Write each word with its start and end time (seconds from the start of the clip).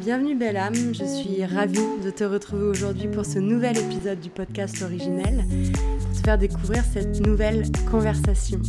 Bienvenue 0.00 0.34
belle 0.34 0.56
âme, 0.56 0.94
je 0.94 1.04
suis 1.04 1.44
ravie 1.44 1.76
de 2.02 2.08
te 2.08 2.24
retrouver 2.24 2.62
aujourd'hui 2.62 3.08
pour 3.08 3.26
ce 3.26 3.38
nouvel 3.38 3.76
épisode 3.76 4.20
du 4.20 4.30
podcast 4.30 4.80
originel, 4.80 5.44
pour 6.00 6.12
te 6.12 6.24
faire 6.24 6.38
découvrir 6.38 6.82
cette 6.82 7.20
nouvelle 7.26 7.64
conversation. 7.90 8.62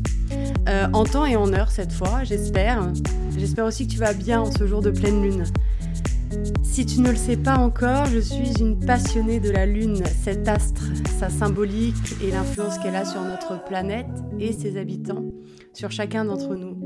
Euh, 0.67 0.87
en 0.91 1.05
temps 1.05 1.25
et 1.25 1.37
en 1.37 1.53
heure 1.53 1.71
cette 1.71 1.93
fois, 1.93 2.25
j'espère. 2.25 2.91
J'espère 3.37 3.65
aussi 3.65 3.87
que 3.87 3.93
tu 3.93 3.99
vas 3.99 4.13
bien 4.13 4.41
en 4.41 4.51
ce 4.51 4.67
jour 4.67 4.81
de 4.81 4.91
pleine 4.91 5.23
lune. 5.23 5.45
Si 6.61 6.85
tu 6.85 6.99
ne 6.99 7.09
le 7.09 7.15
sais 7.15 7.37
pas 7.37 7.57
encore, 7.57 8.05
je 8.07 8.19
suis 8.19 8.51
une 8.59 8.79
passionnée 8.79 9.39
de 9.39 9.51
la 9.51 9.65
Lune, 9.65 10.03
cet 10.23 10.47
astre, 10.47 10.83
sa 11.19 11.29
symbolique 11.29 12.15
et 12.23 12.31
l'influence 12.31 12.77
qu'elle 12.79 12.95
a 12.95 13.05
sur 13.05 13.21
notre 13.21 13.63
planète 13.65 14.07
et 14.39 14.53
ses 14.53 14.77
habitants, 14.77 15.25
sur 15.73 15.91
chacun 15.91 16.25
d'entre 16.25 16.55
nous. 16.55 16.80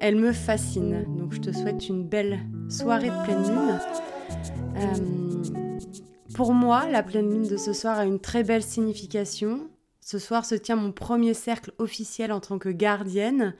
Elle 0.00 0.16
me 0.16 0.32
fascine, 0.32 1.04
donc 1.18 1.34
je 1.34 1.40
te 1.40 1.52
souhaite 1.52 1.86
une 1.90 2.04
belle 2.04 2.40
soirée 2.70 3.10
de 3.10 3.22
pleine 3.22 3.42
lune. 3.42 3.78
Euh, 4.76 6.34
pour 6.34 6.54
moi, 6.54 6.88
la 6.88 7.02
pleine 7.02 7.30
lune 7.30 7.46
de 7.46 7.58
ce 7.58 7.74
soir 7.74 7.98
a 7.98 8.06
une 8.06 8.18
très 8.18 8.42
belle 8.42 8.62
signification. 8.62 9.68
Ce 10.00 10.18
soir 10.18 10.46
se 10.46 10.54
tient 10.54 10.76
mon 10.76 10.90
premier 10.90 11.34
cercle 11.34 11.74
officiel 11.76 12.32
en 12.32 12.40
tant 12.40 12.58
que 12.58 12.70
gardienne 12.70 13.54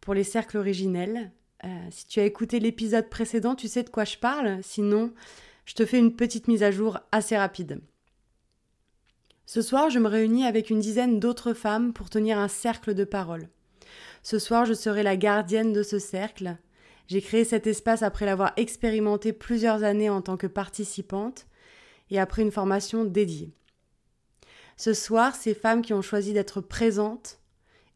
pour 0.00 0.12
les 0.12 0.24
cercles 0.24 0.56
originels. 0.56 1.30
Euh, 1.62 1.68
si 1.90 2.04
tu 2.08 2.18
as 2.18 2.24
écouté 2.24 2.58
l'épisode 2.58 3.08
précédent, 3.08 3.54
tu 3.54 3.68
sais 3.68 3.84
de 3.84 3.90
quoi 3.90 4.04
je 4.04 4.16
parle. 4.16 4.58
Sinon, 4.62 5.12
je 5.66 5.74
te 5.74 5.86
fais 5.86 6.00
une 6.00 6.16
petite 6.16 6.48
mise 6.48 6.64
à 6.64 6.72
jour 6.72 6.98
assez 7.12 7.38
rapide. 7.38 7.80
Ce 9.46 9.62
soir, 9.62 9.88
je 9.88 10.00
me 10.00 10.08
réunis 10.08 10.46
avec 10.46 10.68
une 10.68 10.80
dizaine 10.80 11.20
d'autres 11.20 11.54
femmes 11.54 11.92
pour 11.92 12.10
tenir 12.10 12.40
un 12.40 12.48
cercle 12.48 12.92
de 12.92 13.04
parole. 13.04 13.48
Ce 14.22 14.38
soir, 14.38 14.64
je 14.64 14.74
serai 14.74 15.02
la 15.02 15.16
gardienne 15.16 15.72
de 15.72 15.82
ce 15.82 15.98
cercle. 15.98 16.56
J'ai 17.06 17.22
créé 17.22 17.44
cet 17.44 17.66
espace 17.66 18.02
après 18.02 18.26
l'avoir 18.26 18.52
expérimenté 18.56 19.32
plusieurs 19.32 19.82
années 19.82 20.10
en 20.10 20.22
tant 20.22 20.36
que 20.36 20.46
participante 20.46 21.46
et 22.10 22.20
après 22.20 22.42
une 22.42 22.52
formation 22.52 23.04
dédiée. 23.04 23.52
Ce 24.76 24.94
soir, 24.94 25.34
ces 25.34 25.54
femmes 25.54 25.82
qui 25.82 25.92
ont 25.92 26.02
choisi 26.02 26.32
d'être 26.32 26.60
présentes 26.60 27.38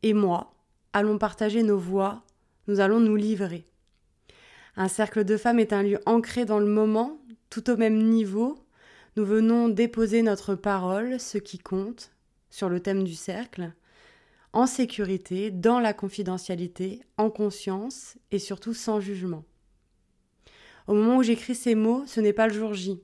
et 0.03 0.15
moi 0.15 0.55
allons 0.93 1.19
partager 1.19 1.63
nos 1.63 1.79
voix 1.79 2.25
nous 2.67 2.81
allons 2.81 3.01
nous 3.01 3.17
livrer. 3.17 3.67
Un 4.77 4.89
cercle 4.89 5.25
de 5.25 5.37
femmes 5.37 5.61
est 5.61 5.73
un 5.73 5.83
lieu 5.83 6.01
ancré 6.07 6.45
dans 6.45 6.59
le 6.59 6.67
moment, 6.67 7.21
tout 7.51 7.71
au 7.71 7.77
même 7.77 8.03
niveau. 8.03 8.59
Nous 9.17 9.25
venons 9.25 9.69
déposer 9.69 10.23
notre 10.23 10.55
parole, 10.55 11.21
ce 11.21 11.39
qui 11.39 11.59
compte, 11.59 12.11
sur 12.51 12.69
le 12.69 12.81
thème 12.81 13.05
du 13.05 13.15
cercle, 13.15 13.73
en 14.55 14.67
sécurité, 14.67 15.51
dans 15.51 15.81
la 15.81 15.93
confidentialité, 15.93 17.03
en 17.19 17.29
conscience 17.29 18.17
et 18.31 18.39
surtout 18.39 18.73
sans 18.73 19.01
jugement. 19.01 19.45
Au 20.87 20.95
moment 20.95 21.17
où 21.17 21.23
j'écris 21.23 21.55
ces 21.55 21.75
mots, 21.75 22.05
ce 22.07 22.21
n'est 22.21 22.33
pas 22.33 22.47
le 22.47 22.55
jour 22.55 22.73
J. 22.73 23.03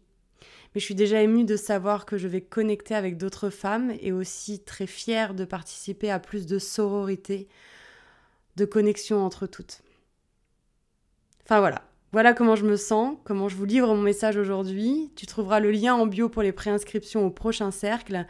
Mais 0.74 0.80
je 0.80 0.84
suis 0.84 0.94
déjà 0.94 1.22
émue 1.22 1.44
de 1.44 1.56
savoir 1.56 2.06
que 2.06 2.18
je 2.18 2.28
vais 2.28 2.40
connecter 2.40 2.94
avec 2.94 3.16
d'autres 3.16 3.50
femmes 3.50 3.92
et 4.00 4.12
aussi 4.12 4.60
très 4.60 4.86
fière 4.86 5.34
de 5.34 5.44
participer 5.44 6.10
à 6.10 6.20
plus 6.20 6.46
de 6.46 6.60
sororité 6.60 7.48
de 8.54 8.64
connexion 8.64 9.24
entre 9.24 9.46
toutes. 9.46 9.82
Enfin 11.42 11.58
voilà, 11.58 11.82
voilà 12.12 12.34
comment 12.34 12.56
je 12.56 12.66
me 12.66 12.76
sens, 12.76 13.16
comment 13.24 13.48
je 13.48 13.54
vous 13.54 13.64
livre 13.64 13.94
mon 13.94 14.02
message 14.02 14.36
aujourd'hui. 14.36 15.12
Tu 15.14 15.26
trouveras 15.26 15.60
le 15.60 15.70
lien 15.70 15.94
en 15.94 16.06
bio 16.06 16.28
pour 16.28 16.42
les 16.42 16.50
préinscriptions 16.50 17.24
au 17.24 17.30
prochain 17.30 17.70
cercle. 17.70 18.26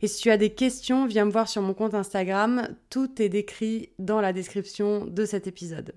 Et 0.00 0.06
si 0.06 0.22
tu 0.22 0.30
as 0.30 0.38
des 0.38 0.54
questions, 0.54 1.06
viens 1.06 1.26
me 1.26 1.30
voir 1.30 1.48
sur 1.48 1.60
mon 1.60 1.74
compte 1.74 1.92
Instagram. 1.92 2.68
Tout 2.88 3.20
est 3.20 3.28
décrit 3.28 3.90
dans 3.98 4.22
la 4.22 4.32
description 4.32 5.04
de 5.04 5.26
cet 5.26 5.46
épisode. 5.46 5.94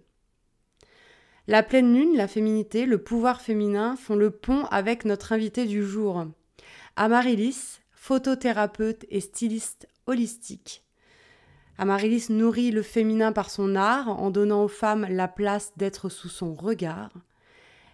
La 1.48 1.64
pleine 1.64 1.94
lune, 1.94 2.18
la 2.18 2.28
féminité, 2.28 2.86
le 2.86 2.98
pouvoir 2.98 3.42
féminin 3.42 3.96
font 3.96 4.16
le 4.16 4.32
pont 4.32 4.66
avec 4.66 5.06
notre 5.06 5.32
invité 5.32 5.66
du 5.66 5.86
jour. 5.86 6.26
Amaryllis, 6.98 7.80
photothérapeute 7.94 9.06
et 9.10 9.22
styliste 9.22 9.88
holistique. 10.06 10.84
Amaryllis 11.82 12.28
nourrit 12.30 12.70
le 12.70 12.84
féminin 12.84 13.32
par 13.32 13.50
son 13.50 13.76
art 13.76 14.08
en 14.08 14.30
donnant 14.30 14.64
aux 14.64 14.68
femmes 14.68 15.08
la 15.10 15.28
place 15.28 15.74
d'être 15.78 16.10
sous 16.10 16.30
son 16.30 16.54
regard. 16.54 17.10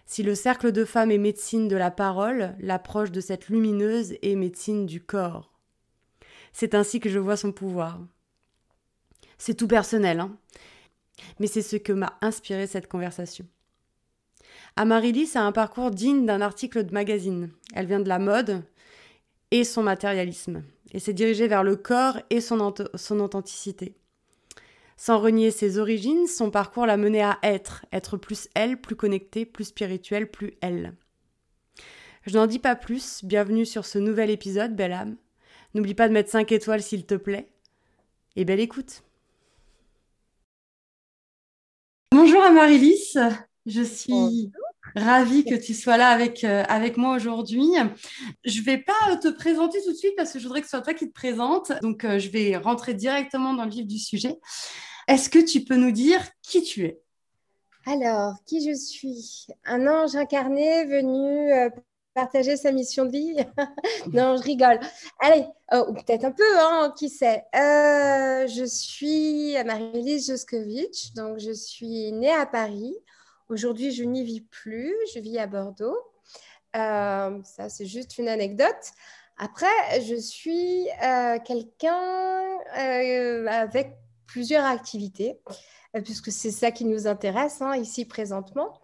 Si 0.04 0.22
le 0.22 0.34
cercle 0.34 0.72
de 0.72 0.84
femmes 0.84 1.10
est 1.10 1.16
médecine 1.16 1.68
de 1.68 1.76
la 1.76 1.90
parole, 1.90 2.54
l'approche 2.60 3.10
de 3.10 3.22
cette 3.22 3.48
lumineuse 3.48 4.12
est 4.20 4.34
médecine 4.34 4.84
du 4.84 5.00
corps. 5.00 5.54
C'est 6.52 6.74
ainsi 6.74 7.00
que 7.00 7.08
je 7.08 7.18
vois 7.18 7.38
son 7.38 7.50
pouvoir. 7.50 7.98
C'est 9.38 9.54
tout 9.54 9.68
personnel, 9.68 10.20
hein 10.20 10.36
mais 11.38 11.46
c'est 11.46 11.62
ce 11.62 11.76
que 11.76 11.94
m'a 11.94 12.18
inspiré 12.20 12.66
cette 12.66 12.88
conversation. 12.88 13.46
Amaryllis 14.76 15.30
a 15.34 15.40
un 15.40 15.52
parcours 15.52 15.92
digne 15.92 16.26
d'un 16.26 16.42
article 16.42 16.84
de 16.84 16.92
magazine. 16.92 17.50
Elle 17.72 17.86
vient 17.86 18.00
de 18.00 18.08
la 18.10 18.18
mode 18.18 18.64
et 19.50 19.64
son 19.64 19.82
matérialisme 19.82 20.62
et 20.92 20.98
s'est 20.98 21.12
dirigée 21.12 21.48
vers 21.48 21.64
le 21.64 21.76
corps 21.76 22.18
et 22.30 22.40
son, 22.40 22.74
son 22.94 23.20
authenticité. 23.20 23.94
Sans 24.96 25.18
renier 25.18 25.50
ses 25.50 25.78
origines, 25.78 26.26
son 26.26 26.50
parcours 26.50 26.86
l'a 26.86 26.96
menée 26.96 27.22
à 27.22 27.38
être, 27.42 27.86
être 27.92 28.16
plus 28.16 28.48
elle, 28.54 28.80
plus 28.80 28.96
connectée, 28.96 29.46
plus 29.46 29.64
spirituelle, 29.64 30.30
plus 30.30 30.54
elle. 30.60 30.94
Je 32.26 32.36
n'en 32.36 32.46
dis 32.46 32.58
pas 32.58 32.74
plus, 32.74 33.24
bienvenue 33.24 33.64
sur 33.64 33.86
ce 33.86 33.98
nouvel 33.98 34.28
épisode, 34.28 34.74
belle 34.74 34.92
âme. 34.92 35.16
N'oublie 35.74 35.94
pas 35.94 36.08
de 36.08 36.12
mettre 36.12 36.30
5 36.30 36.50
étoiles 36.50 36.82
s'il 36.82 37.06
te 37.06 37.14
plaît. 37.14 37.48
Et 38.36 38.44
belle 38.44 38.60
écoute. 38.60 39.02
Bonjour 42.10 42.42
Amaryllis, 42.42 43.14
je 43.66 43.82
suis 43.82 44.50
Ravie 44.96 45.44
que 45.44 45.54
tu 45.54 45.74
sois 45.74 45.96
là 45.96 46.08
avec, 46.08 46.44
euh, 46.44 46.64
avec 46.68 46.96
moi 46.96 47.16
aujourd'hui. 47.16 47.68
Je 48.44 48.60
ne 48.60 48.64
vais 48.64 48.78
pas 48.78 49.16
te 49.16 49.28
présenter 49.28 49.82
tout 49.82 49.92
de 49.92 49.96
suite 49.96 50.14
parce 50.16 50.32
que 50.32 50.38
je 50.38 50.44
voudrais 50.44 50.60
que 50.60 50.66
ce 50.66 50.70
soit 50.70 50.82
toi 50.82 50.94
qui 50.94 51.08
te 51.08 51.14
présente. 51.14 51.72
Donc, 51.82 52.04
euh, 52.04 52.18
je 52.18 52.28
vais 52.30 52.56
rentrer 52.56 52.94
directement 52.94 53.54
dans 53.54 53.64
le 53.64 53.70
vif 53.70 53.86
du 53.86 53.98
sujet. 53.98 54.38
Est-ce 55.06 55.28
que 55.28 55.38
tu 55.38 55.64
peux 55.64 55.76
nous 55.76 55.92
dire 55.92 56.20
qui 56.42 56.62
tu 56.62 56.84
es? 56.84 57.00
Alors, 57.86 58.34
qui 58.46 58.66
je 58.68 58.74
suis? 58.74 59.46
Un 59.64 59.86
ange 59.86 60.14
incarné 60.16 60.84
venu 60.84 61.52
euh, 61.52 61.70
partager 62.14 62.56
sa 62.56 62.72
mission 62.72 63.04
de 63.04 63.10
vie? 63.10 63.36
Non, 64.12 64.36
je 64.36 64.42
rigole. 64.42 64.80
Allez, 65.20 65.44
oh, 65.72 65.92
peut-être 65.92 66.24
un 66.24 66.32
peu, 66.32 66.58
hein, 66.58 66.92
qui 66.96 67.08
sait? 67.08 67.44
Je 67.54 68.64
suis 68.66 69.54
Marie-Lise 69.64 70.28
Joskovitch, 70.28 71.12
donc 71.14 71.38
je 71.38 71.52
suis 71.52 72.12
née 72.12 72.30
à 72.30 72.46
Paris 72.46 72.94
Aujourd'hui, 73.48 73.92
je 73.92 74.04
n'y 74.04 74.24
vis 74.24 74.42
plus, 74.42 74.94
je 75.14 75.20
vis 75.20 75.38
à 75.38 75.46
Bordeaux. 75.46 75.96
Euh, 76.76 77.38
ça, 77.44 77.70
c'est 77.70 77.86
juste 77.86 78.18
une 78.18 78.28
anecdote. 78.28 78.92
Après, 79.38 80.00
je 80.02 80.16
suis 80.16 80.86
euh, 81.02 81.38
quelqu'un 81.38 82.58
euh, 82.78 83.46
avec 83.46 83.96
plusieurs 84.26 84.66
activités, 84.66 85.40
puisque 86.04 86.30
c'est 86.30 86.50
ça 86.50 86.70
qui 86.70 86.84
nous 86.84 87.06
intéresse 87.06 87.62
hein, 87.62 87.74
ici 87.74 88.04
présentement. 88.04 88.78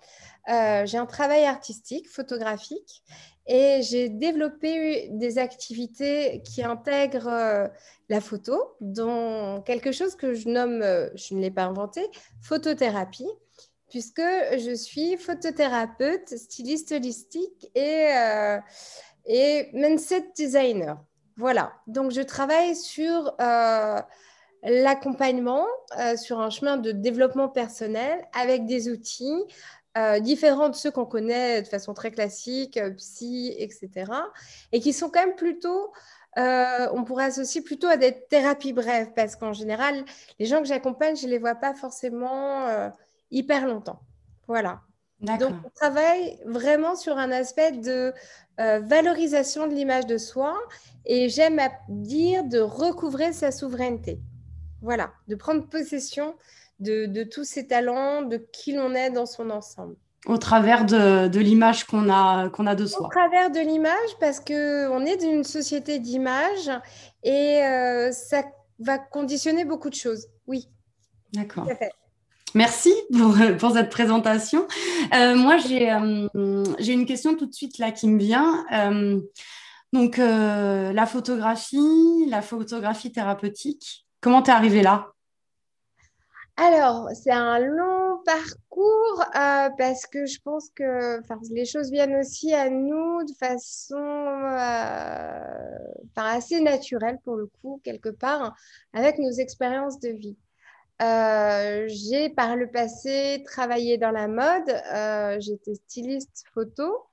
j'ai 0.49 0.97
un 0.97 1.07
travail 1.07 1.45
artistique, 1.45 2.09
photographique, 2.09 3.03
et 3.47 3.83
j'ai 3.83 4.09
développé 4.09 5.11
des 5.11 5.37
activités 5.37 6.41
qui 6.43 6.63
intègrent 6.63 7.71
la 8.09 8.21
photo, 8.23 8.77
dont 8.81 9.61
quelque 9.61 9.93
chose 9.93 10.15
que 10.15 10.33
je 10.33 10.49
nomme, 10.49 10.81
je 11.15 11.35
ne 11.35 11.41
l'ai 11.41 11.51
pas 11.51 11.65
inventé, 11.65 12.01
photothérapie 12.41 13.29
puisque 13.95 14.21
je 14.59 14.75
suis 14.75 15.17
photothérapeute, 15.17 16.37
styliste 16.37 16.91
holistique 16.91 17.71
et, 17.77 18.09
euh, 18.09 18.59
et 19.25 19.71
mindset 19.73 20.33
designer. 20.37 20.99
Voilà, 21.37 21.75
donc 21.87 22.11
je 22.11 22.21
travaille 22.21 22.75
sur 22.75 23.33
euh, 23.41 24.01
l'accompagnement, 24.65 25.65
euh, 25.97 26.17
sur 26.17 26.41
un 26.41 26.51
chemin 26.51 26.77
de 26.77 26.91
développement 26.91 27.49
personnel 27.49 28.27
avec 28.37 28.67
des 28.67 28.91
outils 28.91 29.45
différents 30.23 30.71
de 30.71 30.75
ceux 30.75 30.91
qu'on 30.91 31.07
connaît 31.07 31.63
de 31.63 31.69
façon 31.69 31.95
très 31.95 32.11
classique, 32.11 32.81
psy, 32.97 33.55
etc. 33.57 34.11
Et 34.73 34.81
qui 34.81 34.93
sont 34.93 35.09
quand 35.09 35.21
même 35.21 35.37
plutôt 35.37 35.93
on 36.37 37.05
pourrait 37.05 37.27
associer 37.27 37.61
plutôt 37.61 37.87
à 37.87 37.97
des 37.97 38.27
thérapies 38.29 38.73
brèves 38.73 39.13
parce 39.15 39.37
qu'en 39.37 39.53
général, 39.53 40.05
les 40.41 40.47
gens 40.47 40.59
que 40.59 40.67
j'accompagne, 40.67 41.15
je 41.15 41.27
ne 41.27 41.31
les 41.31 41.39
vois 41.39 41.55
pas 41.55 41.75
forcément 41.75 42.91
hyper 43.35 43.67
longtemps. 43.67 44.01
Voilà. 44.47 44.81
Donc, 45.21 45.55
on 45.65 45.71
travaille 45.75 46.39
vraiment 46.45 46.97
sur 46.97 47.17
un 47.17 47.31
aspect 47.31 47.73
de 47.73 48.13
euh, 48.61 48.81
valorisation 48.81 49.67
de 49.67 49.75
l'image 49.75 50.07
de 50.07 50.19
soi 50.19 50.55
et 51.07 51.29
j'aime 51.29 51.61
dire 51.89 52.45
de 52.45 52.61
recouvrer 52.61 53.33
sa 53.33 53.51
souveraineté. 53.51 54.21
Voilà, 54.83 55.13
de 55.29 55.35
prendre 55.35 55.67
possession 55.67 56.35
de, 56.81 57.23
tous 57.25 57.45
ses 57.45 57.67
talents, 57.67 58.23
de 58.23 58.37
qui 58.53 58.75
l'on 58.75 58.95
est 58.95 59.11
dans 59.11 59.25
son 59.25 59.49
ensemble. 59.49 59.97
Au 60.27 60.37
travers 60.37 60.85
de, 60.85 61.39
l'image 61.39 61.85
qu'on 61.85 62.11
a, 62.11 62.51
qu'on 62.51 62.67
a 62.67 62.75
de 62.75 62.85
soi. 62.85 63.07
Au 63.07 63.11
travers 63.11 63.51
de 63.51 63.61
l'image, 63.61 64.19
parce 64.21 64.41
qu'on 64.41 65.07
est 65.07 65.17
dans 65.17 65.31
une 65.31 65.45
société 65.45 65.99
d'image 65.99 66.71
et 67.23 67.63
euh, 67.63 68.13
ça 68.13 68.43
va 68.79 68.99
conditionner 68.99 69.65
beaucoup 69.65 69.89
de 69.89 69.95
choses. 69.95 70.27
Oui. 70.47 70.69
D'accord. 71.33 71.67
Merci 72.55 72.93
pour, 73.59 73.73
cette 73.73 73.91
présentation. 73.91 74.67
moi, 75.13 75.59
j'ai 75.59 75.89
une 76.93 77.07
question 77.07 77.37
tout 77.37 77.47
de 77.47 77.55
suite 77.55 77.79
là 77.79 77.91
qui 77.91 78.09
me 78.09 78.19
vient. 78.19 78.65
donc, 79.93 80.17
la 80.19 81.07
photographie, 81.07 82.27
la 82.29 82.43
photographie 82.43 83.13
thérapeutique, 83.13 84.07
comment 84.21 84.43
t'es 84.43 84.53
arrivée 84.53 84.83
là? 84.83 85.15
Alors, 86.57 87.09
c'est 87.15 87.33
un 87.33 87.59
long 87.59 88.23
parcours 88.25 89.25
euh, 89.35 89.71
parce 89.77 90.07
que 90.07 90.25
je 90.25 90.39
pense 90.41 90.71
que 90.71 91.21
les 91.53 91.65
choses 91.65 91.91
viennent 91.91 92.15
aussi 92.15 92.55
à 92.55 92.71
nous 92.71 93.25
de 93.25 93.33
façon 93.35 93.97
euh, 93.97 95.79
assez 96.15 96.61
naturelle 96.61 97.19
pour 97.25 97.35
le 97.35 97.47
coup, 97.61 97.81
quelque 97.83 98.11
part, 98.11 98.55
avec 98.93 99.19
nos 99.19 99.33
expériences 99.33 99.99
de 99.99 100.11
vie. 100.11 100.37
Euh, 101.03 101.85
j'ai 101.89 102.31
par 102.31 102.57
le 102.57 102.71
passé 102.71 103.43
travaillé 103.45 103.99
dans 103.99 104.13
la 104.13 104.29
mode, 104.29 105.41
j'étais 105.41 105.75
styliste 105.75 106.45
photo. 106.55 107.07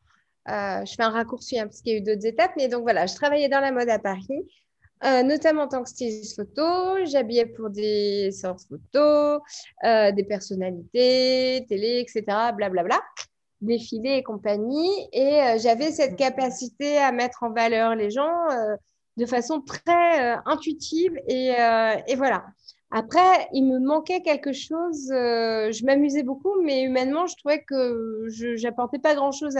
je 0.48 0.94
fais 0.95 1.04
un 1.04 1.10
raccourci 1.10 1.60
hein, 1.60 1.66
parce 1.66 1.81
qu'il 1.81 1.94
y 1.94 1.95
a 1.95 2.00
eu 2.00 2.01
d'autres 2.01 2.25
étapes, 2.25 2.51
mais 2.57 2.68
donc 2.68 2.83
voilà, 2.83 3.06
je 3.07 3.16
travaillais 3.16 3.50
dans 3.50 3.60
la 3.60 3.72
mode 3.72 3.89
à 3.89 4.00
Paris. 4.00 4.45
Euh, 5.04 5.24
notamment 5.24 5.63
en 5.63 5.68
tant 5.68 5.81
que 5.81 5.89
styliste 5.89 6.36
photo. 6.36 7.04
J'habillais 7.06 7.48
pour 7.48 7.72
des 7.72 8.30
séances 8.31 8.68
photo, 8.68 9.42
euh, 9.84 10.12
des 10.12 10.24
personnalités, 10.24 11.66
télé, 11.68 12.06
etc., 12.06 12.24
blablabla, 12.56 13.01
défilés 13.62 14.18
et 14.18 14.24
compagnie. 14.24 14.92
Et 15.12 15.42
euh, 15.42 15.57
j'avais 15.57 15.92
cette 15.92 16.16
capacité 16.16 17.00
à 17.00 17.12
mettre 17.12 17.42
en 17.42 17.51
valeur 17.51 17.95
les 17.95 18.12
gens 18.12 18.31
de 19.18 19.25
façon 19.25 19.62
très 19.62 20.38
intuitive. 20.45 21.13
Et, 21.27 21.54
et, 22.07 22.16
voilà. 22.16 22.45
Après, 22.92 23.48
il 23.54 23.64
me 23.66 23.80
manquait 23.80 24.22
quelque 24.22 24.52
chose. 24.54 25.08
je 25.10 25.86
m'amusais 25.86 26.24
beaucoup, 26.24 26.62
mais 26.62 26.84
humainement, 26.84 27.26
je 27.28 27.36
trouvais 27.38 27.64
que 27.64 28.26
je 28.30 28.62
n'apportais 28.62 29.00
pas 29.00 29.16
grand-chose 29.16 29.58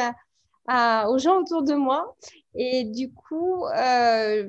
aux 0.68 1.18
gens 1.18 1.40
autour 1.40 1.64
de 1.64 1.74
moi. 1.74 2.16
Et 2.56 2.84
du 2.84 3.12
coup, 3.12 3.66
euh, 3.66 4.48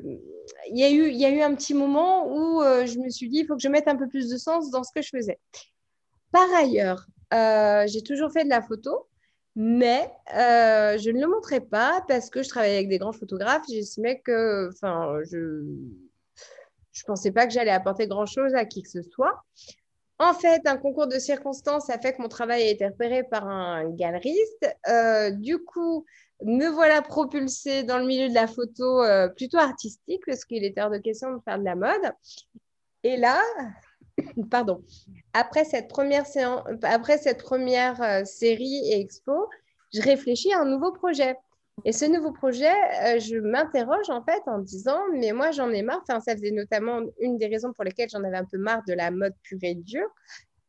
il 0.71 0.79
y, 0.79 0.85
a 0.85 1.31
eu, 1.31 1.41
un 1.41 1.55
petit 1.55 1.75
moment 1.75 2.27
où 2.27 2.63
euh, 2.63 2.87
je 2.87 2.99
me 2.99 3.09
suis 3.11 3.29
dit, 3.29 3.39
il 3.39 3.47
faut 3.47 3.55
que 3.55 3.63
je 3.63 3.69
mette 3.69 3.89
un 3.89 3.97
peu 3.97 4.09
plus 4.09 4.29
de 4.29 4.37
sens 4.37 4.71
dans 4.71 4.83
ce 4.83 4.93
que 4.93 5.03
je 5.03 5.11
faisais. 5.11 5.39
Par 6.33 6.49
ailleurs, 6.55 7.07
euh, 7.33 7.87
j'ai 7.87 8.03
toujours 8.03 8.33
fait 8.33 8.45
de 8.45 8.49
la 8.49 8.63
photo, 8.63 9.07
mais 9.55 10.11
je 10.35 11.11
ne 11.11 11.21
le 11.21 11.29
montrais 11.29 11.61
pas 11.61 12.05
parce 12.09 12.31
que 12.31 12.43
je 12.43 12.49
travaillais 12.49 12.77
avec 12.77 12.89
des 12.89 12.99
grands 12.99 13.13
photographes. 13.13 13.65
J'estimais 13.69 14.21
que, 14.21 14.69
enfin, 14.71 15.19
je 15.31 15.63
ne 17.01 17.07
pensais 17.07 17.33
pas 17.33 17.47
que 17.47 17.53
j'allais 17.53 17.71
apporter 17.71 18.07
grand-chose 18.07 18.55
à 18.55 18.65
qui 18.65 18.83
que 18.83 18.91
ce 18.91 19.03
soit. 19.03 19.43
En 20.19 20.35
fait, 20.35 20.63
un 20.67 20.77
concours 20.77 21.09
de 21.09 21.19
circonstances 21.19 21.91
a 21.91 21.99
fait 21.99 22.13
que 22.13 22.23
mon 22.23 22.29
travail 22.29 22.63
a 22.63 22.71
été 22.71 22.87
repéré 22.87 23.25
par 23.25 23.49
un 23.49 23.91
galeriste. 23.91 24.67
Euh, 24.89 25.31
du 25.31 25.59
coup, 25.59 26.05
me 26.45 26.69
voilà 26.69 27.03
propulsée 27.03 27.83
dans 27.83 27.99
le 27.99 28.05
milieu 28.05 28.29
de 28.29 28.35
la 28.35 28.47
photo 28.47 29.03
euh, 29.03 29.29
plutôt 29.29 29.59
artistique, 29.59 30.23
parce 30.27 30.45
qu'il 30.45 30.65
était 30.65 30.81
hors 30.81 30.91
de 30.91 30.99
question 30.99 31.35
de 31.35 31.41
faire 31.45 31.59
de 31.59 31.65
la 31.65 31.75
mode. 31.75 32.13
Et 33.03 33.17
là, 33.17 33.43
pardon, 34.51 34.85
après 35.33 35.65
cette 35.65 35.89
première, 35.89 36.25
après 36.83 37.19
cette 37.19 37.43
première 37.43 38.01
euh, 38.03 38.25
série 38.25 38.93
et 38.93 39.01
expo, 39.01 39.49
je 39.93 40.03
réfléchis 40.03 40.53
à 40.53 40.61
un 40.61 40.67
nouveau 40.67 40.93
projet. 40.93 41.37
Et 41.85 41.93
ce 41.93 42.05
nouveau 42.05 42.33
projet, 42.33 42.71
euh, 42.71 43.19
je 43.19 43.37
m'interroge 43.37 44.11
en 44.11 44.23
fait 44.23 44.43
en 44.47 44.59
disant, 44.59 45.01
mais 45.15 45.33
moi 45.33 45.51
j'en 45.51 45.71
ai 45.71 45.83
marre, 45.83 46.03
enfin, 46.03 46.21
ça 46.21 46.35
faisait 46.37 46.51
notamment 46.51 47.01
une 47.19 47.39
des 47.39 47.47
raisons 47.47 47.73
pour 47.73 47.85
lesquelles 47.85 48.11
j'en 48.11 48.23
avais 48.23 48.37
un 48.37 48.45
peu 48.45 48.59
marre 48.59 48.83
de 48.87 48.93
la 48.93 49.11
mode 49.11 49.35
pure 49.43 49.59
et 49.63 49.75
dure, 49.75 50.09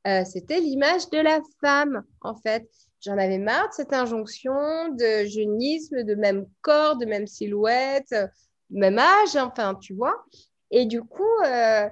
euh, 0.08 0.24
c'était 0.26 0.60
l'image 0.60 1.10
de 1.10 1.20
la 1.20 1.42
femme 1.62 2.04
en 2.22 2.36
fait. 2.36 2.68
J'en 3.02 3.18
avais 3.18 3.38
marre 3.38 3.68
de 3.68 3.74
cette 3.74 3.94
injonction 3.94 4.54
de 4.94 5.26
jeunisme, 5.26 6.04
de 6.04 6.16
même 6.16 6.48
corps, 6.62 6.98
de 6.98 7.06
même 7.06 7.28
silhouette, 7.28 8.16
même 8.70 8.98
âge, 8.98 9.36
enfin 9.36 9.76
tu 9.76 9.94
vois. 9.94 10.24
Et 10.72 10.86
du 10.86 11.02
coup, 11.02 11.36
euh, 11.46 11.88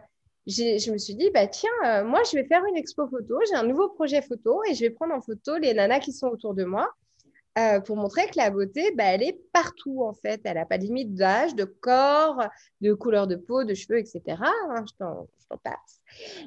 je 0.47 0.91
me 0.91 0.97
suis 0.97 1.15
dit, 1.15 1.29
bah 1.31 1.47
tiens, 1.47 2.03
moi 2.03 2.21
je 2.31 2.37
vais 2.37 2.45
faire 2.45 2.63
une 2.65 2.77
expo 2.77 3.07
photo, 3.07 3.39
j'ai 3.49 3.55
un 3.55 3.63
nouveau 3.63 3.89
projet 3.89 4.21
photo 4.21 4.63
et 4.69 4.73
je 4.73 4.79
vais 4.79 4.89
prendre 4.89 5.13
en 5.13 5.21
photo 5.21 5.57
les 5.57 5.73
nanas 5.73 5.99
qui 5.99 6.13
sont 6.13 6.27
autour 6.27 6.55
de 6.55 6.63
moi 6.63 6.89
euh, 7.57 7.81
pour 7.81 7.97
montrer 7.97 8.27
que 8.27 8.37
la 8.37 8.49
beauté, 8.49 8.93
bah, 8.95 9.03
elle 9.07 9.23
est 9.23 9.37
partout 9.51 10.03
en 10.03 10.13
fait. 10.13 10.39
Elle 10.45 10.55
n'a 10.55 10.65
pas 10.65 10.77
de 10.77 10.83
limite 10.83 11.13
d'âge, 11.15 11.53
de 11.53 11.65
corps, 11.65 12.41
de 12.79 12.93
couleur 12.93 13.27
de 13.27 13.35
peau, 13.35 13.65
de 13.65 13.73
cheveux, 13.73 13.99
etc. 13.99 14.21
Hein, 14.39 14.85
je 14.87 14.93
t'en 14.97 15.27
passe. 15.61 15.99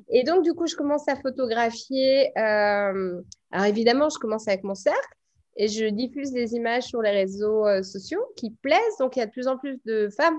Et 0.09 0.25
donc, 0.25 0.45
du 0.45 0.55
coup, 0.55 0.67
je 0.67 0.75
commence 0.75 1.07
à 1.09 1.17
photographier. 1.17 2.33
Euh, 2.39 3.21
alors, 3.51 3.67
évidemment, 3.67 4.09
je 4.09 4.19
commence 4.19 4.49
avec 4.49 4.65
mon 4.65 4.75
cercle 4.75 5.15
et 5.57 5.69
je 5.69 5.85
diffuse 5.85 6.33
des 6.33 6.55
images 6.55 6.85
sur 6.85 7.03
les 7.03 7.11
réseaux 7.11 7.67
euh, 7.67 7.83
sociaux 7.83 8.25
qui 8.35 8.51
plaisent. 8.51 8.97
Donc, 8.99 9.17
il 9.17 9.19
y 9.19 9.23
a 9.23 9.27
de 9.27 9.31
plus 9.31 9.47
en 9.47 9.59
plus 9.59 9.79
de 9.85 10.09
femmes 10.09 10.39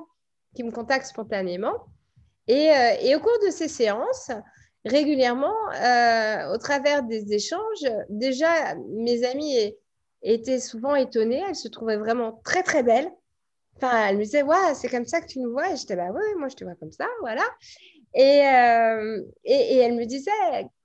qui 0.55 0.63
me 0.63 0.71
contactent 0.71 1.07
spontanément. 1.07 1.75
Et, 2.47 2.69
et 3.01 3.15
au 3.15 3.19
cours 3.19 3.39
de 3.45 3.51
ces 3.51 3.67
séances, 3.67 4.29
régulièrement, 4.85 5.55
au 6.53 6.57
travers 6.57 7.01
des 7.01 7.33
échanges, 7.33 7.85
déjà, 8.07 8.75
mes 8.75 9.25
amis 9.25 9.57
et 9.57 9.77
était 10.33 10.59
souvent 10.59 10.95
étonnée. 10.95 11.43
Elle 11.47 11.55
se 11.55 11.67
trouvait 11.67 11.97
vraiment 11.97 12.41
très, 12.43 12.63
très 12.63 12.83
belle. 12.83 13.09
Enfin, 13.77 14.07
elle 14.07 14.17
me 14.17 14.23
disait, 14.23 14.43
ouais, 14.43 14.73
c'est 14.73 14.89
comme 14.89 15.05
ça 15.05 15.21
que 15.21 15.27
tu 15.27 15.39
nous 15.39 15.51
vois. 15.51 15.71
Et 15.71 15.77
j'étais, 15.77 15.95
bah 15.95 16.09
oui, 16.13 16.23
moi, 16.37 16.47
je 16.47 16.55
te 16.55 16.63
vois 16.63 16.75
comme 16.75 16.91
ça, 16.91 17.07
voilà. 17.21 17.43
Et, 18.13 18.47
euh, 18.47 19.21
et, 19.43 19.77
elle 19.77 19.95
me 19.95 20.05
disait 20.05 20.31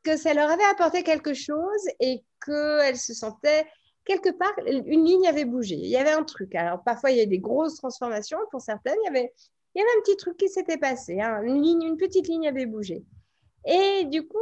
que 0.02 0.16
ça 0.16 0.34
leur 0.34 0.50
avait 0.50 0.64
apporté 0.64 1.04
quelque 1.04 1.32
chose 1.32 1.86
et 2.00 2.24
qu'elle 2.44 2.96
se 2.96 3.14
sentait 3.14 3.66
quelque 4.04 4.30
part, 4.30 4.54
une 4.66 5.04
ligne 5.04 5.28
avait 5.28 5.44
bougé. 5.44 5.76
Il 5.76 5.88
y 5.88 5.96
avait 5.96 6.10
un 6.10 6.24
truc. 6.24 6.54
Alors, 6.54 6.82
parfois, 6.82 7.12
il 7.12 7.18
y 7.18 7.20
a 7.20 7.26
des 7.26 7.38
grosses 7.38 7.76
transformations. 7.76 8.38
Pour 8.50 8.60
certaines, 8.60 8.96
il 9.02 9.06
y 9.06 9.08
avait, 9.08 9.32
il 9.74 9.78
y 9.78 9.82
avait 9.82 9.90
un 9.98 10.02
petit 10.02 10.16
truc 10.16 10.36
qui 10.36 10.48
s'était 10.48 10.78
passé. 10.78 11.20
Hein. 11.20 11.42
Une, 11.42 11.62
ligne, 11.62 11.82
une 11.82 11.96
petite 11.96 12.26
ligne 12.26 12.48
avait 12.48 12.66
bougé. 12.66 13.04
Et 13.66 14.04
du 14.06 14.26
coup, 14.26 14.38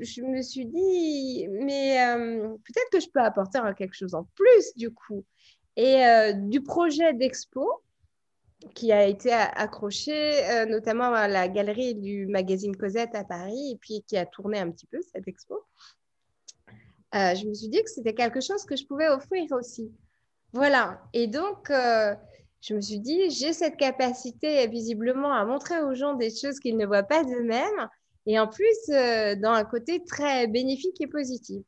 je, 0.00 0.22
me 0.22 0.42
suis 0.42 0.66
dit, 0.66 1.46
mais 1.48 2.04
euh, 2.04 2.48
peut-être 2.48 2.90
que 2.90 3.00
je 3.00 3.08
peux 3.08 3.20
apporter 3.20 3.60
quelque 3.76 3.94
chose 3.94 4.14
en 4.14 4.24
plus, 4.34 4.74
du 4.76 4.90
coup. 4.92 5.24
Et 5.76 6.04
euh, 6.04 6.32
du 6.32 6.62
projet 6.62 7.14
d'expo, 7.14 7.70
qui 8.74 8.92
a 8.92 9.06
été 9.06 9.32
accroché 9.32 10.44
euh, 10.50 10.66
notamment 10.66 11.12
à 11.12 11.26
la 11.26 11.48
galerie 11.48 11.94
du 11.94 12.26
magazine 12.26 12.76
Cosette 12.76 13.14
à 13.14 13.24
Paris, 13.24 13.72
et 13.72 13.76
puis 13.76 14.04
qui 14.06 14.16
a 14.16 14.26
tourné 14.26 14.58
un 14.58 14.70
petit 14.70 14.86
peu 14.86 15.00
cette 15.12 15.26
expo, 15.26 15.64
je 17.12 17.46
me 17.46 17.54
suis 17.54 17.68
dit 17.68 17.82
que 17.82 17.90
c'était 17.90 18.14
quelque 18.14 18.40
chose 18.40 18.64
que 18.64 18.74
je 18.74 18.86
pouvais 18.86 19.08
offrir 19.08 19.52
aussi. 19.52 19.92
Voilà. 20.52 21.02
Et 21.12 21.26
donc, 21.26 21.70
je 21.70 22.74
me 22.74 22.80
suis 22.80 23.00
dit, 23.00 23.30
j'ai 23.30 23.52
cette 23.52 23.76
capacité 23.76 24.66
visiblement 24.66 25.32
à 25.32 25.44
montrer 25.44 25.80
aux 25.82 25.94
gens 25.94 26.14
des 26.14 26.30
choses 26.30 26.58
qu'ils 26.58 26.76
ne 26.76 26.86
voient 26.86 27.02
pas 27.02 27.22
d'eux-mêmes 27.24 27.88
et 28.26 28.38
en 28.38 28.46
plus 28.46 28.76
euh, 28.90 29.34
dans 29.36 29.52
un 29.52 29.64
côté 29.64 30.04
très 30.04 30.46
bénéfique 30.46 31.00
et 31.00 31.06
positif. 31.06 31.62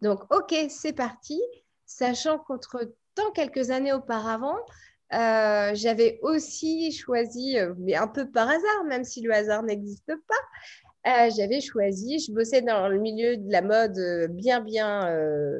Donc, 0.00 0.20
ok, 0.34 0.54
c'est 0.68 0.92
parti, 0.92 1.40
sachant 1.86 2.38
qu'entre 2.38 2.92
temps, 3.14 3.30
quelques 3.32 3.70
années 3.70 3.92
auparavant, 3.92 4.56
euh, 5.12 5.72
j'avais 5.74 6.18
aussi 6.22 6.92
choisi, 6.92 7.58
euh, 7.58 7.74
mais 7.78 7.94
un 7.94 8.08
peu 8.08 8.30
par 8.30 8.48
hasard, 8.48 8.84
même 8.86 9.04
si 9.04 9.20
le 9.20 9.32
hasard 9.32 9.62
n'existe 9.62 10.12
pas, 10.26 11.30
j'avais 11.30 11.62
choisi, 11.62 12.18
je 12.18 12.30
bossais 12.30 12.60
dans 12.60 12.86
le 12.88 12.98
milieu 12.98 13.38
de 13.38 13.50
la 13.50 13.62
mode 13.62 13.98
bien, 14.32 14.60
bien 14.60 15.10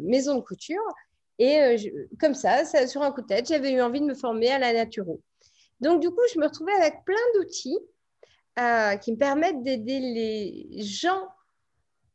maison 0.03 0.35
de 0.35 0.43
couture. 0.43 0.83
Et 1.39 1.91
comme 2.21 2.35
ça, 2.35 2.67
ça, 2.67 2.87
sur 2.87 3.01
un 3.01 3.11
coup 3.11 3.23
de 3.23 3.27
tête, 3.27 3.49
j'avais 3.49 3.73
eu 3.73 3.81
envie 3.81 4.01
de 4.01 4.05
me 4.05 4.15
former 4.15 4.51
à 4.51 4.59
la 4.59 4.75
naturo. 4.75 5.23
Donc, 5.81 6.03
du 6.03 6.11
coup, 6.11 6.21
je 6.35 6.39
me 6.39 6.45
retrouvais 6.45 6.75
avec 6.75 7.07
plein 7.07 7.17
d'outils 7.35 7.79
euh, 8.59 8.97
qui 8.97 9.13
me 9.13 9.17
permettent 9.17 9.63
d'aider 9.63 10.01
les 10.01 10.83
gens 10.83 11.29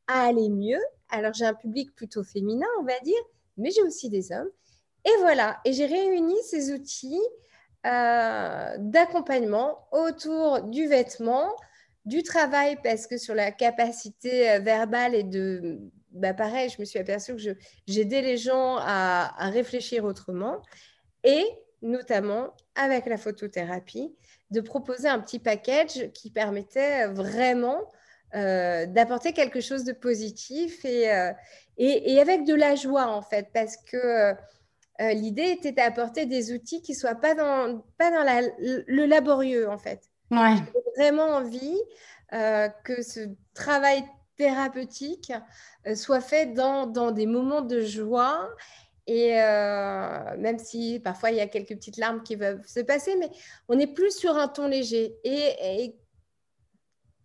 à 0.07 0.27
aller 0.27 0.49
mieux. 0.49 0.81
Alors, 1.09 1.33
j'ai 1.33 1.45
un 1.45 1.53
public 1.53 1.95
plutôt 1.95 2.23
féminin, 2.23 2.67
on 2.79 2.83
va 2.83 2.99
dire, 2.99 3.21
mais 3.57 3.71
j'ai 3.71 3.81
aussi 3.83 4.09
des 4.09 4.31
hommes. 4.31 4.49
Et 5.05 5.17
voilà, 5.19 5.59
et 5.65 5.73
j'ai 5.73 5.85
réuni 5.85 6.35
ces 6.43 6.73
outils 6.73 7.21
euh, 7.85 8.75
d'accompagnement 8.79 9.87
autour 9.91 10.61
du 10.63 10.87
vêtement, 10.87 11.55
du 12.05 12.23
travail, 12.23 12.77
parce 12.83 13.05
que 13.07 13.17
sur 13.17 13.35
la 13.35 13.51
capacité 13.51 14.51
euh, 14.51 14.59
verbale 14.59 15.15
et 15.15 15.23
de... 15.23 15.79
Bah 16.11 16.33
pareil, 16.33 16.69
je 16.69 16.79
me 16.79 16.85
suis 16.85 16.97
aperçue 16.97 17.35
que 17.35 17.57
j'aidais 17.87 18.21
les 18.21 18.37
gens 18.37 18.77
à, 18.79 19.33
à 19.37 19.49
réfléchir 19.49 20.05
autrement, 20.05 20.61
et 21.23 21.45
notamment 21.81 22.53
avec 22.75 23.05
la 23.05 23.17
photothérapie, 23.17 24.15
de 24.51 24.61
proposer 24.61 25.07
un 25.07 25.19
petit 25.19 25.39
package 25.39 26.11
qui 26.13 26.29
permettait 26.29 27.07
vraiment 27.07 27.91
euh, 28.35 28.85
d'apporter 28.85 29.31
quelque 29.31 29.61
chose 29.61 29.85
de 29.85 29.93
positif 29.93 30.83
et, 30.83 31.09
euh, 31.09 31.31
et, 31.77 32.13
et, 32.13 32.19
avec 32.19 32.43
de 32.43 32.53
la 32.53 32.75
joie 32.75 33.07
en 33.07 33.21
fait, 33.21 33.47
parce 33.53 33.77
que 33.77 33.95
euh, 33.95 34.33
l'idée 35.13 35.51
était 35.51 35.71
d'apporter 35.71 36.25
des 36.25 36.51
outils 36.51 36.81
qui 36.81 36.91
ne 36.91 36.97
soient 36.97 37.15
pas 37.15 37.33
dans, 37.33 37.81
pas 37.97 38.11
dans 38.11 38.23
la, 38.23 38.41
le 38.59 39.05
laborieux 39.05 39.69
en 39.69 39.77
fait. 39.77 40.09
Ouais. 40.31 40.55
J'ai 40.57 41.03
vraiment 41.03 41.27
envie 41.27 41.79
que 42.83 43.01
ce 43.01 43.29
travail 43.53 44.03
thérapeutique 44.35 45.31
soit 45.95 46.19
fait 46.19 46.47
dans, 46.47 46.87
dans, 46.87 47.11
des 47.11 47.27
moments 47.27 47.61
de 47.61 47.79
joie. 47.79 48.49
Et 49.07 49.33
même 50.37 50.57
si 50.57 50.99
parfois 50.99 51.31
il 51.31 51.37
y 51.37 51.41
a 51.41 51.47
quelques 51.47 51.75
petites 51.75 51.97
larmes 51.97 52.23
qui 52.23 52.37
peuvent 52.37 52.65
se 52.65 52.79
passer, 52.79 53.15
mais 53.17 53.29
on 53.69 53.77
est 53.77 53.87
plus 53.87 54.17
sur 54.17 54.35
un 54.35 54.47
ton 54.47 54.67
léger. 54.67 55.15
et 55.23 55.95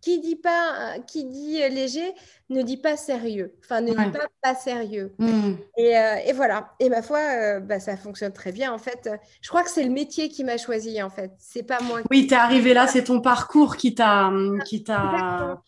qui 0.01 0.19
dit 0.19 0.35
pas, 0.35 0.95
qui 1.07 1.25
dit 1.25 1.57
léger 1.69 2.13
ne 2.49 2.63
dit 2.63 2.77
pas 2.77 2.97
sérieux. 2.97 3.53
Enfin, 3.63 3.81
ne 3.81 3.89
dit 3.89 4.11
pas 4.11 4.27
pas 4.41 4.55
sérieux. 4.55 5.13
Hmm. 5.19 5.53
Euh, 5.77 6.15
et, 6.25 6.33
voilà. 6.33 6.73
Et 6.79 6.89
ma 6.89 7.01
foi, 7.01 7.19
euh, 7.19 7.59
bah, 7.59 7.79
ça 7.79 7.95
fonctionne 7.95 8.33
très 8.33 8.51
bien. 8.51 8.73
En 8.73 8.79
fait, 8.79 9.09
je 9.41 9.49
crois 9.49 9.63
que 9.63 9.69
c'est 9.69 9.83
le 9.83 9.91
métier 9.91 10.27
qui 10.27 10.43
m'a 10.43 10.57
choisi. 10.57 11.01
En 11.01 11.09
fait, 11.09 11.31
c'est 11.37 11.63
pas 11.63 11.79
moi. 11.81 12.01
Oui, 12.09 12.27
tu 12.27 12.33
es 12.33 12.37
arrivé 12.37 12.73
là. 12.73 12.87
C'est 12.87 13.05
ton 13.05 13.21
parcours 13.21 13.77
qui 13.77 13.95
t'a, 13.95 14.31
qui 14.65 14.83
t'a, 14.83 15.61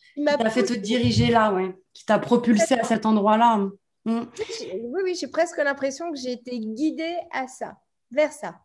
fait 0.49 0.63
te 0.63 0.73
diriger 0.73 1.27
là, 1.27 1.53
ouais. 1.53 1.73
Qui 1.93 2.05
t'a 2.05 2.19
propulsé 2.19 2.73
à 2.73 2.83
cet 2.83 3.05
endroit-là. 3.05 3.67
Hmm. 4.05 4.23
Oui, 4.73 5.01
oui, 5.03 5.15
j'ai 5.19 5.27
presque 5.27 5.57
l'impression 5.57 6.11
que 6.11 6.17
j'ai 6.17 6.33
été 6.33 6.59
guidée 6.59 7.15
à 7.31 7.47
ça, 7.47 7.77
vers 8.11 8.33
ça. 8.33 8.55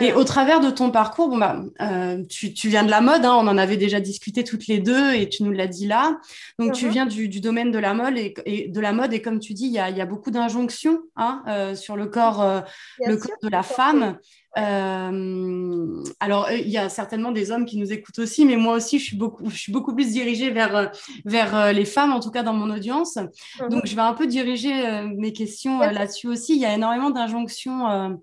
Et 0.00 0.12
au 0.12 0.24
travers 0.24 0.60
de 0.60 0.70
ton 0.70 0.90
parcours, 0.90 1.28
bon 1.28 1.38
bah, 1.38 1.62
euh, 1.80 2.22
tu, 2.26 2.52
tu, 2.52 2.68
viens 2.68 2.84
de 2.84 2.90
la 2.90 3.00
mode, 3.00 3.24
hein, 3.24 3.34
on 3.34 3.46
en 3.46 3.56
avait 3.56 3.78
déjà 3.78 3.98
discuté 3.98 4.44
toutes 4.44 4.66
les 4.66 4.78
deux 4.78 5.14
et 5.14 5.28
tu 5.28 5.42
nous 5.42 5.52
l'as 5.52 5.66
dit 5.66 5.86
là. 5.86 6.20
Donc 6.58 6.74
tu 6.74 6.86
uh-huh. 6.86 6.90
viens 6.90 7.06
du, 7.06 7.28
du, 7.28 7.40
domaine 7.40 7.70
de 7.70 7.78
la 7.78 7.94
mode 7.94 8.16
et, 8.18 8.34
et, 8.44 8.68
de 8.68 8.80
la 8.80 8.92
mode 8.92 9.14
et 9.14 9.22
comme 9.22 9.40
tu 9.40 9.54
dis, 9.54 9.66
il 9.66 9.72
y 9.72 9.78
a, 9.78 9.88
y 9.88 10.00
a, 10.00 10.06
beaucoup 10.06 10.30
d'injonctions 10.30 11.00
hein, 11.16 11.42
euh, 11.48 11.74
sur 11.74 11.96
le 11.96 12.06
corps, 12.06 12.42
euh, 12.42 12.60
le 13.06 13.16
corps 13.16 13.38
de 13.42 13.48
la 13.48 13.62
femme. 13.62 14.18
Euh, 14.58 16.02
alors, 16.18 16.46
euh, 16.46 16.56
il 16.56 16.68
y 16.68 16.78
a 16.78 16.88
certainement 16.88 17.30
des 17.30 17.50
hommes 17.50 17.64
qui 17.64 17.78
nous 17.78 17.92
écoutent 17.92 18.18
aussi, 18.18 18.44
mais 18.44 18.56
moi 18.56 18.74
aussi, 18.74 18.98
je 18.98 19.04
suis 19.04 19.16
beaucoup, 19.16 19.48
je 19.48 19.56
suis 19.56 19.72
beaucoup 19.72 19.94
plus 19.94 20.10
dirigée 20.10 20.50
vers, 20.50 20.76
euh, 20.76 20.86
vers 21.24 21.72
les 21.72 21.84
femmes, 21.84 22.12
en 22.12 22.20
tout 22.20 22.30
cas 22.30 22.42
dans 22.42 22.52
mon 22.52 22.72
audience. 22.74 23.16
Mhm. 23.60 23.68
Donc, 23.68 23.86
je 23.86 23.94
vais 23.94 24.02
un 24.02 24.14
peu 24.14 24.26
diriger 24.26 25.02
mes 25.16 25.32
questions 25.32 25.78
là-dessus 25.80 26.28
aussi. 26.28 26.54
Il 26.54 26.60
y 26.60 26.66
a 26.66 26.74
énormément 26.74 27.10
d'injonctions 27.10 28.18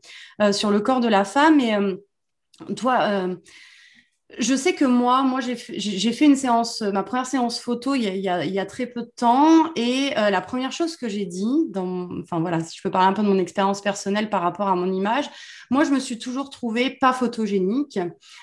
sur 0.51 0.71
le 0.71 0.79
corps 0.79 0.99
de 0.99 1.07
la 1.07 1.23
femme. 1.23 1.59
Et 1.59 1.75
toi, 2.75 3.27
je 4.39 4.55
sais 4.55 4.75
que 4.75 4.83
moi, 4.83 5.23
moi 5.23 5.39
j'ai 5.39 5.55
fait 5.55 6.25
une 6.25 6.35
séance, 6.35 6.81
ma 6.81 7.03
première 7.03 7.25
séance 7.25 7.59
photo 7.59 7.95
il 7.95 8.03
y 8.03 8.27
a, 8.27 8.43
il 8.43 8.53
y 8.53 8.59
a, 8.59 8.65
très 8.65 8.85
peu 8.85 9.01
de 9.01 9.11
temps. 9.15 9.73
Et 9.75 10.11
euh, 10.17 10.29
la 10.29 10.41
première 10.41 10.73
chose 10.73 10.97
que 10.97 11.07
j'ai 11.07 11.25
dit, 11.25 11.65
dans, 11.69 12.09
enfin 12.21 12.41
voilà, 12.41 12.59
si 12.59 12.77
je 12.77 12.81
peux 12.81 12.91
parler 12.91 13.07
un 13.07 13.13
peu 13.13 13.23
de 13.23 13.27
mon 13.27 13.39
expérience 13.39 13.81
personnelle 13.81 14.29
par 14.29 14.41
rapport 14.41 14.67
à 14.67 14.75
mon 14.75 14.91
image, 14.91 15.29
moi 15.69 15.85
je 15.85 15.91
me 15.91 15.99
suis 15.99 16.19
toujours 16.19 16.49
trouvée 16.49 16.89
pas 16.89 17.13
photogénique. 17.13 17.99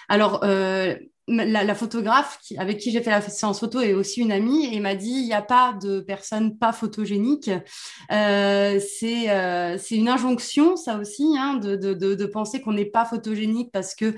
Alors, 0.09 0.43
euh, 0.43 0.97
la, 1.26 1.75
photographe 1.75 2.38
avec 2.59 2.78
qui 2.78 2.90
j'ai 2.90 3.00
fait 3.00 3.11
la 3.11 3.21
séance 3.21 3.61
photo 3.61 3.81
est 3.81 3.95
aussi 3.95 4.21
une 4.21 4.33
amie 4.33 4.75
et 4.75 4.81
m'a 4.81 4.95
dit 4.95 5.11
il 5.11 5.25
n'y 5.25 5.33
a 5.33 5.43
pas 5.43 5.73
de 5.73 6.00
personne 6.00 6.59
pas 6.59 6.73
photogénique. 6.73 7.50
Euh, 8.12 8.78
euh, 9.02 9.78
c'est 9.78 9.97
une 9.97 10.09
injonction, 10.09 10.76
ça 10.76 10.99
aussi, 10.99 11.37
hein, 11.38 11.54
de, 11.54 11.76
de, 11.76 11.95
de, 11.95 12.26
penser 12.26 12.61
qu'on 12.61 12.73
n'est 12.73 12.85
pas 12.85 13.04
photogénique 13.04 13.71
parce 13.73 13.95
que, 13.95 14.14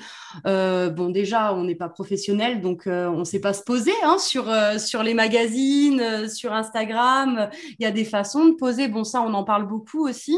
euh, 0.46 0.90
bon, 0.90 1.10
déjà, 1.10 1.54
on 1.54 1.64
n'est 1.64 1.75
pas 1.75 1.88
professionnel, 1.88 2.60
donc 2.60 2.84
on 2.86 3.18
ne 3.18 3.25
sait 3.25 3.40
pas 3.40 3.52
se 3.52 3.62
poser 3.62 3.92
hein, 4.02 4.16
sur, 4.18 4.52
sur 4.78 5.02
les 5.02 5.14
magazines, 5.14 6.28
sur 6.28 6.52
Instagram. 6.52 7.50
Il 7.78 7.84
y 7.84 7.86
a 7.86 7.90
des 7.90 8.04
façons 8.04 8.46
de 8.46 8.52
poser. 8.52 8.88
Bon, 8.88 9.04
ça, 9.04 9.22
on 9.22 9.34
en 9.34 9.44
parle 9.44 9.66
beaucoup 9.66 10.08
aussi. 10.08 10.36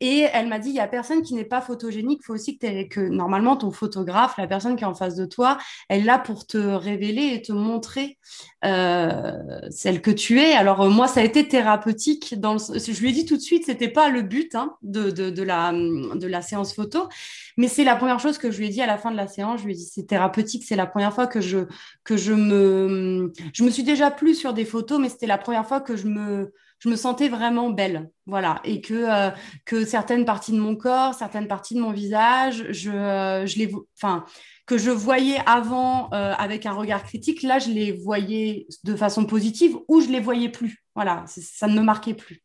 Et 0.00 0.26
elle 0.32 0.48
m'a 0.48 0.58
dit 0.58 0.70
il 0.70 0.74
n'y 0.74 0.80
a 0.80 0.88
personne 0.88 1.22
qui 1.22 1.34
n'est 1.34 1.44
pas 1.44 1.60
photogénique. 1.60 2.20
Il 2.22 2.26
faut 2.26 2.34
aussi 2.34 2.58
que, 2.58 2.88
que 2.88 3.00
normalement, 3.00 3.56
ton 3.56 3.70
photographe, 3.70 4.34
la 4.38 4.46
personne 4.46 4.76
qui 4.76 4.84
est 4.84 4.88
en 4.88 4.94
face 4.94 5.16
de 5.16 5.26
toi, 5.26 5.58
elle 5.88 5.99
là 6.00 6.18
pour 6.18 6.46
te 6.46 6.58
révéler 6.58 7.32
et 7.34 7.42
te 7.42 7.52
montrer 7.52 8.18
euh, 8.64 9.60
celle 9.70 10.00
que 10.00 10.10
tu 10.10 10.40
es. 10.40 10.52
Alors 10.52 10.82
euh, 10.82 10.88
moi, 10.88 11.08
ça 11.08 11.20
a 11.20 11.24
été 11.24 11.46
thérapeutique. 11.46 12.38
Dans 12.38 12.58
Je 12.58 13.00
lui 13.00 13.10
ai 13.10 13.12
dit 13.12 13.24
tout 13.26 13.36
de 13.36 13.42
suite, 13.42 13.64
c'était 13.66 13.88
pas 13.88 14.08
le 14.08 14.22
but 14.22 14.54
hein, 14.54 14.74
de, 14.82 15.10
de, 15.10 15.42
la, 15.42 15.72
de 15.72 16.26
la 16.26 16.42
séance 16.42 16.74
photo, 16.74 17.08
mais 17.56 17.68
c'est 17.68 17.84
la 17.84 17.96
première 17.96 18.20
chose 18.20 18.38
que 18.38 18.50
je 18.50 18.58
lui 18.58 18.66
ai 18.66 18.70
dit 18.70 18.82
à 18.82 18.86
la 18.86 18.98
fin 18.98 19.10
de 19.10 19.16
la 19.16 19.28
séance. 19.28 19.60
Je 19.60 19.66
lui 19.66 19.72
ai 19.72 19.76
dit, 19.76 19.90
c'est 19.92 20.06
thérapeutique. 20.06 20.64
C'est 20.66 20.76
la 20.76 20.86
première 20.86 21.14
fois 21.14 21.26
que 21.26 21.40
je, 21.40 21.58
que 22.04 22.16
je 22.16 22.32
me... 22.32 23.32
Je 23.52 23.64
me 23.64 23.70
suis 23.70 23.82
déjà 23.84 24.10
plus 24.10 24.34
sur 24.34 24.52
des 24.52 24.64
photos, 24.64 24.98
mais 24.98 25.08
c'était 25.08 25.26
la 25.26 25.38
première 25.38 25.66
fois 25.66 25.80
que 25.80 25.96
je 25.96 26.06
me 26.06 26.52
je 26.80 26.88
me 26.88 26.96
sentais 26.96 27.28
vraiment 27.28 27.68
belle, 27.68 28.10
voilà, 28.26 28.60
et 28.64 28.80
que 28.80 28.94
euh, 28.94 29.30
que 29.66 29.84
certaines 29.84 30.24
parties 30.24 30.52
de 30.52 30.58
mon 30.58 30.76
corps, 30.76 31.14
certaines 31.14 31.46
parties 31.46 31.74
de 31.74 31.80
mon 31.80 31.92
visage, 31.92 32.64
je, 32.70 32.90
je 32.90 33.58
les, 33.58 33.70
enfin, 33.96 34.24
que 34.70 34.78
je 34.78 34.92
voyais 34.92 35.38
avant 35.46 36.08
euh, 36.12 36.32
avec 36.38 36.64
un 36.64 36.70
regard 36.70 37.02
critique, 37.02 37.42
là, 37.42 37.58
je 37.58 37.70
les 37.70 37.90
voyais 37.90 38.68
de 38.84 38.94
façon 38.94 39.24
positive 39.26 39.76
ou 39.88 40.00
je 40.00 40.06
les 40.06 40.20
voyais 40.20 40.48
plus. 40.48 40.84
Voilà, 40.94 41.24
ça 41.26 41.66
ne 41.66 41.74
me 41.74 41.82
marquait 41.82 42.14
plus. 42.14 42.44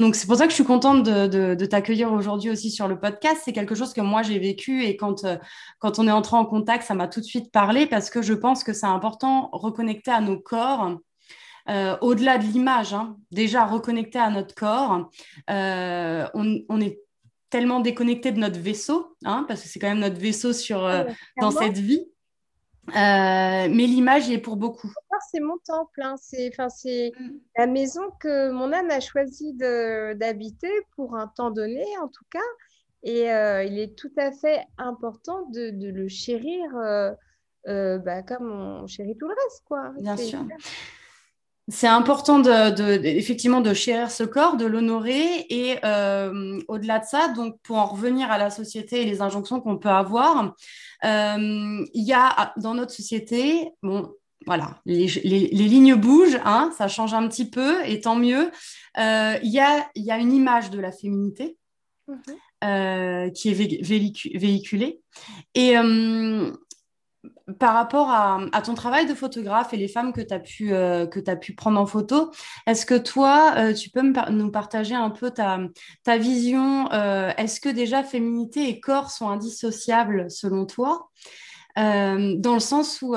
Donc, 0.00 0.14
c'est 0.14 0.26
pour 0.26 0.36
ça 0.36 0.44
que 0.44 0.50
je 0.50 0.54
suis 0.54 0.64
contente 0.64 1.02
de, 1.02 1.64
t'accueillir 1.66 2.10
aujourd'hui 2.10 2.48
aussi 2.48 2.70
sur 2.70 2.88
le 2.88 2.98
podcast. 2.98 3.42
C'est 3.44 3.52
quelque 3.52 3.74
chose 3.74 3.92
que 3.92 4.00
moi, 4.00 4.22
j'ai 4.22 4.38
vécu 4.38 4.82
et 4.82 4.96
quand, 4.96 5.24
euh, 5.24 5.36
quand 5.78 5.98
on 5.98 6.08
est 6.08 6.10
entré 6.10 6.38
en 6.38 6.46
contact, 6.46 6.84
ça 6.84 6.94
m'a 6.94 7.06
tout 7.06 7.20
de 7.20 7.26
suite 7.26 7.52
parlé 7.52 7.84
parce 7.84 8.08
que 8.08 8.22
je 8.22 8.32
pense 8.32 8.64
que 8.64 8.72
c'est 8.72 8.86
important 8.86 9.50
reconnecter 9.52 10.10
à 10.10 10.22
nos 10.22 10.38
corps. 10.38 10.96
Euh, 11.68 11.98
au-delà 12.00 12.38
de 12.38 12.44
l'image, 12.44 12.94
hein. 12.94 13.14
déjà 13.30 13.66
reconnecter 13.66 14.18
à 14.18 14.30
notre 14.30 14.54
corps, 14.54 15.10
on, 15.48 16.80
est 16.80 16.98
tellement 17.50 17.80
déconnecté 17.80 18.32
de 18.32 18.38
notre 18.38 18.58
vaisseau, 18.58 19.16
hein, 19.24 19.44
parce 19.48 19.62
que 19.62 19.68
c'est 19.68 19.78
quand 19.78 19.88
même 19.88 20.00
notre 20.00 20.20
vaisseau 20.20 20.52
sur, 20.52 20.84
euh, 20.84 21.04
dans 21.40 21.50
cette 21.50 21.78
vie. 21.78 22.06
Euh, 22.88 22.92
mais 22.94 23.86
l'image 23.86 24.28
y 24.28 24.34
est 24.34 24.38
pour 24.38 24.56
beaucoup. 24.56 24.90
C'est 25.30 25.40
mon 25.40 25.58
temple, 25.58 26.00
hein. 26.02 26.14
c'est 26.16 26.50
mm. 26.56 27.30
la 27.58 27.66
maison 27.66 28.00
que 28.20 28.50
mon 28.50 28.72
âme 28.72 28.90
a 28.90 29.00
choisi 29.00 29.52
d'habiter 29.54 30.70
pour 30.96 31.16
un 31.16 31.26
temps 31.28 31.50
donné, 31.50 31.84
en 32.00 32.08
tout 32.08 32.24
cas. 32.30 32.38
Et 33.02 33.30
euh, 33.30 33.64
il 33.64 33.78
est 33.78 33.96
tout 33.96 34.12
à 34.16 34.32
fait 34.32 34.64
important 34.78 35.46
de, 35.50 35.70
de 35.70 35.88
le 35.88 36.08
chérir 36.08 36.70
bah, 37.66 38.22
comme 38.22 38.50
on 38.50 38.86
chérit 38.86 39.16
tout 39.18 39.28
le 39.28 39.34
reste. 39.34 39.64
Quoi. 39.66 39.92
Bien 40.00 40.16
sûr 40.16 40.44
c'est 41.68 41.86
important 41.86 42.38
de, 42.38 43.06
effectivement 43.06 43.60
de 43.60 43.74
chérir 43.74 44.10
ce 44.10 44.24
corps, 44.24 44.56
de 44.56 44.64
l'honorer 44.64 45.46
et 45.50 45.76
euh, 45.84 46.58
au-delà 46.66 46.98
de 46.98 47.04
ça, 47.04 47.28
donc 47.28 47.60
pour 47.62 47.76
en 47.76 47.86
revenir 47.86 48.30
à 48.30 48.38
la 48.38 48.48
société 48.48 49.02
et 49.02 49.04
les 49.04 49.20
injonctions 49.20 49.60
qu'on 49.60 49.76
peut 49.76 49.90
avoir, 49.90 50.54
euh, 51.04 51.84
il 51.92 52.04
y 52.04 52.14
a 52.14 52.54
dans 52.56 52.72
notre 52.72 52.92
société, 52.92 53.68
bon, 53.82 54.10
voilà, 54.46 54.80
les, 54.86 55.06
lignes 55.06 55.94
bougent, 55.94 56.40
hein, 56.44 56.72
ça 56.76 56.88
change 56.88 57.12
un 57.12 57.28
petit 57.28 57.50
peu 57.50 57.84
et 57.86 58.00
tant 58.00 58.16
mieux. 58.16 58.50
Euh, 58.98 59.36
il 59.42 59.50
y, 59.50 59.60
a, 59.60 59.90
y, 59.94 60.10
a, 60.10 60.16
une 60.16 60.32
image 60.32 60.70
de 60.70 60.80
la 60.80 60.90
féminité 60.90 61.58
mhm. 62.06 63.32
qui 63.32 63.50
est 63.50 64.38
véhiculée 64.38 65.02
et 65.54 65.76
par 67.58 67.74
rapport 67.74 68.10
à, 68.10 68.62
ton 68.64 68.74
travail 68.74 69.06
de 69.06 69.14
photographe 69.14 69.72
et 69.72 69.76
les 69.76 69.88
femmes 69.88 70.12
que 70.12 70.20
tu 70.20 70.34
as, 70.34 70.38
pu, 70.38 70.72
euh, 70.74 71.06
pu 71.06 71.54
prendre 71.54 71.80
en 71.80 71.86
photo, 71.86 72.30
est-ce 72.66 72.84
que 72.84 72.98
toi, 72.98 73.54
euh, 73.56 73.72
tu 73.72 73.90
peux 73.90 74.02
nous 74.02 74.50
partager 74.50 74.94
un 74.94 75.10
peu 75.10 75.30
ta, 75.30 75.58
vision 76.18 76.90
euh, 76.92 77.30
Est-ce 77.38 77.60
que 77.60 77.68
déjà 77.68 78.02
féminité 78.02 78.68
et 78.68 78.80
corps 78.80 79.10
sont 79.10 79.28
indissociables 79.28 80.30
selon 80.30 80.66
toi? 80.66 81.08
Dans 81.76 82.54
le 82.54 82.60
sens 82.60 83.02
où... 83.02 83.14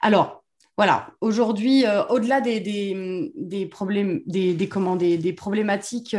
alors, 0.00 0.42
voilà, 0.76 1.10
aujourd'hui, 1.20 1.84
au-delà 2.08 2.40
des, 2.40 2.58
des, 2.58 3.66
problèmes, 3.66 4.22
des, 4.26 4.54
des, 4.54 5.18
des 5.18 5.32
problématiques 5.32 6.16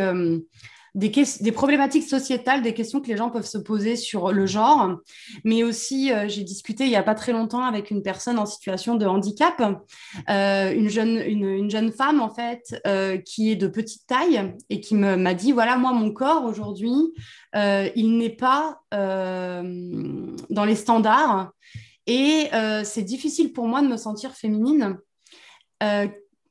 des, 0.96 1.52
problématiques 1.52 2.08
sociétales, 2.08 2.62
des 2.62 2.74
questions 2.74 3.02
que 3.02 3.08
les 3.08 3.18
gens 3.18 3.30
peuvent 3.30 3.46
se 3.46 3.58
poser 3.58 3.98
sur 3.98 4.32
le 4.32 4.46
genre. 4.46 4.98
Mais 5.44 5.64
aussi, 5.64 6.12
euh, 6.12 6.28
j'ai 6.28 6.44
discuté 6.44 6.86
il 6.86 6.90
n'y 6.90 6.96
a 6.96 7.04
pas 7.04 7.16
très 7.16 7.34
longtemps 7.34 7.64
avec 7.64 7.92
une 7.92 8.02
personne 8.02 8.40
en 8.40 8.46
situation 8.46 8.96
de 8.96 9.06
handicap, 9.06 9.62
euh, 10.30 10.74
une, 10.74 10.90
jeune, 10.90 11.18
une, 11.18 11.70
jeune 11.70 11.92
femme 11.92 12.22
en 12.22 12.30
fait, 12.30 12.82
euh, 12.88 13.18
qui 13.18 13.52
est 13.52 13.56
de 13.58 13.68
petite 13.68 14.08
taille 14.08 14.54
et 14.70 14.80
qui 14.80 14.96
m'a 14.96 15.34
dit, 15.34 15.52
voilà, 15.52 15.78
moi, 15.78 15.92
mon 15.92 16.12
corps 16.12 16.46
aujourd'hui, 16.46 16.94
il 17.54 18.18
n'est 18.18 18.30
pas 18.30 18.80
dans 18.92 20.66
les 20.66 20.76
standards 20.76 21.52
et 22.08 22.50
c'est 22.84 23.04
difficile 23.04 23.52
pour 23.54 23.68
moi 23.68 23.82
de 23.82 23.88
me 23.88 23.98
sentir 23.98 24.32
féminine. 24.32 24.98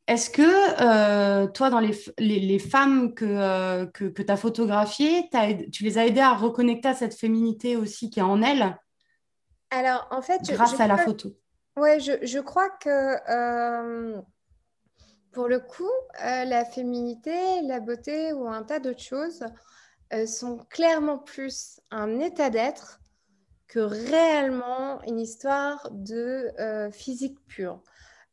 Est-ce 0.06 0.28
que 0.28 0.42
euh, 0.42 1.46
toi, 1.46 1.70
dans 1.70 1.80
les, 1.80 1.96
les, 2.18 2.58
femmes 2.58 3.14
que, 3.14 3.24
euh, 3.24 3.86
que, 3.86 4.04
tu 4.04 4.30
as 4.30 4.36
photographiées, 4.36 5.30
tu 5.72 5.82
les 5.82 5.96
as 5.96 6.06
aidées 6.06 6.20
à 6.20 6.34
reconnecter 6.34 6.88
à 6.88 6.94
cette 6.94 7.14
féminité 7.14 7.76
aussi 7.76 8.10
qui 8.10 8.20
est 8.20 8.22
en 8.22 8.42
elles? 8.42 8.76
Alors, 9.70 10.06
en 10.10 10.20
fait, 10.20 10.42
grâce 10.42 10.78
à 10.78 10.86
la 10.86 10.98
photo. 10.98 11.34
Oui, 11.76 12.00
je, 12.00 12.12
je, 12.22 12.38
crois 12.38 12.68
que 12.68 13.16
euh, 13.30 14.20
pour 15.32 15.48
le 15.48 15.58
coup, 15.58 15.90
la 16.20 16.64
féminité, 16.66 17.62
la 17.62 17.80
beauté 17.80 18.34
ou 18.34 18.46
un 18.46 18.62
tas 18.62 18.80
d'autres 18.80 19.02
choses 19.02 19.42
sont 20.26 20.58
clairement 20.68 21.18
plus 21.18 21.80
un 21.90 22.20
état 22.20 22.50
d'être 22.50 23.00
que 23.66 23.80
réellement 23.80 25.02
une 25.08 25.18
histoire 25.18 25.88
de 25.90 26.50
physique 26.92 27.38
pure. 27.48 27.82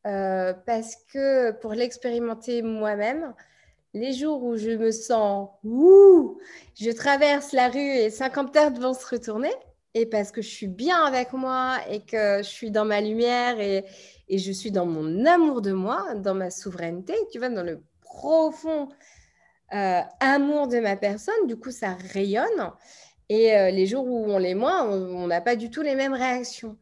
Parce 0.03 0.95
que 1.13 1.51
pour 1.51 1.73
l'expérimenter 1.73 2.61
moi-même, 2.61 3.33
les 3.93 4.13
jours 4.13 4.43
où 4.43 4.57
je 4.57 4.71
me 4.71 4.91
sens 4.91 5.49
ouh, 5.63 6.39
je 6.79 6.91
traverse 6.91 7.51
la 7.51 7.69
rue 7.69 7.79
et 7.79 8.09
50 8.09 8.55
heures 8.57 8.73
vont 8.73 8.93
se 8.93 9.05
retourner, 9.05 9.51
et 9.93 10.05
parce 10.05 10.31
que 10.31 10.41
je 10.41 10.47
suis 10.47 10.67
bien 10.67 11.03
avec 11.03 11.33
moi 11.33 11.77
et 11.89 11.99
que 11.99 12.37
je 12.37 12.47
suis 12.47 12.71
dans 12.71 12.85
ma 12.85 13.01
lumière 13.01 13.59
et, 13.59 13.83
et 14.29 14.37
je 14.37 14.51
suis 14.51 14.71
dans 14.71 14.85
mon 14.85 15.25
amour 15.25 15.61
de 15.61 15.73
moi, 15.73 16.15
dans 16.15 16.33
ma 16.33 16.49
souveraineté, 16.49 17.13
tu 17.31 17.39
vois, 17.39 17.49
dans 17.49 17.63
le 17.63 17.81
profond 18.01 18.87
euh, 19.73 20.01
amour 20.19 20.67
de 20.67 20.79
ma 20.79 20.95
personne, 20.95 21.47
du 21.47 21.57
coup, 21.57 21.71
ça 21.71 21.95
rayonne. 22.13 22.71
Et 23.29 23.55
euh, 23.55 23.71
les 23.71 23.85
jours 23.85 24.05
où 24.05 24.25
on 24.29 24.37
l'est 24.37 24.55
moins, 24.55 24.85
on 24.85 25.27
n'a 25.27 25.39
pas 25.41 25.55
du 25.55 25.69
tout 25.69 25.81
les 25.81 25.95
mêmes 25.95 26.13
réactions. 26.13 26.77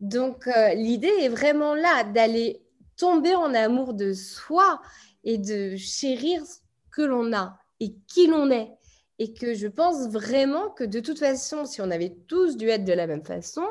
Donc, 0.00 0.46
euh, 0.46 0.74
l'idée 0.74 1.12
est 1.20 1.28
vraiment 1.28 1.74
là, 1.74 2.04
d'aller 2.04 2.62
tomber 2.96 3.34
en 3.34 3.54
amour 3.54 3.94
de 3.94 4.12
soi 4.12 4.80
et 5.24 5.38
de 5.38 5.76
chérir 5.76 6.44
ce 6.44 6.58
que 6.90 7.02
l'on 7.02 7.32
a 7.32 7.58
et 7.80 7.94
qui 8.06 8.26
l'on 8.26 8.50
est. 8.50 8.70
Et 9.18 9.34
que 9.34 9.54
je 9.54 9.66
pense 9.68 10.08
vraiment 10.08 10.70
que 10.70 10.84
de 10.84 11.00
toute 11.00 11.18
façon, 11.18 11.66
si 11.66 11.82
on 11.82 11.90
avait 11.90 12.16
tous 12.26 12.56
dû 12.56 12.68
être 12.68 12.84
de 12.84 12.92
la 12.94 13.06
même 13.06 13.24
façon, 13.24 13.66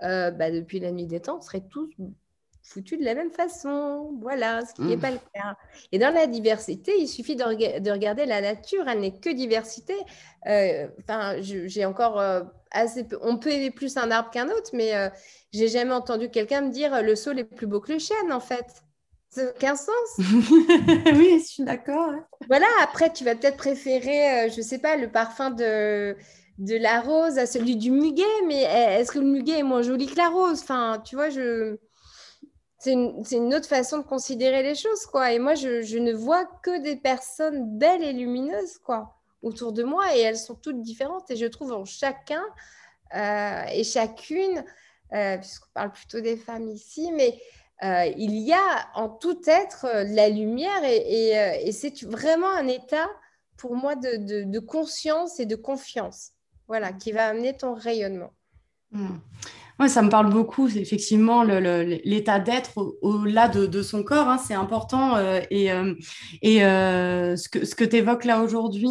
bah, 0.00 0.50
depuis 0.50 0.80
la 0.80 0.92
nuit 0.92 1.06
des 1.06 1.20
temps, 1.20 1.36
on 1.38 1.42
serait 1.42 1.64
tous 1.68 1.90
foutu 2.68 2.96
de 2.96 3.04
la 3.04 3.14
même 3.14 3.30
façon. 3.30 4.12
Voilà, 4.20 4.64
ce 4.64 4.74
qui 4.74 4.82
n'est 4.82 4.96
mmh. 4.96 5.00
pas 5.00 5.10
le 5.10 5.18
cas. 5.34 5.56
Et 5.92 5.98
dans 5.98 6.12
la 6.12 6.26
diversité, 6.26 6.92
il 6.98 7.08
suffit 7.08 7.36
de, 7.36 7.42
regarder 7.90 8.26
la 8.26 8.40
nature, 8.40 8.86
elle 8.88 9.00
n'est 9.00 9.18
que 9.18 9.30
diversité. 9.30 9.94
Euh, 10.46 10.88
enfin, 11.00 11.36
j'ai 11.40 11.84
encore 11.84 12.20
euh, 12.20 12.42
assez 12.70 13.04
peu. 13.04 13.18
On 13.22 13.38
peut 13.38 13.50
aimer 13.50 13.70
plus 13.70 13.96
un 13.96 14.10
arbre 14.10 14.30
qu'un 14.30 14.48
autre, 14.48 14.70
mais 14.74 14.94
euh, 14.94 15.08
j'ai 15.52 15.68
jamais 15.68 15.92
entendu 15.92 16.28
quelqu'un 16.28 16.60
me 16.60 16.70
dire 16.70 17.02
le 17.02 17.16
sol 17.16 17.38
est 17.38 17.44
plus 17.44 17.66
beau 17.66 17.80
que 17.80 17.92
le 17.92 17.98
chêne, 17.98 18.32
en 18.32 18.40
fait. 18.40 18.66
Ça 19.30 19.44
n'a 19.44 19.50
aucun 19.50 19.76
sens. 19.76 20.18
oui, 20.18 21.38
je 21.40 21.46
suis 21.46 21.64
d'accord. 21.64 22.12
Voilà, 22.48 22.66
après, 22.82 23.12
tu 23.12 23.24
vas 23.24 23.34
peut-être 23.34 23.58
préférer, 23.58 24.50
je 24.50 24.58
ne 24.58 24.62
sais 24.62 24.78
pas, 24.78 24.96
le 24.96 25.10
parfum 25.10 25.50
de 25.50 26.16
de 26.58 26.74
la 26.74 27.00
rose 27.00 27.38
à 27.38 27.46
celui 27.46 27.76
du 27.76 27.92
muguet, 27.92 28.24
mais 28.48 28.62
est-ce 28.62 29.12
que 29.12 29.20
le 29.20 29.26
muguet 29.26 29.60
est 29.60 29.62
moins 29.62 29.82
joli 29.82 30.06
que 30.06 30.16
la 30.16 30.28
rose? 30.28 30.60
Enfin, 30.60 31.00
tu 31.04 31.14
vois, 31.14 31.30
je 31.30 31.78
c'est 32.78 32.92
une, 32.92 33.54
autre 33.54 33.66
façon 33.66 33.98
de 33.98 34.04
considérer 34.04 34.62
les 34.62 34.76
choses, 34.76 35.04
quoi. 35.06 35.32
Et 35.32 35.40
moi, 35.40 35.54
je, 35.56 35.98
ne 35.98 36.12
vois 36.12 36.44
que 36.62 36.80
des 36.80 36.94
personnes 36.94 37.76
belles 37.76 38.04
et 38.04 38.12
lumineuses, 38.12 38.78
quoi, 38.78 39.16
autour 39.42 39.72
de 39.72 39.82
moi, 39.82 40.16
et 40.16 40.20
elles 40.20 40.38
sont 40.38 40.54
toutes 40.54 40.80
différentes. 40.80 41.28
Et 41.30 41.36
je 41.36 41.46
trouve 41.46 41.72
en 41.72 41.84
chacun 41.84 42.44
euh, 43.16 43.64
et 43.72 43.82
chacune, 43.82 44.64
euh, 45.12 45.38
puisqu'on 45.38 45.72
parle 45.74 45.92
plutôt 45.92 46.20
des 46.20 46.36
femmes 46.36 46.68
ici, 46.68 47.10
mais 47.10 47.40
euh, 47.82 48.12
il 48.16 48.36
y 48.38 48.52
a 48.52 48.88
en 48.94 49.08
tout 49.08 49.40
être 49.46 49.86
la 50.06 50.28
lumière, 50.28 50.84
et, 50.84 51.72
c'est 51.72 52.04
vraiment 52.04 52.50
un 52.50 52.68
état 52.68 53.08
pour 53.56 53.74
moi 53.74 53.96
de, 53.96 54.58
conscience 54.60 55.40
et 55.40 55.46
de 55.46 55.56
confiance, 55.56 56.30
voilà, 56.68 56.92
qui 56.92 57.10
va 57.10 57.26
amener 57.26 57.56
ton 57.56 57.74
rayonnement. 57.74 58.30
Mmh. 58.92 59.16
Oui, 59.80 59.88
ça 59.88 60.02
me 60.02 60.08
parle 60.08 60.30
beaucoup, 60.30 60.66
effectivement, 60.66 61.44
l'état 61.44 62.40
d'être 62.40 62.96
au-delà 63.00 63.46
de, 63.48 63.82
son 63.82 64.02
corps, 64.02 64.28
hein, 64.28 64.36
c'est 64.36 64.54
important. 64.54 65.14
Euh, 65.14 65.40
et 65.50 65.70
euh, 65.70 65.94
et 66.42 66.64
euh, 66.64 67.36
ce 67.36 67.48
que, 67.48 67.64
ce 67.64 67.76
que 67.76 67.84
tu 67.84 67.96
évoques 67.96 68.24
là 68.24 68.42
aujourd'hui, 68.42 68.88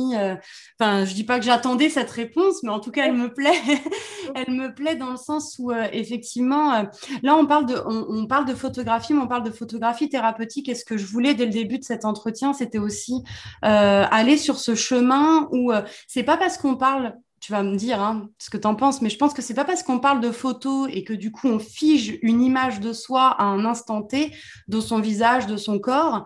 enfin, 0.79 1.03
je 1.03 1.13
dis 1.13 1.25
pas 1.25 1.39
que 1.39 1.45
j'attendais 1.45 1.89
cette 1.89 2.09
réponse, 2.09 2.63
mais 2.63 2.69
en 2.69 2.79
tout 2.79 2.91
cas, 2.91 3.05
elle 3.05 3.15
me 3.15 3.33
plaît. 3.33 3.51
elle 4.35 4.53
me 4.53 4.73
plaît 4.73 4.95
dans 4.95 5.11
le 5.11 5.17
sens 5.17 5.57
où, 5.59 5.73
effectivement, 5.73 6.87
là, 7.21 7.35
on 7.35 7.45
parle, 7.45 7.65
de, 7.65 7.75
on, 7.85 8.25
parle 8.25 8.45
de 8.45 8.55
photographie, 8.55 9.13
mais 9.13 9.21
on 9.21 9.27
parle 9.27 9.43
de 9.43 9.51
photographie 9.51 10.07
thérapeutique. 10.07 10.69
Et 10.69 10.75
ce 10.75 10.85
que 10.85 10.95
je 10.97 11.05
voulais 11.05 11.33
dès 11.33 11.45
le 11.45 11.51
début 11.51 11.79
de 11.79 11.83
cet 11.83 12.05
entretien, 12.05 12.53
c'était 12.53 12.79
aussi 12.79 13.23
aller 13.61 14.37
sur 14.37 14.55
ce 14.57 14.73
chemin 14.73 15.49
où 15.51 15.73
c'est 16.07 16.23
pas 16.23 16.37
parce 16.37 16.57
qu'on 16.57 16.77
parle 16.77 17.13
tu 17.47 17.53
vas 17.53 17.63
me 17.63 17.77
dire 17.77 18.01
hein, 18.01 18.29
ce 18.39 18.49
que 18.49 18.57
tu 18.57 18.67
en 18.67 18.75
penses, 18.75 19.01
mais 19.01 19.09
je 19.09 19.17
pense 19.17 19.33
que 19.33 19.41
c'est 19.41 19.53
pas 19.53 19.63
parce 19.63 19.81
qu'on 19.81 19.99
parle 19.99 20.19
de 20.19 20.31
photos 20.31 20.89
et 20.91 21.05
que 21.05 21.13
du 21.13 21.31
coup 21.31 21.47
on 21.47 21.59
fige 21.59 22.19
une 22.21 22.41
image 22.41 22.81
de 22.81 22.91
soi 22.91 23.29
à 23.39 23.45
un 23.45 23.63
instant 23.63 24.01
T, 24.01 24.33
de 24.67 24.81
son 24.81 24.99
visage, 24.99 25.47
de 25.47 25.55
son 25.55 25.79
corps. 25.79 26.25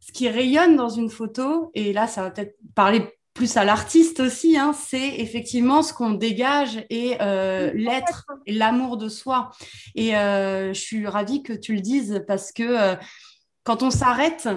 Ce 0.00 0.10
qui 0.10 0.28
rayonne 0.28 0.74
dans 0.74 0.88
une 0.88 1.08
photo, 1.08 1.70
et 1.74 1.92
là 1.92 2.08
ça 2.08 2.22
va 2.22 2.32
peut-être 2.32 2.56
parler 2.74 3.16
plus 3.32 3.56
à 3.56 3.64
l'artiste 3.64 4.18
aussi, 4.18 4.58
hein, 4.58 4.72
c'est 4.72 5.20
effectivement 5.20 5.84
ce 5.84 5.92
qu'on 5.92 6.10
dégage 6.10 6.84
et 6.90 7.16
euh, 7.20 7.70
l'être 7.72 8.26
et 8.44 8.52
l'amour 8.52 8.96
de 8.96 9.08
soi. 9.08 9.52
Et 9.94 10.16
euh, 10.16 10.72
je 10.72 10.80
suis 10.80 11.06
ravie 11.06 11.44
que 11.44 11.52
tu 11.52 11.76
le 11.76 11.80
dises 11.80 12.24
parce 12.26 12.50
que 12.50 12.64
euh, 12.64 12.96
quand 13.62 13.84
on 13.84 13.92
s'arrête 13.92 14.48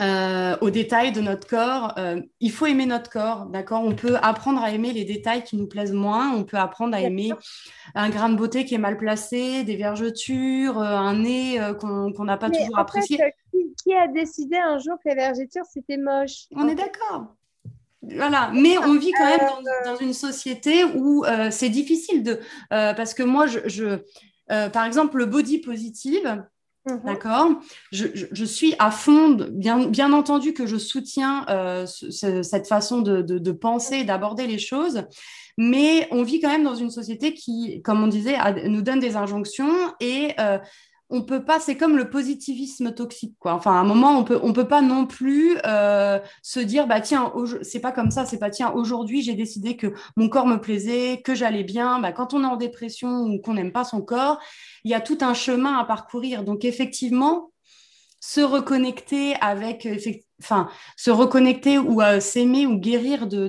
euh, 0.00 0.56
aux 0.60 0.70
détails 0.70 1.12
de 1.12 1.20
notre 1.20 1.46
corps. 1.46 1.94
Euh, 1.98 2.20
il 2.40 2.50
faut 2.50 2.66
aimer 2.66 2.86
notre 2.86 3.10
corps, 3.10 3.46
d'accord? 3.46 3.82
On 3.84 3.94
peut 3.94 4.16
apprendre 4.22 4.62
à 4.62 4.70
aimer 4.70 4.92
les 4.92 5.04
détails 5.04 5.44
qui 5.44 5.56
nous 5.56 5.66
plaisent 5.66 5.92
moins. 5.92 6.32
On 6.34 6.44
peut 6.44 6.56
apprendre 6.56 6.94
à 6.94 7.00
aimer 7.00 7.30
un 7.94 8.08
grain 8.10 8.28
de 8.28 8.36
beauté 8.36 8.64
qui 8.64 8.74
est 8.74 8.78
mal 8.78 8.96
placé, 8.96 9.64
des 9.64 9.76
vergetures, 9.76 10.78
euh, 10.78 10.96
un 10.96 11.18
nez 11.18 11.60
qu'on 11.80 12.24
n'a 12.24 12.36
pas 12.36 12.50
toujours 12.50 12.78
apprécié. 12.78 13.18
qui, 13.82 13.94
a 13.94 14.08
décidé 14.08 14.56
un 14.56 14.78
jour 14.78 14.96
que 15.04 15.08
les 15.08 15.14
vergetures, 15.14 15.64
c'était 15.72 15.96
moche? 15.96 16.46
On 16.54 16.68
est 16.68 16.74
d'accord. 16.74 17.34
Voilà, 18.02 18.50
mais 18.54 18.78
on 18.78 18.96
vit 18.96 19.12
quand 19.12 19.24
même 19.24 19.48
dans, 19.84 19.96
une 19.96 20.12
société 20.12 20.84
où 20.84 21.24
c'est 21.50 21.68
difficile 21.68 22.22
de... 22.22 22.40
parce 22.70 23.14
que 23.14 23.22
moi, 23.22 23.46
je, 23.46 23.98
par 24.46 24.84
exemple, 24.84 25.18
le 25.18 25.26
body 25.26 25.58
positive. 25.58 26.42
D'accord. 27.04 27.50
Je, 27.92 28.44
suis 28.44 28.74
à 28.78 28.90
fond, 28.90 29.36
bien, 29.50 29.86
bien 29.86 30.12
entendu 30.12 30.52
que 30.52 30.66
je 30.66 30.76
soutiens 30.76 31.44
euh, 31.48 31.86
cette 31.86 32.66
façon 32.66 33.00
de, 33.02 33.52
penser 33.52 34.04
d'aborder 34.04 34.46
les 34.46 34.58
choses, 34.58 35.02
mais 35.56 36.06
on 36.10 36.22
vit 36.22 36.40
quand 36.40 36.50
même 36.50 36.64
dans 36.64 36.74
une 36.74 36.90
société 36.90 37.34
qui, 37.34 37.82
comme 37.82 38.02
on 38.02 38.06
disait, 38.06 38.36
nous 38.68 38.82
donne 38.82 39.00
des 39.00 39.16
injonctions 39.16 39.72
et 40.00 40.34
euh, 40.38 40.58
on 41.10 41.22
peut 41.22 41.44
pas, 41.44 41.58
c'est 41.58 41.76
comme 41.76 41.96
le 41.96 42.10
positivisme 42.10 42.92
toxique, 42.92 43.34
quoi. 43.38 43.54
Enfin, 43.54 43.72
à 43.72 43.76
un 43.76 43.84
moment, 43.84 44.18
on 44.18 44.24
peut, 44.24 44.38
on 44.42 44.52
peut 44.52 44.68
pas 44.68 44.82
non 44.82 45.06
plus 45.06 45.56
euh, 45.64 46.18
se 46.42 46.60
dire, 46.60 46.86
bah 46.86 47.00
tiens, 47.00 47.32
c'est 47.62 47.80
pas 47.80 47.92
comme 47.92 48.10
ça, 48.10 48.26
c'est 48.26 48.38
pas 48.38 48.50
tiens, 48.50 48.70
aujourd'hui, 48.72 49.22
j'ai 49.22 49.34
décidé 49.34 49.76
que 49.76 49.94
mon 50.16 50.28
corps 50.28 50.46
me 50.46 50.60
plaisait, 50.60 51.22
que 51.24 51.34
j'allais 51.34 51.64
bien. 51.64 52.00
Bah, 52.00 52.12
quand 52.12 52.34
on 52.34 52.42
est 52.42 52.46
en 52.46 52.56
dépression 52.56 53.22
ou 53.22 53.40
qu'on 53.40 53.54
n'aime 53.54 53.72
pas 53.72 53.84
son 53.84 54.02
corps, 54.02 54.38
il 54.84 54.90
y 54.90 54.94
a 54.94 55.00
tout 55.00 55.18
un 55.22 55.34
chemin 55.34 55.78
à 55.78 55.84
parcourir. 55.84 56.44
Donc, 56.44 56.64
effectivement, 56.64 57.52
se 58.20 58.40
reconnecter 58.40 59.34
avec, 59.36 59.88
enfin, 60.42 60.68
se 60.96 61.10
reconnecter 61.10 61.78
ou 61.78 62.02
s'aimer 62.20 62.66
ou 62.66 62.76
guérir 62.78 63.26
de 63.26 63.48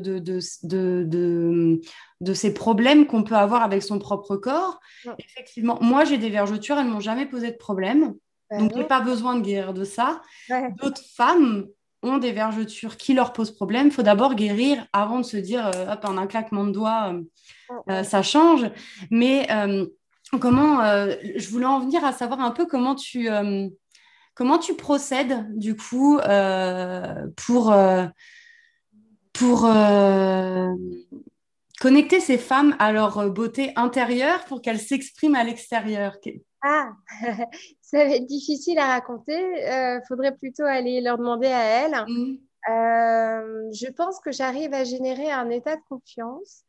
de 2.22 2.34
ces 2.34 2.54
problèmes 2.54 3.08
qu'on 3.08 3.24
peut 3.24 3.36
avoir 3.36 3.64
avec 3.64 3.82
son 3.82 4.00
propre 4.00 4.36
corps. 4.36 4.80
Effectivement, 5.20 5.78
moi, 5.82 6.04
j'ai 6.04 6.18
des 6.18 6.30
vergetures, 6.30 6.78
elles 6.78 6.88
ne 6.88 6.92
m'ont 6.92 7.00
jamais 7.00 7.26
posé 7.26 7.52
de 7.52 7.58
problème. 7.58 8.16
Bah 8.50 8.58
donc, 8.58 8.72
je 8.74 8.80
n'ai 8.80 8.84
pas 8.84 9.00
besoin 9.00 9.36
de 9.36 9.42
guérir 9.42 9.74
de 9.74 9.84
ça. 9.84 10.22
D'autres 10.82 11.04
femmes 11.16 11.68
ont 12.02 12.18
des 12.18 12.32
vergetures 12.32 12.98
qui 12.98 13.14
leur 13.14 13.34
posent 13.34 13.52
problème. 13.52 13.88
Il 13.88 13.94
faut 13.94 14.04
d'abord 14.04 14.36
guérir 14.36 14.86
avant 14.94 15.20
de 15.20 15.26
se 15.26 15.38
dire, 15.38 15.68
euh, 15.68 15.94
hop, 15.94 16.06
en 16.06 16.18
un 16.18 16.28
claquement 16.28 16.66
de 16.66 16.72
doigts, 16.72 17.14
euh, 17.14 17.22
euh, 17.90 18.04
ça 18.04 18.22
change. 18.22 18.70
Mais 19.12 19.48
comment, 20.40 20.84
je 20.84 21.50
voulais 21.50 21.66
en 21.66 21.80
venir 21.80 22.04
à 22.04 22.12
savoir 22.12 22.42
un 22.42 22.52
peu 22.52 22.66
comment 22.66 22.96
tu, 22.96 23.30
comment 24.34 24.58
tu 24.58 24.76
procèdes, 24.76 25.46
du 25.58 25.76
coup, 25.76 26.20
pour... 27.36 27.74
pour 29.34 29.70
connecter 31.80 32.20
ces 32.20 32.38
femmes 32.38 32.76
à 32.80 32.92
leur 32.92 33.18
euh, 33.18 33.30
beauté 33.30 33.72
intérieure 33.76 34.46
pour 34.46 34.62
qu'elles 34.62 34.80
s'expriment 34.80 35.36
à 35.36 35.44
l'extérieur. 35.44 36.18
Ah, 36.62 36.92
ça 37.82 38.06
va 38.06 38.16
être 38.16 38.26
difficile 38.26 38.78
à 38.80 38.88
raconter. 38.88 39.38
Il 39.38 39.64
euh, 39.64 40.00
faudrait 40.08 40.36
plutôt 40.36 40.66
aller 40.66 41.02
leur 41.02 41.18
demander 41.18 41.48
à 41.48 41.64
elles. 41.64 42.06
Mm. 42.08 42.38
Euh, 42.70 43.72
je 43.72 43.92
pense 43.92 44.20
que 44.20 44.32
j'arrive 44.32 44.74
à 44.74 44.84
générer 44.84 45.32
un 45.32 45.50
état 45.50 45.78
de 45.78 45.82
confiance 45.88 46.64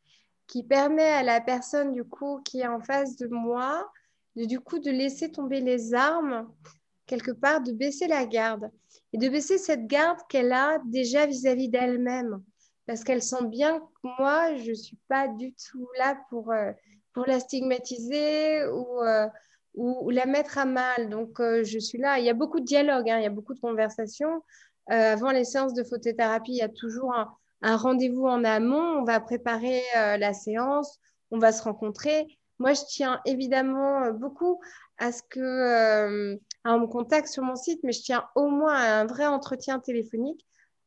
qui 0.47 0.63
permet 0.63 1.03
à 1.03 1.21
la 1.21 1.41
personne 1.41 1.91
du 1.91 2.05
coup 2.05 2.41
qui 2.43 2.61
est 2.61 2.67
en 2.67 2.79
face 2.79 3.17
de 3.17 3.27
moi 3.27 3.89
de, 4.37 4.45
du 4.45 4.61
coup 4.61 4.79
de 4.79 4.89
laisser 4.89 5.31
tomber 5.31 5.59
les 5.59 5.93
armes 5.93 6.49
quelque 7.07 7.31
part, 7.31 7.61
de 7.61 7.73
baisser 7.73 8.07
la 8.07 8.25
garde 8.25 8.71
et 9.11 9.17
de 9.17 9.27
baisser 9.27 9.57
cette 9.57 9.85
garde 9.85 10.19
qu'elle 10.29 10.53
a 10.53 10.79
déjà 10.85 11.25
vis-à-vis 11.25 11.67
d'elle-même 11.67 12.41
parce 12.91 13.05
qu'elle 13.05 13.23
sent 13.23 13.45
bien 13.45 13.79
que 13.79 13.85
moi, 14.19 14.53
je 14.57 14.71
ne 14.71 14.75
suis 14.75 14.97
pas 15.07 15.29
du 15.29 15.53
tout 15.53 15.87
là 15.97 16.17
pour, 16.29 16.51
euh, 16.51 16.73
pour 17.13 17.25
la 17.25 17.39
stigmatiser 17.39 18.65
ou, 18.65 19.01
euh, 19.01 19.27
ou, 19.75 20.09
la 20.09 20.25
mettre 20.25 20.57
à 20.57 20.65
mal. 20.65 21.07
Donc, 21.07 21.39
euh, 21.39 21.63
je 21.63 21.79
suis 21.79 21.97
là. 21.97 22.19
Il 22.19 22.25
y 22.25 22.29
a 22.29 22.33
beaucoup 22.33 22.59
de 22.59 22.65
dialogue, 22.65 23.09
hein, 23.09 23.17
il 23.17 23.23
y 23.23 23.27
a 23.27 23.29
beaucoup 23.29 23.53
de 23.53 23.61
conversations. 23.61 24.43
avant 24.87 25.31
les 25.31 25.45
séances 25.45 25.73
de 25.73 25.85
photothérapie, 25.85 26.51
il 26.51 26.57
y 26.57 26.61
a 26.61 26.67
toujours 26.67 27.13
un, 27.61 27.77
rendez-vous 27.77 28.25
en 28.25 28.43
amont. 28.43 28.99
On 28.99 29.03
va 29.05 29.21
préparer 29.21 29.81
la 29.95 30.33
séance, 30.33 30.99
on 31.29 31.39
va 31.39 31.53
se 31.53 31.63
rencontrer. 31.63 32.27
Moi, 32.59 32.73
je 32.73 32.81
tiens 32.89 33.21
évidemment 33.25 34.11
beaucoup 34.11 34.59
à 34.97 35.13
ce 35.13 35.21
que 35.29 36.37
on 36.65 36.79
me 36.79 36.87
contacte 36.87 37.29
sur 37.29 37.43
mon 37.43 37.55
site, 37.55 37.79
mais 37.83 37.93
je 37.93 38.01
tiens 38.01 38.25
au 38.35 38.49
moins 38.49 38.75
à 38.75 38.99
un 38.99 39.05
vrai 39.05 39.27
entretien 39.27 39.79
téléphonique 39.79 40.45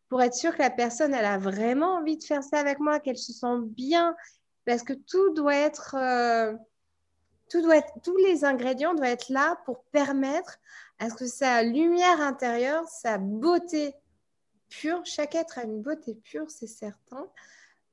pour 0.09 0.23
être 0.23 0.35
sûr 0.35 0.53
que 0.53 0.63
la 0.63 0.71
personne, 0.71 1.15
elle 1.15 1.25
a 1.25 1.39
vraiment 1.39 1.97
envie 1.97 2.17
de 2.17 2.25
faire 2.25 2.43
ça 2.43 2.59
avec 2.59 2.79
moi, 2.79 3.01
qu'elle 3.01 3.19
se 3.19 3.33
sent 3.33 3.61
bien, 3.63 4.15
parce 4.65 4.83
que 4.83 4.93
tout 4.93 5.35
doit 5.35 5.57
être, 5.57 5.97
euh, 5.99 6.55
tout 7.51 7.63
doit 7.63 7.83
tous 8.03 8.17
les 8.17 8.45
ingrédients 8.45 8.95
doivent 8.95 9.11
être 9.11 9.29
là 9.29 9.59
pour 9.65 9.85
permettre 9.85 10.59
à 10.99 11.11
ce 11.11 11.15
que 11.15 11.27
sa 11.27 11.63
lumière 11.63 12.21
intérieure, 12.21 12.87
sa 12.89 13.19
beauté 13.19 13.95
pure, 14.69 15.05
chaque 15.05 15.35
être 15.35 15.59
a 15.59 15.65
une 15.65 15.83
beauté 15.83 16.15
pure, 16.15 16.51
c'est 16.51 16.67
certain, 16.67 17.27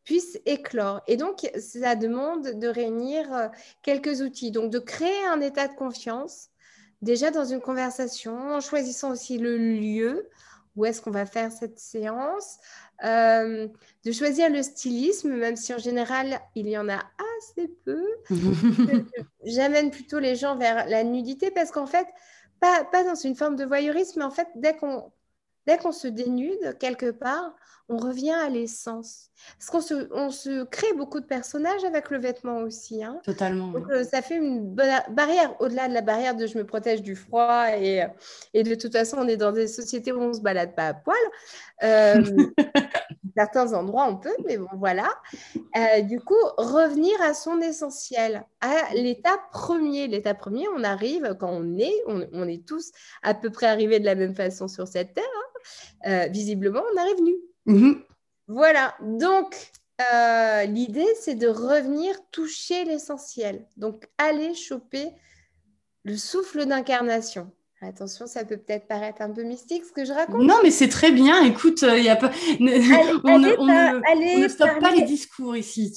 puisse 0.04 0.40
éclore. 0.46 1.02
Et 1.08 1.18
donc, 1.18 1.50
ça 1.60 1.96
demande 1.96 2.60
de 2.60 2.68
réunir 2.68 3.34
euh, 3.34 3.48
quelques 3.84 4.22
outils. 4.22 4.52
Donc, 4.52 4.72
de 4.72 4.80
créer 4.80 5.26
un 5.26 5.42
état 5.42 5.68
de 5.68 5.76
confiance, 5.76 6.50
déjà 7.02 7.32
dans 7.32 7.46
une 7.46 7.62
conversation, 7.62 8.36
en 8.54 8.62
choisissant 8.62 9.12
aussi 9.12 9.38
le 9.38 9.58
lieu 9.58 10.30
où 10.76 10.86
est-ce 10.86 11.02
qu'on 11.02 11.12
va 11.12 11.26
faire 11.26 11.52
cette 11.52 11.80
séance, 11.80 12.58
euh, 13.04 13.68
de 14.06 14.12
choisir 14.12 14.50
le 14.50 14.64
stylisme, 14.64 15.36
même 15.36 15.56
si 15.56 15.74
en 15.74 15.78
général, 15.78 16.40
il 16.56 16.68
y 16.68 16.78
en 16.78 16.88
a 16.88 17.00
assez 17.40 17.68
peu. 17.84 18.06
J'amène 19.44 19.92
plutôt 19.92 20.20
les 20.20 20.36
gens 20.36 20.56
vers 20.56 20.88
la 20.88 21.04
nudité 21.04 21.52
parce 21.52 21.72
qu'en 21.72 21.88
fait, 21.88 22.08
pas, 22.60 22.84
pas, 22.86 23.04
dans 23.04 23.16
une 23.16 23.36
forme 23.36 23.56
de 23.56 23.66
voyeurisme, 23.66 24.20
mais 24.20 24.26
en 24.26 24.32
fait, 24.32 24.48
dès 24.56 24.76
qu'on 24.78 25.12
dès 25.68 25.78
qu'on 25.78 25.92
se 25.92 26.08
dénude 26.08 26.78
quelque 26.80 27.12
part, 27.12 27.54
on 27.92 27.98
revient 27.98 28.32
à 28.32 28.50
l'essence. 28.50 29.30
Parce 29.58 29.70
qu'on 29.70 29.82
se, 29.82 30.08
on 30.14 30.30
se 30.30 30.64
crée 30.64 30.94
beaucoup 30.94 31.20
de 31.20 31.26
personnages 31.26 31.84
avec 31.84 32.10
le 32.10 32.20
vêtement 32.20 32.60
aussi. 32.60 33.04
Hein. 33.04 33.20
Totalement. 33.24 33.68
Donc, 33.68 33.90
euh, 33.92 34.04
ça 34.04 34.22
fait 34.22 34.38
une 34.38 34.74
barrière, 34.74 35.56
au-delà 35.60 35.90
de 35.90 35.94
la 35.94 36.02
barrière 36.02 36.36
de 36.36 36.48
je 36.48 36.58
me 36.58 36.66
protège 36.66 37.02
du 37.02 37.16
froid 37.16 37.66
et, 37.78 38.06
et, 38.54 38.64
de 38.64 38.76
toute 38.76 38.94
façon, 38.94 39.18
on 39.20 39.28
est 39.28 39.38
dans 39.38 39.52
des 39.52 39.68
sociétés 39.68 40.12
où 40.12 40.22
on 40.22 40.30
ne 40.30 40.34
se 40.34 40.42
balade 40.42 40.74
pas 40.76 40.88
à 40.88 40.94
poil. 40.94 41.18
Euh, 41.84 42.24
certains 43.36 43.74
endroits, 43.74 44.06
on 44.08 44.18
peut, 44.18 44.36
mais 44.46 44.58
bon, 44.58 44.68
voilà. 44.78 45.10
Euh, 45.76 46.02
du 46.02 46.20
coup, 46.20 46.36
revenir 46.58 47.20
à 47.22 47.34
son 47.34 47.60
essentiel, 47.60 48.46
à 48.62 48.94
l'état 48.94 49.38
premier. 49.52 50.08
L'état 50.08 50.34
premier, 50.34 50.68
on 50.76 50.84
arrive 50.84 51.36
quand 51.40 51.50
on 51.50 51.78
est, 51.78 51.96
on, 52.08 52.26
on, 52.34 52.48
est 52.48 52.66
tous 52.66 52.92
à 53.24 53.34
peu 53.34 53.50
près 53.50 53.68
arrivés 53.68 54.00
de 54.00 54.06
la 54.06 54.16
même 54.16 54.36
façon 54.36 54.68
sur 54.68 54.88
cette 54.88 55.14
terre. 55.14 55.24
Hein. 55.26 55.60
Euh, 56.08 56.28
visiblement, 56.28 56.82
on 56.94 56.98
arrive 56.98 57.22
nu. 57.22 57.36
Mhm. 57.66 58.04
Voilà. 58.48 58.96
Donc, 59.02 59.56
euh, 60.14 60.64
l'idée, 60.64 61.08
c'est 61.20 61.36
de 61.36 61.48
revenir 61.48 62.16
toucher 62.32 62.86
l'essentiel. 62.86 63.66
Donc, 63.78 64.08
aller 64.18 64.54
choper 64.54 65.10
le 66.04 66.18
souffle 66.18 66.66
d'incarnation. 66.66 67.52
Attention, 67.84 68.28
ça 68.28 68.46
peut 68.46 68.58
peut-être 68.58 68.88
paraître 68.88 69.24
un 69.24 69.32
peu 69.32 69.42
mystique 69.42 69.84
ce 69.86 69.92
que 69.92 70.06
je 70.06 70.14
raconte. 70.14 70.44
Non, 70.44 70.58
mais 70.62 70.70
c'est 70.70 70.88
très 70.88 71.12
bien. 71.12 71.44
Écoute, 71.44 71.82
il 71.82 72.04
y 72.04 72.10
a 72.10 72.16
pas... 72.16 72.30
on, 72.60 73.40
ne, 73.40 74.48
stoppe 74.48 74.80
pas 74.80 74.92
les 74.92 75.02
discours 75.02 75.58
ici. 75.58 75.92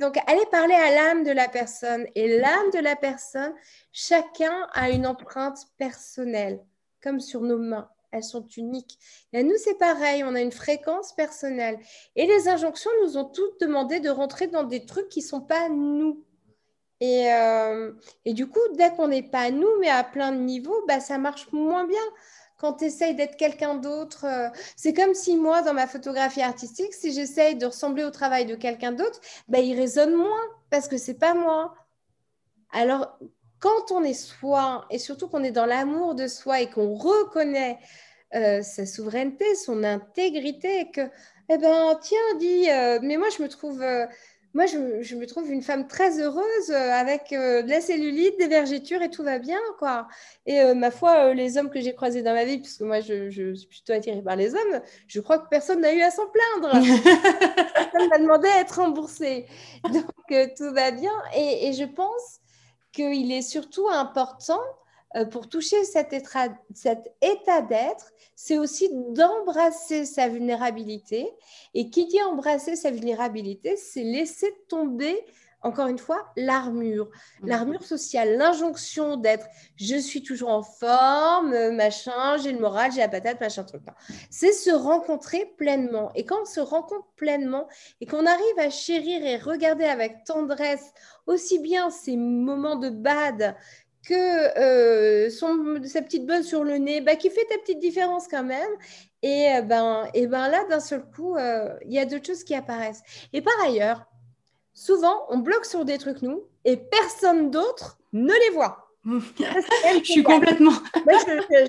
Donc, 0.00 0.16
allez 0.26 0.46
parler 0.50 0.74
à 0.74 0.94
l'âme 0.94 1.24
de 1.24 1.30
la 1.30 1.48
personne. 1.48 2.06
Et 2.14 2.38
l'âme 2.38 2.70
de 2.72 2.78
la 2.78 2.96
personne, 2.96 3.52
chacun 3.92 4.66
a 4.72 4.88
une 4.88 5.06
empreinte 5.06 5.58
personnelle, 5.76 6.60
comme 7.02 7.20
sur 7.20 7.42
nos 7.42 7.58
mains. 7.58 7.90
Elles 8.12 8.22
sont 8.22 8.46
uniques. 8.56 8.98
Et 9.32 9.42
nous, 9.42 9.56
c'est 9.56 9.78
pareil. 9.78 10.22
On 10.24 10.34
a 10.34 10.40
une 10.40 10.52
fréquence 10.52 11.14
personnelle. 11.14 11.78
Et 12.14 12.26
les 12.26 12.48
injonctions 12.48 12.90
nous 13.02 13.16
ont 13.16 13.24
toutes 13.24 13.60
demandé 13.60 14.00
de 14.00 14.10
rentrer 14.10 14.46
dans 14.46 14.64
des 14.64 14.84
trucs 14.84 15.08
qui 15.08 15.20
ne 15.20 15.26
sont 15.26 15.40
pas 15.40 15.68
nous. 15.68 16.22
Euh, 17.02 17.92
et, 18.24 18.32
du 18.32 18.46
coup, 18.46 18.60
dès 18.76 18.90
qu'on 18.94 19.08
n'est 19.08 19.22
pas 19.22 19.50
nous, 19.50 19.68
mais 19.80 19.88
à 19.88 20.04
plein 20.04 20.32
de 20.32 20.38
niveaux, 20.38 20.84
bah, 20.86 21.00
ça 21.00 21.18
marche 21.18 21.50
moins 21.52 21.86
bien. 21.86 21.98
Quand 22.58 22.74
tu 22.74 22.84
essayes 22.84 23.16
d'être 23.16 23.36
quelqu'un 23.36 23.74
d'autre, 23.74 24.24
euh, 24.24 24.48
c'est 24.76 24.92
comme 24.92 25.14
si 25.14 25.36
moi, 25.36 25.62
dans 25.62 25.74
ma 25.74 25.88
photographie 25.88 26.42
artistique, 26.42 26.94
si 26.94 27.12
j'essaye 27.12 27.56
de 27.56 27.66
ressembler 27.66 28.04
au 28.04 28.10
travail 28.10 28.46
de 28.46 28.54
quelqu'un 28.54 28.92
d'autre, 28.92 29.20
bah, 29.48 29.58
il 29.58 29.76
résonne 29.76 30.14
moins 30.14 30.40
parce 30.70 30.86
que 30.86 30.96
c'est 30.96 31.18
pas 31.18 31.34
moi. 31.34 31.74
Alors, 32.72 33.18
quand 33.62 33.92
on 33.92 34.02
est 34.04 34.12
soi, 34.14 34.86
et 34.90 34.98
surtout 34.98 35.28
qu'on 35.28 35.44
est 35.44 35.52
dans 35.52 35.66
l'amour 35.66 36.14
de 36.14 36.26
soi 36.26 36.60
et 36.60 36.68
qu'on 36.68 36.94
reconnaît 36.94 37.78
euh, 38.34 38.62
sa 38.62 38.84
souveraineté, 38.86 39.54
son 39.54 39.84
intégrité, 39.84 40.90
que, 40.90 41.02
eh 41.48 41.58
ben, 41.58 41.98
tiens, 42.02 42.18
dis, 42.38 42.66
mais 43.02 43.16
moi, 43.16 43.28
je 43.36 43.42
me 43.42 43.48
trouve 43.48 43.82
moi, 44.54 44.66
je, 44.66 44.76
me 45.16 45.26
trouve 45.26 45.50
une 45.50 45.62
femme 45.62 45.86
très 45.86 46.20
heureuse 46.20 46.70
euh, 46.70 46.90
avec 46.92 47.32
euh, 47.32 47.62
de 47.62 47.70
la 47.70 47.80
cellulite, 47.80 48.38
des 48.38 48.48
vergitures 48.48 49.00
et 49.00 49.08
tout 49.08 49.22
va 49.22 49.38
bien, 49.38 49.58
quoi. 49.78 50.08
Et 50.44 50.60
euh, 50.60 50.74
ma 50.74 50.90
foi, 50.90 51.32
les 51.32 51.56
hommes 51.56 51.70
que 51.70 51.80
j'ai 51.80 51.94
croisés 51.94 52.22
dans 52.22 52.34
ma 52.34 52.44
vie, 52.44 52.58
puisque 52.58 52.82
moi, 52.82 53.00
je, 53.00 53.30
suis 53.30 53.66
plutôt 53.66 53.94
attirée 53.94 54.20
par 54.20 54.36
les 54.36 54.54
hommes, 54.54 54.82
je 55.06 55.20
crois 55.20 55.38
que 55.38 55.48
personne 55.48 55.80
n'a 55.80 55.94
eu 55.94 56.02
à 56.02 56.10
s'en 56.10 56.24
plaindre. 56.26 56.70
personne 57.92 58.08
m'a 58.10 58.18
demandé 58.18 58.48
à 58.48 58.60
être 58.60 58.78
remboursé. 58.78 59.46
Donc, 59.84 60.04
tout 60.56 60.72
va 60.74 60.90
bien. 60.90 61.12
et 61.34 61.72
je 61.72 61.84
pense 61.84 62.41
qu'il 62.92 63.32
est 63.32 63.42
surtout 63.42 63.88
important 63.88 64.60
euh, 65.16 65.24
pour 65.26 65.48
toucher 65.48 65.84
cet 65.84 66.12
état, 66.12 66.48
cet 66.74 67.14
état 67.20 67.60
d'être, 67.60 68.12
c'est 68.34 68.58
aussi 68.58 68.88
d'embrasser 68.92 70.04
sa 70.06 70.28
vulnérabilité. 70.28 71.30
Et 71.74 71.90
qui 71.90 72.06
dit 72.06 72.22
embrasser 72.22 72.76
sa 72.76 72.90
vulnérabilité, 72.90 73.76
c'est 73.76 74.04
laisser 74.04 74.54
tomber, 74.68 75.24
encore 75.62 75.86
une 75.86 75.98
fois, 75.98 76.26
l'armure. 76.36 77.06
Mmh. 77.40 77.48
L'armure 77.48 77.82
sociale, 77.82 78.36
l'injonction 78.36 79.16
d'être 79.16 79.46
je 79.76 79.96
suis 79.96 80.22
toujours 80.22 80.50
en 80.50 80.62
forme, 80.62 81.72
machin, 81.72 82.36
j'ai 82.38 82.52
le 82.52 82.58
moral, 82.58 82.92
j'ai 82.92 83.00
la 83.00 83.08
patate, 83.08 83.40
machin, 83.40 83.64
truc. 83.64 83.82
C'est 84.30 84.52
se 84.52 84.70
rencontrer 84.70 85.52
pleinement. 85.56 86.10
Et 86.14 86.24
quand 86.24 86.42
on 86.42 86.44
se 86.44 86.60
rencontre 86.60 87.06
pleinement 87.16 87.68
et 88.00 88.06
qu'on 88.06 88.26
arrive 88.26 88.58
à 88.58 88.70
chérir 88.70 89.24
et 89.24 89.36
regarder 89.36 89.84
avec 89.84 90.24
tendresse 90.24 90.92
aussi 91.26 91.58
bien 91.58 91.90
ces 91.90 92.16
moments 92.16 92.76
de 92.76 92.90
bad 92.90 93.56
que 94.06 94.58
euh, 94.58 95.30
son, 95.30 95.80
sa 95.84 96.02
petite 96.02 96.26
bonne 96.26 96.42
sur 96.42 96.64
le 96.64 96.78
nez, 96.78 97.00
bah, 97.00 97.16
qui 97.16 97.30
fait 97.30 97.44
ta 97.48 97.58
petite 97.58 97.78
différence 97.78 98.26
quand 98.28 98.42
même. 98.42 98.70
Et, 99.22 99.54
euh, 99.54 99.62
ben, 99.62 100.08
et 100.14 100.26
ben 100.26 100.48
là, 100.48 100.64
d'un 100.68 100.80
seul 100.80 101.04
coup, 101.04 101.36
euh, 101.36 101.72
il 101.84 101.92
y 101.92 101.98
a 101.98 102.04
d'autres 102.04 102.26
choses 102.26 102.42
qui 102.42 102.54
apparaissent. 102.54 103.02
Et 103.32 103.40
par 103.40 103.54
ailleurs, 103.64 104.04
souvent, 104.74 105.26
on 105.28 105.38
bloque 105.38 105.64
sur 105.64 105.84
des 105.84 105.98
trucs, 105.98 106.22
nous, 106.22 106.44
et 106.64 106.76
personne 106.76 107.50
d'autre 107.50 107.98
ne 108.12 108.32
les 108.32 108.54
voit. 108.54 108.92
je 109.04 110.04
suis 110.04 110.22
complètement. 110.22 110.70
moi, 111.06 111.18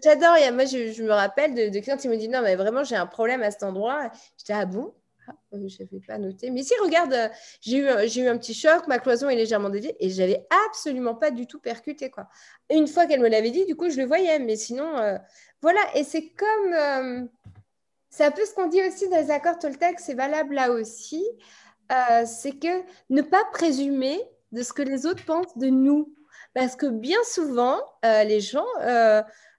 j'adore. 0.04 0.36
Moi, 0.54 0.66
je, 0.66 0.92
je, 0.92 1.04
me 1.04 1.12
rappelle 1.12 1.56
de, 1.56 1.70
de 1.70 1.80
clients 1.80 1.98
qui 1.98 2.08
me 2.08 2.16
disent 2.16 2.30
Non, 2.30 2.42
mais 2.44 2.56
vraiment, 2.56 2.84
j'ai 2.84 2.96
un 2.96 3.08
problème 3.08 3.42
à 3.42 3.50
cet 3.50 3.63
endroit. 3.63 4.12
J'étais 4.38 4.54
Ah 4.54 4.66
bon? 4.66 4.94
Ah, 5.28 5.32
euh, 5.54 5.68
je 5.68 5.84
n'avais 5.84 6.00
pas 6.06 6.18
noté. 6.18 6.52
Mais 6.52 6.63
si, 6.63 6.74
regarde, 6.84 7.13
euh, 7.13 7.30
j'ai 7.62 7.78
eu, 7.78 7.88
j'ai 8.06 8.22
eu 8.22 8.28
un 8.28 8.38
petit 8.38 8.54
choc, 8.54 8.88
ma 8.88 9.00
cloison 9.00 9.30
est 9.30 9.36
légèrement 9.36 9.70
déviée 9.70 9.96
et 10.00 10.10
j'avais 10.10 10.46
absolument 10.68 11.16
pas 11.16 11.32
du 11.32 11.48
tout 11.48 11.60
percuté. 11.60 12.12
Quoi. 12.12 12.28
Une 12.70 12.88
fois 12.88 13.08
qu'elle 13.08 13.22
me 13.22 13.30
l'avait 13.30 13.52
dit, 13.52 13.66
du 13.66 13.76
coup, 13.76 13.89
je 13.89 13.98
le 13.98 14.06
voyais. 14.06 14.38
Mais 14.38 14.56
sinon, 14.56 14.98
euh, 14.98 15.18
voilà. 15.62 15.82
Et 15.96 16.04
c'est 16.04 16.30
comme. 16.30 17.30
c'est 18.10 18.26
un 18.26 18.32
peu 18.32 18.46
ce 18.46 18.54
qu'on 18.54 18.68
dit 18.68 18.82
aussi 18.84 19.10
dans 19.10 19.18
les 19.18 19.32
accords 19.32 19.58
Toltec, 19.58 20.00
c'est 20.00 20.13
valable 20.13 20.54
là 20.54 20.72
aussi. 20.72 21.26
C'est 22.26 22.60
que 22.60 22.84
ne 23.10 23.22
pas 23.22 23.43
présumer 23.52 24.19
de 24.52 24.63
ce 24.63 24.74
que 24.74 24.82
les 24.82 25.06
autres 25.06 25.26
pensent 25.26 25.58
de 25.58 25.67
nous. 25.67 26.13
Parce 26.54 26.76
que 26.76 26.86
bien 26.86 27.17
souvent, 27.24 27.80
les 28.04 28.39
gens, 28.39 28.65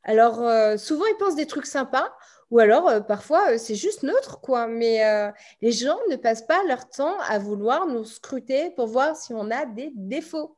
alors 0.04 0.36
souvent, 0.78 1.04
ils 1.06 1.16
pensent 1.18 1.36
des 1.36 1.46
trucs 1.46 1.66
sympas. 1.66 2.12
Ou 2.54 2.60
alors, 2.60 2.88
euh, 2.88 3.00
parfois, 3.00 3.52
euh, 3.52 3.58
c'est 3.58 3.74
juste 3.74 4.04
neutre, 4.04 4.40
quoi. 4.40 4.68
Mais 4.68 5.04
euh, 5.04 5.30
les 5.60 5.72
gens 5.72 5.98
ne 6.08 6.14
passent 6.14 6.46
pas 6.46 6.62
leur 6.68 6.88
temps 6.88 7.18
à 7.28 7.38
vouloir 7.40 7.86
nous 7.86 8.04
scruter 8.04 8.70
pour 8.70 8.86
voir 8.86 9.16
si 9.16 9.32
on 9.34 9.50
a 9.50 9.66
des 9.66 9.90
défauts. 9.94 10.56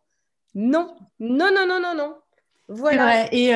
Non, 0.54 0.94
non, 1.20 1.50
non, 1.54 1.66
non, 1.66 1.80
non, 1.80 1.94
non. 1.94 2.14
Voilà. 2.68 3.32
Et 3.32 3.52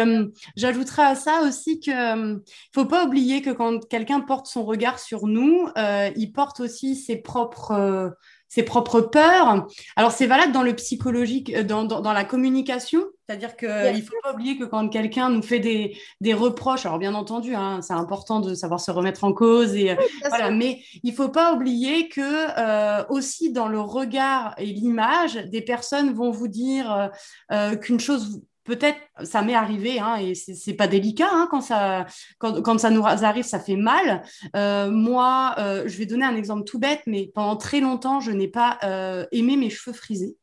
j'ajouterais 0.56 1.02
à 1.02 1.14
ça 1.14 1.42
aussi 1.42 1.80
qu'il 1.80 1.94
ne 1.94 2.38
faut 2.72 2.84
pas 2.84 3.04
oublier 3.04 3.42
que 3.42 3.50
quand 3.50 3.88
quelqu'un 3.88 4.20
porte 4.20 4.46
son 4.46 4.64
regard 4.64 4.98
sur 4.98 5.26
nous, 5.26 5.68
il 5.76 6.32
porte 6.32 6.60
aussi 6.60 6.94
ses 6.94 7.16
propres 7.16 8.14
ses 8.50 8.64
propres 8.64 9.00
peurs. 9.00 9.66
Alors, 9.94 10.10
c'est 10.10 10.26
valable 10.26 10.52
dans 10.52 10.64
le 10.64 10.74
psychologique, 10.74 11.54
euh, 11.54 11.62
dans, 11.62 11.84
dans, 11.84 12.12
la 12.12 12.24
communication. 12.24 13.04
C'est-à-dire 13.28 13.56
qu'il 13.56 13.68
ne 13.68 14.02
faut 14.02 14.16
pas 14.24 14.34
oublier 14.34 14.58
que 14.58 14.64
quand 14.64 14.88
quelqu'un 14.88 15.30
nous 15.30 15.40
fait 15.40 15.60
des, 15.60 15.96
des 16.20 16.34
reproches, 16.34 16.84
alors 16.84 16.98
bien 16.98 17.14
entendu, 17.14 17.54
hein, 17.54 17.80
c'est 17.80 17.92
important 17.92 18.40
de 18.40 18.54
savoir 18.54 18.80
se 18.80 18.90
remettre 18.90 19.22
en 19.22 19.32
cause, 19.32 19.76
et, 19.76 19.96
voilà, 20.28 20.50
mais 20.50 20.80
il 21.04 21.12
ne 21.12 21.16
faut 21.16 21.28
pas 21.28 21.54
oublier 21.54 22.08
que 22.08 22.20
euh, 22.20 23.04
aussi 23.08 23.52
dans 23.52 23.68
le 23.68 23.80
regard 23.80 24.56
et 24.58 24.66
l'image, 24.66 25.36
des 25.36 25.62
personnes 25.62 26.12
vont 26.12 26.32
vous 26.32 26.48
dire 26.48 27.10
euh, 27.52 27.76
qu'une 27.76 28.00
chose 28.00 28.42
peut-être, 28.70 28.98
ça 29.24 29.42
m'est 29.42 29.54
arrivé, 29.54 29.98
hein, 29.98 30.16
et 30.16 30.34
c'est 30.34 30.74
pas 30.74 30.86
délicat 30.86 31.28
hein, 31.30 31.48
quand, 31.50 31.60
ça, 31.60 32.06
quand, 32.38 32.78
ça 32.78 32.90
nous 32.90 33.04
arrive, 33.04 33.44
ça 33.44 33.58
fait 33.58 33.76
mal. 33.76 34.22
Euh, 34.54 34.90
moi, 34.90 35.56
euh, 35.58 35.84
je 35.86 35.98
vais 35.98 36.06
donner 36.06 36.24
un 36.24 36.36
exemple 36.36 36.64
tout 36.64 36.78
bête, 36.78 37.02
mais 37.06 37.30
pendant 37.34 37.56
très 37.56 37.80
longtemps, 37.80 38.20
je 38.20 38.30
n'ai 38.30 38.48
pas 38.48 38.78
euh, 38.84 39.26
aimé 39.32 39.56
mes 39.56 39.70
cheveux 39.70 39.94
frisés. 39.94 40.36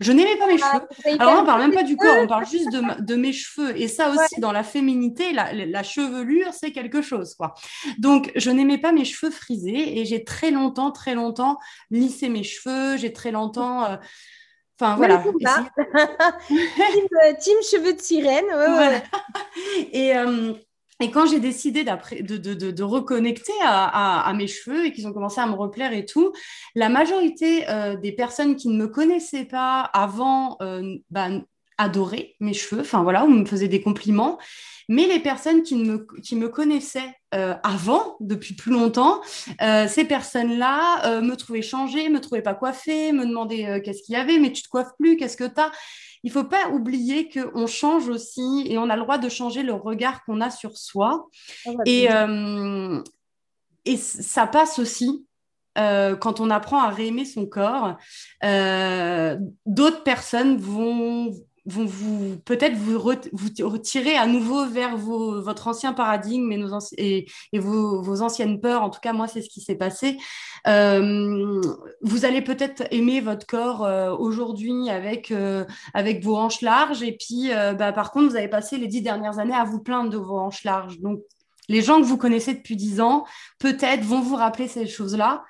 Je 0.00 0.10
n'aimais 0.12 0.36
pas 0.36 0.46
mes 0.46 0.58
ah, 0.62 0.72
cheveux. 0.72 1.20
Alors, 1.20 1.38
on 1.38 1.40
ne 1.42 1.46
parle 1.46 1.60
même 1.60 1.72
pas 1.72 1.82
du 1.82 1.96
corps, 1.96 2.16
on 2.20 2.26
parle 2.26 2.46
juste 2.46 2.70
de, 2.72 3.14
mes 3.14 3.32
cheveux. 3.32 3.78
Et 3.80 3.88
ça 3.88 4.10
aussi, 4.10 4.40
dans 4.40 4.52
la 4.52 4.62
féminité, 4.62 5.32
la, 5.32 5.82
chevelure, 5.82 6.52
c'est 6.52 6.72
quelque 6.72 7.02
chose. 7.02 7.34
Quoi. 7.34 7.54
Donc, 7.98 8.32
je 8.34 8.50
n'aimais 8.50 8.78
pas 8.78 8.92
mes 8.92 9.04
cheveux 9.04 9.30
frisés 9.30 9.98
et 9.98 10.04
j'ai 10.04 10.24
très 10.24 10.50
longtemps, 10.50 10.90
très 10.90 11.14
longtemps 11.14 11.58
lissé 11.90 12.28
mes 12.28 12.42
cheveux. 12.42 12.96
J'ai 12.96 13.12
très 13.12 13.30
longtemps. 13.30 13.84
Euh, 13.84 13.96
enfin, 14.82 14.96
voilà. 14.96 15.22
Euh, 16.50 17.32
team, 17.40 17.56
cheveux 17.70 17.94
de 17.94 18.00
sirène. 18.00 18.44
Et. 19.92 20.16
Euh, 20.16 20.54
et 21.02 21.10
quand 21.10 21.26
j'ai 21.26 21.40
décidé 21.40 21.82
de, 21.82 22.36
de, 22.70 22.82
reconnecter 22.84 23.52
à, 23.60 24.32
mes 24.36 24.46
cheveux 24.46 24.86
et 24.86 24.92
qu'ils 24.92 25.08
ont 25.08 25.12
commencé 25.12 25.40
à 25.40 25.46
me 25.46 25.54
replaire 25.54 25.92
et 25.92 26.06
tout, 26.06 26.32
la 26.76 26.88
majorité 26.88 27.68
euh, 27.68 27.96
des 27.96 28.12
personnes 28.12 28.54
qui 28.54 28.68
ne 28.68 28.76
me 28.76 28.86
connaissaient 28.86 29.44
pas 29.46 29.80
avant 29.80 30.58
euh, 30.62 30.94
bah, 31.10 31.28
adoraient 31.76 32.36
mes 32.38 32.54
cheveux, 32.54 32.82
enfin 32.82 33.02
voilà, 33.02 33.24
ou 33.24 33.30
me 33.30 33.44
faisaient 33.44 33.66
des 33.66 33.82
compliments. 33.82 34.38
Mais 34.88 35.08
les 35.08 35.18
personnes 35.18 35.64
qui 35.64 35.74
me, 35.74 36.06
qui 36.22 36.36
me 36.36 36.48
connaissaient 36.48 37.16
euh, 37.34 37.54
avant, 37.62 38.16
depuis 38.20 38.54
plus 38.54 38.72
longtemps, 38.72 39.20
ces 39.60 40.04
personnes-là 40.04 41.20
me 41.20 41.34
trouvaient 41.34 41.62
changée, 41.62 42.08
me 42.08 42.20
trouvaient 42.20 42.42
pas 42.42 42.54
coiffée, 42.54 43.12
me 43.12 43.26
demandaient 43.26 43.82
qu'est-ce 43.82 44.02
qu'il 44.02 44.14
y 44.14 44.18
avait, 44.18 44.38
mais 44.38 44.52
tu 44.52 44.62
te 44.62 44.68
coiffes 44.68 44.92
plus, 44.98 45.16
qu'est-ce 45.16 45.36
que 45.36 45.44
tu 45.44 45.60
as 45.60 45.70
il 46.24 46.28
ne 46.28 46.32
faut 46.32 46.44
pas 46.44 46.68
oublier 46.68 47.28
qu'on 47.28 47.66
change 47.66 48.08
aussi 48.08 48.66
et 48.66 48.78
on 48.78 48.88
a 48.90 48.96
le 48.96 49.02
droit 49.02 49.18
de 49.18 49.28
changer 49.28 49.62
le 49.62 49.74
regard 49.74 50.24
qu'on 50.24 50.40
a 50.40 50.50
sur 50.50 50.76
soi. 50.76 51.28
Ah 51.66 51.70
et, 51.84 52.12
euh, 52.12 53.02
et 53.84 53.96
ça 53.96 54.46
passe 54.46 54.78
aussi 54.78 55.26
euh, 55.78 56.14
quand 56.14 56.38
on 56.38 56.50
apprend 56.50 56.80
à 56.80 56.90
réaimer 56.90 57.24
son 57.24 57.46
corps. 57.46 57.96
Euh, 58.44 59.36
d'autres 59.66 60.04
personnes 60.04 60.58
vont 60.58 61.32
vont 61.64 61.84
vous 61.84 62.36
peut-être 62.44 62.76
vous, 62.76 62.98
retirer 62.98 64.16
à 64.16 64.26
nouveau 64.26 64.66
vers 64.66 64.96
votre 64.96 65.68
ancien 65.68 65.92
paradigme 65.92 66.50
et, 66.98 67.26
vos, 67.54 68.22
anciennes 68.22 68.60
peurs. 68.60 68.82
En 68.82 68.90
tout 68.90 69.00
cas, 69.00 69.12
moi, 69.12 69.28
c'est 69.28 69.42
ce 69.42 69.48
qui 69.48 69.60
s'est 69.60 69.76
passé. 69.76 70.18
Euh, 70.66 71.60
vous 72.00 72.24
allez 72.24 72.42
peut-être 72.42 72.82
aimer 72.90 73.20
votre 73.20 73.46
corps 73.46 73.84
euh, 73.84 74.14
aujourd'hui 74.14 74.90
avec, 74.90 75.30
euh, 75.30 75.64
avec 75.94 76.24
vos 76.24 76.36
hanches 76.36 76.62
larges. 76.62 77.02
Et 77.02 77.16
puis, 77.16 77.50
bah, 77.78 77.92
par 77.92 78.10
contre, 78.10 78.30
vous 78.30 78.36
avez 78.36 78.48
passé 78.48 78.78
les 78.78 78.88
dix 78.88 79.02
dernières 79.02 79.38
années 79.38 79.54
à 79.54 79.64
vous 79.64 79.80
plaindre 79.80 80.10
de 80.10 80.18
vos 80.18 80.38
hanches 80.38 80.64
larges. 80.64 80.98
Donc, 81.00 81.20
les 81.68 81.80
gens 81.80 82.00
que 82.00 82.06
vous 82.06 82.18
connaissez 82.18 82.54
depuis 82.54 82.76
dix 82.76 83.00
ans, 83.00 83.24
peut-être 83.60 84.02
vont 84.02 84.20
vous 84.20 84.36
rappeler 84.36 84.66
ces 84.66 84.86
choses-là. 84.86 85.44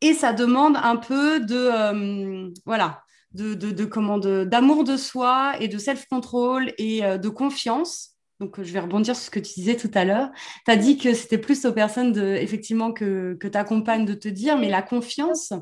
Et 0.00 0.12
ça 0.12 0.32
demande 0.32 0.76
un 0.76 0.96
peu 0.96 1.40
de... 1.40 2.52
voilà 2.66 3.05
de, 3.36 3.54
de, 3.54 4.44
d'amour 4.44 4.84
de 4.84 4.96
soi 4.96 5.54
et 5.60 5.68
de 5.68 5.78
self-control 5.78 6.72
et 6.78 7.04
euh, 7.04 7.18
de 7.18 7.28
confiance. 7.28 8.12
Donc, 8.40 8.60
je 8.60 8.72
vais 8.72 8.80
rebondir 8.80 9.14
sur 9.16 9.24
ce 9.24 9.30
que 9.30 9.40
tu 9.40 9.54
disais 9.54 9.76
tout 9.76 9.90
à 9.94 10.04
l'heure. 10.04 10.30
Tu 10.64 10.70
as 10.70 10.76
dit 10.76 10.98
que 10.98 11.14
c'était 11.14 11.38
plus 11.38 11.64
aux 11.64 11.72
personnes 11.72 12.12
de, 12.12 12.22
effectivement 12.22 12.92
que, 12.92 13.34
que 13.34 13.48
tu 13.48 13.56
accompagnes 13.56 14.04
de 14.04 14.14
te 14.14 14.28
dire, 14.28 14.58
mais 14.58 14.68
la 14.68 14.82
confiance. 14.82 15.52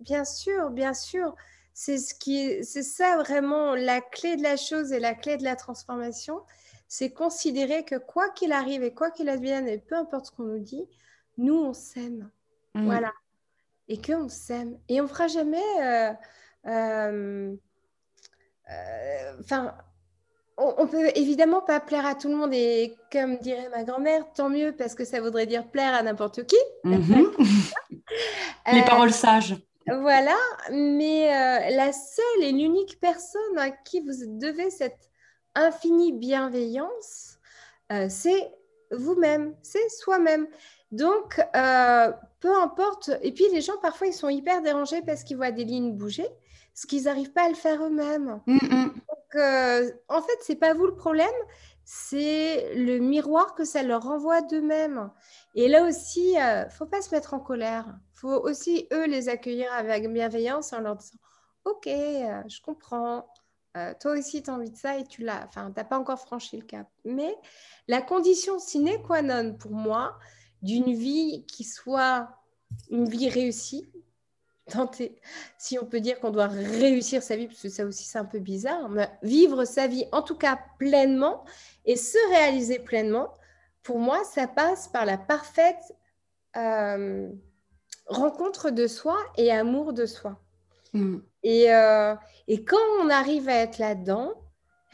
Bien 0.00 0.24
sûr, 0.24 0.70
bien 0.70 0.94
sûr. 0.94 1.34
C'est 1.74 1.98
ce 1.98 2.14
qui 2.14 2.62
c'est 2.62 2.84
ça 2.84 3.16
vraiment 3.16 3.74
la 3.74 4.00
clé 4.00 4.36
de 4.36 4.42
la 4.42 4.56
chose 4.56 4.92
et 4.92 5.00
la 5.00 5.14
clé 5.14 5.36
de 5.36 5.44
la 5.44 5.56
transformation. 5.56 6.40
C'est 6.88 7.10
considérer 7.10 7.84
que 7.84 7.96
quoi 7.96 8.30
qu'il 8.30 8.52
arrive 8.52 8.82
et 8.82 8.94
quoi 8.94 9.10
qu'il 9.10 9.28
advienne, 9.28 9.68
et 9.68 9.78
peu 9.78 9.96
importe 9.96 10.26
ce 10.26 10.30
qu'on 10.30 10.44
nous 10.44 10.60
dit, 10.60 10.86
nous, 11.36 11.56
on 11.56 11.72
s'aime. 11.72 12.30
Mmh. 12.74 12.84
Voilà. 12.84 13.12
Et 13.88 14.00
qu'on 14.00 14.28
s'aime. 14.28 14.78
Et 14.88 15.00
on 15.00 15.08
fera 15.08 15.26
jamais. 15.26 15.58
Euh, 15.82 16.12
euh, 16.12 16.12
euh, 16.12 16.12
enfin, 19.40 19.74
on, 20.56 20.86
peut 20.86 21.10
évidemment 21.16 21.60
pas 21.60 21.80
plaire 21.80 22.06
à 22.06 22.14
tout 22.14 22.28
le 22.28 22.36
monde 22.36 22.54
et 22.54 22.94
comme 23.12 23.38
dirait 23.38 23.68
ma 23.70 23.84
grand-mère, 23.84 24.24
tant 24.34 24.48
mieux 24.48 24.72
parce 24.76 24.94
que 24.94 25.04
ça 25.04 25.20
voudrait 25.20 25.46
dire 25.46 25.68
plaire 25.68 25.94
à 25.94 26.02
n'importe 26.02 26.46
qui. 26.46 26.56
Mhm. 26.84 27.32
Les 28.72 28.80
euh, 28.80 28.84
paroles 28.84 29.12
sages. 29.12 29.56
Voilà, 29.86 30.36
mais 30.70 31.26
la 31.70 31.92
seule 31.92 32.42
et 32.42 32.52
l'unique 32.52 32.98
personne 33.00 33.58
à 33.58 33.70
qui 33.70 34.00
vous 34.00 34.38
devez 34.38 34.70
cette 34.70 35.10
infinie 35.54 36.12
bienveillance, 36.12 37.38
c'est 38.08 38.50
vous-même, 38.90 39.54
c'est 39.62 39.90
soi-même. 39.90 40.46
Donc, 40.90 41.38
peu 41.52 42.56
importe, 42.56 43.10
et 43.22 43.32
puis 43.32 43.44
les 43.52 43.60
gens 43.60 43.76
parfois 43.82 44.06
ils 44.06 44.14
sont 44.14 44.30
hyper 44.30 44.62
dérangés 44.62 45.02
parce 45.02 45.22
qu'ils 45.22 45.36
voient 45.36 45.50
des 45.50 45.64
lignes 45.64 45.92
bouger 45.92 46.28
ce 46.74 46.86
qu'ils 46.86 47.04
n'arrivent 47.04 47.32
pas 47.32 47.46
à 47.46 47.48
le 47.48 47.54
faire 47.54 47.82
eux-mêmes. 47.84 48.40
Mm, 48.46 48.56
mm. 48.56 48.84
Donc, 48.84 49.34
euh, 49.36 49.90
en 50.08 50.20
fait, 50.20 50.38
c'est 50.42 50.56
pas 50.56 50.74
vous 50.74 50.86
le 50.86 50.96
problème, 50.96 51.28
c'est 51.84 52.74
le 52.74 52.98
miroir 52.98 53.54
que 53.54 53.64
ça 53.64 53.82
leur 53.82 54.02
renvoie 54.02 54.42
d'eux-mêmes. 54.42 55.10
Et 55.54 55.68
là 55.68 55.84
aussi, 55.86 56.38
euh, 56.38 56.68
faut 56.68 56.86
pas 56.86 57.00
se 57.00 57.14
mettre 57.14 57.32
en 57.34 57.40
colère. 57.40 57.86
faut 58.12 58.40
aussi, 58.40 58.88
eux, 58.92 59.06
les 59.06 59.28
accueillir 59.28 59.72
avec 59.72 60.12
bienveillance 60.12 60.72
en 60.72 60.80
leur 60.80 60.96
disant 60.96 61.18
Ok, 61.64 61.86
euh, 61.86 62.42
je 62.48 62.60
comprends. 62.60 63.26
toi 64.00 64.12
aussi, 64.12 64.42
tu 64.42 64.50
as 64.50 64.54
envie 64.54 64.70
de 64.70 64.76
ça 64.76 64.98
et 64.98 65.04
tu 65.04 65.22
l'as. 65.22 65.46
Enfin, 65.46 65.70
tu 65.70 65.76
n'as 65.76 65.84
pas 65.84 65.98
encore 65.98 66.18
franchi 66.18 66.56
le 66.56 66.64
cap. 66.64 66.88
Mais 67.04 67.34
la 67.88 68.02
condition 68.02 68.58
sine 68.58 69.00
qua 69.06 69.22
non 69.22 69.54
pour 69.54 69.72
moi 69.72 70.18
d'une 70.62 70.92
vie 70.94 71.44
qui 71.46 71.64
soit 71.64 72.28
une 72.90 73.08
vie 73.08 73.28
réussie, 73.28 73.88
tenter, 74.70 75.20
si 75.58 75.78
on 75.78 75.84
peut 75.84 76.00
dire 76.00 76.20
qu'on 76.20 76.30
doit 76.30 76.46
réussir 76.46 77.22
sa 77.22 77.36
vie, 77.36 77.46
parce 77.46 77.60
que 77.60 77.68
ça 77.68 77.84
aussi 77.84 78.04
c'est 78.04 78.18
un 78.18 78.24
peu 78.24 78.38
bizarre, 78.38 78.88
mais 78.88 79.10
vivre 79.22 79.64
sa 79.64 79.86
vie 79.86 80.06
en 80.12 80.22
tout 80.22 80.36
cas 80.36 80.58
pleinement 80.78 81.44
et 81.84 81.96
se 81.96 82.18
réaliser 82.30 82.78
pleinement, 82.78 83.32
pour 83.82 83.98
moi, 83.98 84.24
ça 84.24 84.46
passe 84.46 84.88
par 84.88 85.04
la 85.04 85.18
parfaite 85.18 85.94
euh, 86.56 87.28
rencontre 88.06 88.70
de 88.70 88.86
soi 88.86 89.18
et 89.36 89.50
amour 89.50 89.92
de 89.92 90.06
soi. 90.06 90.40
Mm. 90.94 91.18
Et, 91.42 91.74
euh, 91.74 92.14
et, 92.48 92.64
quand 92.64 92.78
on 93.02 93.10
arrive 93.10 93.48
à 93.48 93.56
être 93.56 93.78
là-dedans, 93.78 94.32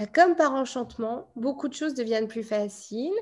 comme 0.07 0.35
par 0.35 0.55
enchantement, 0.55 1.31
beaucoup 1.37 1.69
de 1.69 1.75
choses 1.75 1.95
deviennent 1.95 2.29
plus 2.29 2.43
faciles. 2.43 3.13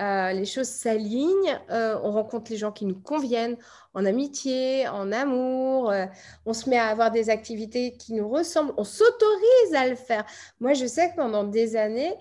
Euh, 0.00 0.32
les 0.32 0.46
choses 0.46 0.68
s'alignent, 0.68 1.60
euh, 1.70 1.98
on 2.02 2.12
rencontre 2.12 2.50
les 2.50 2.56
gens 2.56 2.72
qui 2.72 2.86
nous 2.86 2.98
conviennent 2.98 3.58
en 3.92 4.06
amitié, 4.06 4.88
en 4.88 5.12
amour, 5.12 5.90
euh, 5.90 6.06
on 6.46 6.54
se 6.54 6.70
met 6.70 6.78
à 6.78 6.86
avoir 6.86 7.10
des 7.10 7.28
activités 7.28 7.92
qui 7.92 8.14
nous 8.14 8.26
ressemblent, 8.26 8.72
on 8.78 8.84
s'autorise 8.84 9.74
à 9.74 9.86
le 9.86 9.96
faire. 9.96 10.24
Moi, 10.60 10.72
je 10.72 10.86
sais 10.86 11.10
que 11.10 11.16
pendant 11.16 11.44
des 11.44 11.76
années, 11.76 12.14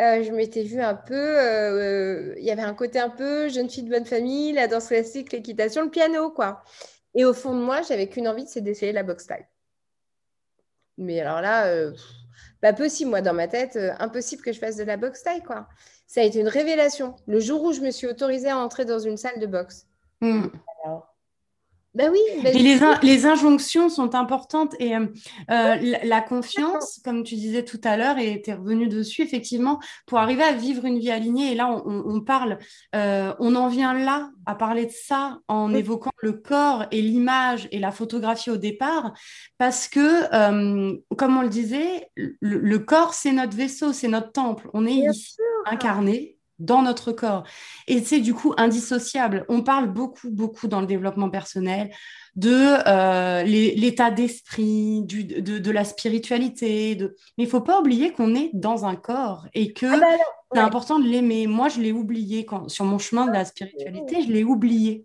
je 0.00 0.30
m'étais 0.32 0.62
vue 0.62 0.80
un 0.80 0.94
peu, 0.94 2.34
il 2.38 2.44
y 2.44 2.50
avait 2.50 2.62
un 2.62 2.74
côté 2.74 2.98
un 3.00 3.10
peu 3.10 3.48
jeune 3.48 3.68
fille 3.68 3.82
de 3.82 3.90
bonne 3.90 4.06
famille, 4.06 4.52
la 4.52 4.68
danse 4.68 4.86
classique, 4.88 5.32
l'équitation, 5.32 5.82
le 5.82 5.90
piano, 5.90 6.30
quoi. 6.30 6.62
Et 7.14 7.24
au 7.24 7.34
fond 7.34 7.54
de 7.54 7.60
moi, 7.60 7.82
j'avais 7.82 8.08
qu'une 8.08 8.28
envie, 8.28 8.46
c'est 8.46 8.60
d'essayer 8.60 8.92
la 8.92 9.02
boxe 9.02 9.26
taille. 9.26 9.46
Mais 10.98 11.20
alors 11.20 11.40
là, 11.40 11.90
pas 12.60 12.72
possible, 12.72 13.10
moi, 13.10 13.20
dans 13.20 13.34
ma 13.34 13.48
tête, 13.48 13.78
impossible 13.98 14.42
que 14.42 14.52
je 14.52 14.58
fasse 14.58 14.76
de 14.76 14.84
la 14.84 14.96
boxe 14.96 15.22
taille, 15.22 15.42
quoi 15.42 15.68
ça 16.08 16.22
a 16.22 16.24
été 16.24 16.40
une 16.40 16.48
révélation. 16.48 17.14
Le 17.26 17.38
jour 17.38 17.62
où 17.62 17.72
je 17.72 17.80
me 17.80 17.90
suis 17.90 18.08
autorisée 18.08 18.48
à 18.48 18.58
entrer 18.58 18.84
dans 18.84 18.98
une 18.98 19.18
salle 19.18 19.38
de 19.38 19.46
boxe. 19.46 19.86
Hmm. 20.20 20.46
Ben 21.94 22.10
oui. 22.12 22.20
Ben 22.42 22.54
les, 22.54 22.78
les, 23.02 23.26
injonctions 23.26 23.88
sont 23.88 24.14
importantes 24.14 24.74
et 24.78 24.94
euh, 24.94 25.06
euh, 25.50 25.96
la, 26.04 26.20
confiance, 26.20 27.00
comme 27.02 27.24
tu 27.24 27.34
disais 27.34 27.64
tout 27.64 27.80
à 27.82 27.96
l'heure, 27.96 28.18
et 28.18 28.42
tu 28.42 28.50
es 28.50 28.54
revenu 28.54 28.88
dessus, 28.88 29.22
effectivement, 29.22 29.80
pour 30.06 30.18
arriver 30.18 30.42
à 30.42 30.52
vivre 30.52 30.84
une 30.84 30.98
vie 30.98 31.10
alignée. 31.10 31.52
Et 31.52 31.54
là, 31.54 31.82
on, 31.86 32.20
parle, 32.20 32.58
euh, 32.94 33.34
on 33.40 33.54
en 33.56 33.68
vient 33.68 33.94
là 33.94 34.30
à 34.44 34.54
parler 34.54 34.86
de 34.86 34.92
ça 34.92 35.38
en 35.48 35.74
évoquant 35.74 36.12
le 36.18 36.32
corps 36.32 36.84
et 36.90 37.00
l'image 37.02 37.68
et 37.72 37.78
la 37.78 37.90
photographie 37.90 38.50
au 38.50 38.58
départ, 38.58 39.12
parce 39.56 39.88
que, 39.88 40.28
comme 41.16 41.36
on 41.36 41.42
le 41.42 41.48
disait, 41.48 42.10
le, 42.16 42.78
corps, 42.78 43.14
c'est 43.14 43.32
notre 43.32 43.56
vaisseau, 43.56 43.92
c'est 43.92 44.08
notre 44.08 44.32
temple. 44.32 44.68
On 44.72 44.86
est 44.86 44.92
ici 44.92 45.36
incarné 45.66 46.37
dans 46.58 46.82
notre 46.82 47.12
corps. 47.12 47.44
Et 47.86 48.02
c'est 48.02 48.20
du 48.20 48.34
coup 48.34 48.54
indissociable. 48.56 49.44
On 49.48 49.62
parle 49.62 49.88
beaucoup, 49.88 50.30
beaucoup 50.30 50.68
dans 50.68 50.80
le 50.80 50.86
développement 50.86 51.30
personnel 51.30 51.90
de 52.36 52.50
euh, 52.86 53.42
l'état 53.42 54.10
d'esprit, 54.10 55.02
de, 55.02 55.58
de, 55.58 55.70
la 55.70 55.84
spiritualité. 55.84 56.94
De... 56.94 57.16
Mais 57.36 57.44
il 57.44 57.50
faut 57.50 57.60
pas 57.60 57.80
oublier 57.80 58.12
qu'on 58.12 58.34
est 58.34 58.50
dans 58.54 58.86
un 58.86 58.96
corps 58.96 59.46
et 59.54 59.72
que 59.72 59.86
ah 59.86 59.98
bah 59.98 60.24
c'est 60.52 60.60
important 60.60 60.98
de 60.98 61.06
l'aimer. 61.06 61.46
Moi, 61.46 61.68
je 61.68 61.80
l'ai 61.80 61.92
oublié 61.92 62.46
quand, 62.46 62.68
sur 62.68 62.84
mon 62.84 62.98
chemin 62.98 63.26
de 63.26 63.32
la 63.32 63.44
spiritualité, 63.44 64.22
je 64.22 64.32
l'ai 64.32 64.44
oublié 64.44 65.04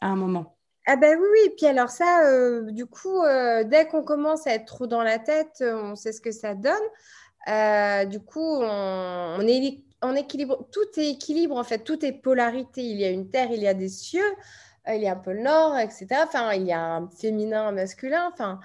à 0.00 0.08
un 0.08 0.16
moment. 0.16 0.56
Ah 0.86 0.96
ben 0.96 1.18
oui, 1.20 1.26
oui, 1.32 1.50
puis 1.56 1.66
alors 1.66 1.90
ça, 1.90 2.26
euh, 2.26 2.70
du 2.70 2.86
coup, 2.86 3.22
euh, 3.22 3.64
dès 3.64 3.86
qu'on 3.88 4.02
commence 4.02 4.46
à 4.46 4.54
être 4.54 4.64
trop 4.64 4.86
dans 4.86 5.02
la 5.02 5.18
tête, 5.18 5.62
on 5.62 5.96
sait 5.96 6.12
ce 6.12 6.20
que 6.20 6.30
ça 6.30 6.54
donne. 6.54 8.08
du 8.10 8.20
coup, 8.20 8.40
on, 8.40 9.36
on 9.38 9.46
est 9.46 9.82
en 10.00 10.14
équilibre, 10.14 10.68
tout 10.70 11.00
est 11.00 11.10
équilibre 11.10 11.56
en 11.56 11.64
fait, 11.64 11.80
tout 11.80 12.04
est 12.04 12.12
polarité. 12.12 12.82
Il 12.82 12.98
y 12.98 13.04
a 13.04 13.10
une 13.10 13.30
terre, 13.30 13.50
il 13.50 13.62
y 13.62 13.68
a 13.68 13.74
des 13.74 13.88
cieux, 13.88 14.32
euh, 14.88 14.94
il 14.94 15.02
y 15.02 15.06
a 15.06 15.12
un 15.12 15.16
peu 15.16 15.32
le 15.32 15.42
nord, 15.42 15.76
etc. 15.78 16.06
Enfin, 16.22 16.52
il 16.54 16.66
y 16.66 16.72
a 16.72 16.80
un 16.80 17.08
féminin, 17.08 17.68
un 17.68 17.72
masculin. 17.72 18.30
Enfin, 18.32 18.60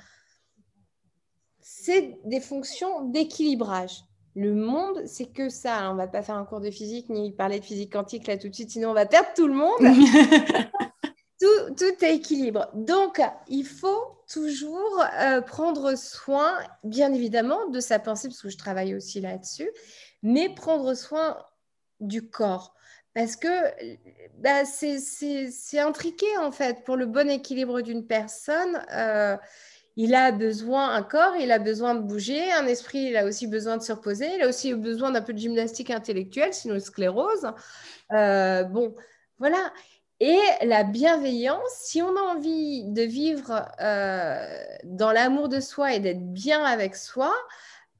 c'est 1.59 2.17
des 2.25 2.39
fonctions 2.39 3.05
d'équilibrage. 3.05 4.03
Le 4.35 4.53
monde, 4.53 5.03
c'est 5.05 5.31
que 5.31 5.49
ça. 5.49 5.91
On 5.91 5.95
va 5.95 6.07
pas 6.07 6.23
faire 6.23 6.35
un 6.35 6.45
cours 6.45 6.61
de 6.61 6.71
physique 6.71 7.09
ni 7.09 7.31
parler 7.31 7.59
de 7.59 7.65
physique 7.65 7.93
quantique 7.93 8.27
là 8.27 8.37
tout 8.37 8.49
de 8.49 8.53
suite, 8.53 8.71
sinon 8.71 8.89
on 8.91 8.93
va 8.93 9.05
perdre 9.05 9.29
tout 9.35 9.47
le 9.47 9.53
monde. 9.53 9.79
tout, 11.39 11.73
tout, 11.75 12.05
est 12.05 12.15
équilibre. 12.15 12.67
Donc, 12.73 13.21
il 13.47 13.65
faut 13.65 14.17
toujours 14.31 15.03
euh, 15.19 15.41
prendre 15.41 15.95
soin, 15.95 16.57
bien 16.83 17.13
évidemment, 17.13 17.67
de 17.69 17.79
sa 17.79 17.99
pensée, 17.99 18.27
parce 18.27 18.41
que 18.41 18.49
je 18.49 18.57
travaille 18.57 18.95
aussi 18.95 19.21
là-dessus, 19.21 19.69
mais 20.23 20.49
prendre 20.49 20.93
soin 20.95 21.37
du 21.99 22.27
corps. 22.29 22.73
Parce 23.13 23.35
que 23.35 23.47
bah, 24.39 24.65
c'est 24.65 25.79
intriqué, 25.79 26.25
en 26.39 26.51
fait, 26.51 26.83
pour 26.83 26.97
le 26.97 27.05
bon 27.05 27.29
équilibre 27.29 27.81
d'une 27.81 28.07
personne. 28.07 28.83
Euh, 28.91 29.37
il 29.95 30.15
a 30.15 30.31
besoin, 30.31 30.89
un 30.95 31.03
corps, 31.03 31.35
il 31.39 31.51
a 31.51 31.59
besoin 31.59 31.93
de 31.93 32.01
bouger, 32.01 32.51
un 32.53 32.65
esprit, 32.65 33.09
il 33.09 33.17
a 33.17 33.25
aussi 33.25 33.45
besoin 33.45 33.77
de 33.77 33.83
se 33.83 33.91
reposer, 33.91 34.27
il 34.35 34.41
a 34.41 34.47
aussi 34.47 34.73
besoin 34.73 35.11
d'un 35.11 35.21
peu 35.21 35.33
de 35.33 35.37
gymnastique 35.37 35.91
intellectuelle, 35.91 36.53
sinon 36.53 36.79
sclérose. 36.79 37.51
Euh, 38.11 38.63
bon, 38.63 38.95
voilà. 39.37 39.71
Et 40.19 40.39
la 40.63 40.83
bienveillance, 40.83 41.69
si 41.81 42.01
on 42.01 42.15
a 42.15 42.21
envie 42.21 42.85
de 42.85 43.03
vivre 43.03 43.67
euh, 43.81 44.47
dans 44.83 45.11
l'amour 45.11 45.49
de 45.49 45.59
soi 45.59 45.93
et 45.93 45.99
d'être 45.99 46.33
bien 46.33 46.63
avec 46.63 46.95
soi, 46.95 47.33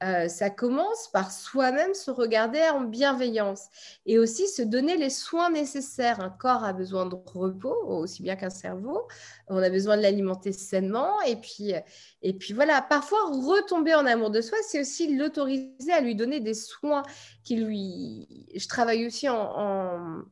euh, 0.04 0.28
ça 0.28 0.50
commence 0.50 1.08
par 1.08 1.30
soi-même 1.32 1.94
se 1.94 2.10
regarder 2.10 2.60
en 2.68 2.82
bienveillance 2.82 3.68
et 4.04 4.18
aussi 4.18 4.48
se 4.48 4.60
donner 4.60 4.98
les 4.98 5.08
soins 5.08 5.50
nécessaires. 5.50 6.20
Un 6.20 6.28
corps 6.28 6.64
a 6.64 6.74
besoin 6.74 7.06
de 7.06 7.14
repos, 7.14 7.74
aussi 7.86 8.22
bien 8.22 8.36
qu'un 8.36 8.50
cerveau. 8.50 9.08
On 9.48 9.62
a 9.62 9.70
besoin 9.70 9.96
de 9.96 10.02
l'alimenter 10.02 10.52
sainement. 10.52 11.22
Et 11.22 11.36
puis, 11.36 11.72
et 12.20 12.34
puis 12.34 12.52
voilà, 12.52 12.82
parfois 12.82 13.18
retomber 13.30 13.94
en 13.94 14.04
amour 14.04 14.30
de 14.30 14.42
soi, 14.42 14.58
c'est 14.68 14.80
aussi 14.80 15.16
l'autoriser 15.16 15.92
à 15.92 16.00
lui 16.00 16.14
donner 16.14 16.40
des 16.40 16.54
soins 16.54 17.02
qui 17.42 17.56
lui... 17.56 18.46
Je 18.54 18.68
travaille 18.68 19.06
aussi 19.06 19.28
en, 19.28 20.22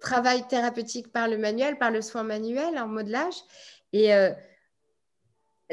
travail 0.00 0.46
thérapeutique 0.48 1.10
par 1.12 1.28
le 1.28 1.38
manuel, 1.38 1.78
par 1.78 1.90
le 1.90 2.02
soin 2.02 2.22
manuel, 2.22 2.76
en 2.78 2.88
modelage. 2.88 3.36
Et... 3.94 4.12
Euh, 4.14 4.32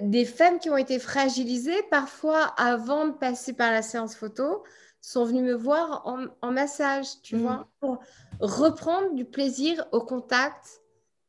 des 0.02 0.26
femmes 0.26 0.60
qui 0.60 0.70
ont 0.70 0.78
été 0.78 1.00
fragilisées, 1.00 1.82
parfois 1.90 2.54
avant 2.58 3.08
de 3.08 3.14
passer 3.14 3.54
par 3.54 3.72
la 3.72 3.82
séance 3.82 4.16
photo, 4.16 4.64
sont 5.02 5.26
venues 5.26 5.44
me 5.44 5.54
voir 5.54 6.04
en, 6.42 6.52
massage, 6.52 7.08
tu 7.24 7.36
mm. 7.36 7.42
vois, 7.42 7.68
pour 7.80 8.00
reprendre 8.40 9.14
du 9.14 9.26
plaisir 9.26 9.86
au 9.92 10.02
contact 10.02 10.82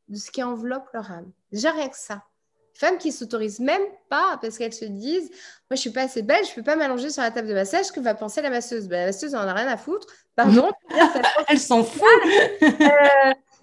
de 0.09 0.17
ce 0.17 0.29
qui 0.29 0.43
enveloppe 0.43 0.87
leur 0.93 1.09
âme. 1.11 1.31
Déjà 1.51 1.71
rien 1.71 1.89
que 1.89 1.97
ça. 1.97 2.23
Femmes 2.73 2.97
qui 2.97 3.11
s'autorisent 3.11 3.59
même 3.59 3.81
pas 4.09 4.39
parce 4.41 4.57
qu'elles 4.57 4.73
se 4.73 4.85
disent 4.85 5.29
Moi, 5.29 5.75
je 5.75 5.75
suis 5.75 5.89
pas 5.89 6.03
assez 6.03 6.21
belle, 6.21 6.43
je 6.45 6.53
peux 6.53 6.63
pas 6.63 6.75
m'allonger 6.75 7.09
sur 7.09 7.21
la 7.21 7.29
table 7.29 7.47
de 7.47 7.53
massage. 7.53 7.91
Que 7.91 7.99
va 7.99 8.15
penser 8.15 8.41
la 8.41 8.49
masseuse 8.49 8.87
ben, 8.87 9.01
La 9.01 9.05
masseuse, 9.07 9.35
en 9.35 9.39
a 9.39 9.53
rien 9.53 9.67
à 9.67 9.77
foutre. 9.77 10.07
Pardon. 10.35 10.69
Elle 11.47 11.59
s'en 11.59 11.83
fout. 11.83 12.07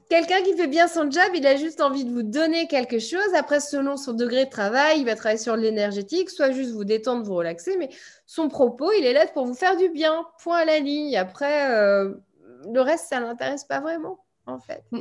Quelqu'un 0.09 0.43
qui 0.43 0.57
fait 0.57 0.69
bien 0.69 0.89
son 0.89 1.11
job, 1.11 1.31
il 1.35 1.47
a 1.47 1.57
juste 1.57 1.83
envie 1.83 2.05
de 2.05 2.11
vous 2.11 2.23
donner 2.23 2.67
quelque 2.67 2.99
chose. 2.99 3.35
Après, 3.35 3.61
selon 3.61 3.99
son 3.99 4.15
degré 4.15 4.47
de 4.47 4.51
travail, 4.51 5.01
il 5.01 5.05
va 5.05 5.15
travailler 5.15 5.39
sur 5.39 5.55
l'énergétique, 5.55 6.31
soit 6.31 6.51
juste 6.51 6.71
vous 6.71 6.85
détendre, 6.85 7.25
vous 7.25 7.35
relaxer. 7.35 7.77
Mais 7.77 7.91
son 8.25 8.49
propos, 8.49 8.91
il 8.93 9.05
est 9.05 9.13
là 9.13 9.27
pour 9.27 9.45
vous 9.45 9.55
faire 9.55 9.77
du 9.77 9.91
bien. 9.91 10.25
Point 10.43 10.59
à 10.59 10.65
la 10.65 10.79
ligne. 10.79 11.15
Après, 11.19 11.71
euh, 11.71 12.15
le 12.73 12.81
reste, 12.81 13.09
ça 13.09 13.21
ne 13.21 13.27
l'intéresse 13.27 13.65
pas 13.65 13.81
vraiment, 13.81 14.25
en 14.47 14.59
fait. 14.59 14.83
Mm. 14.93 15.01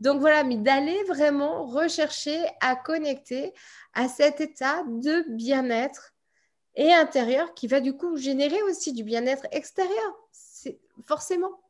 Donc 0.00 0.20
voilà, 0.20 0.44
mais 0.44 0.56
d'aller 0.56 1.02
vraiment 1.08 1.64
rechercher 1.64 2.38
à 2.60 2.76
connecter 2.76 3.52
à 3.94 4.06
cet 4.06 4.40
état 4.40 4.84
de 4.86 5.24
bien-être 5.30 6.14
et 6.76 6.92
intérieur 6.92 7.54
qui 7.54 7.66
va 7.66 7.80
du 7.80 7.96
coup 7.96 8.16
générer 8.16 8.60
aussi 8.62 8.92
du 8.92 9.02
bien-être 9.02 9.46
extérieur. 9.50 10.14
C'est 10.30 10.78
forcément. 11.06 11.63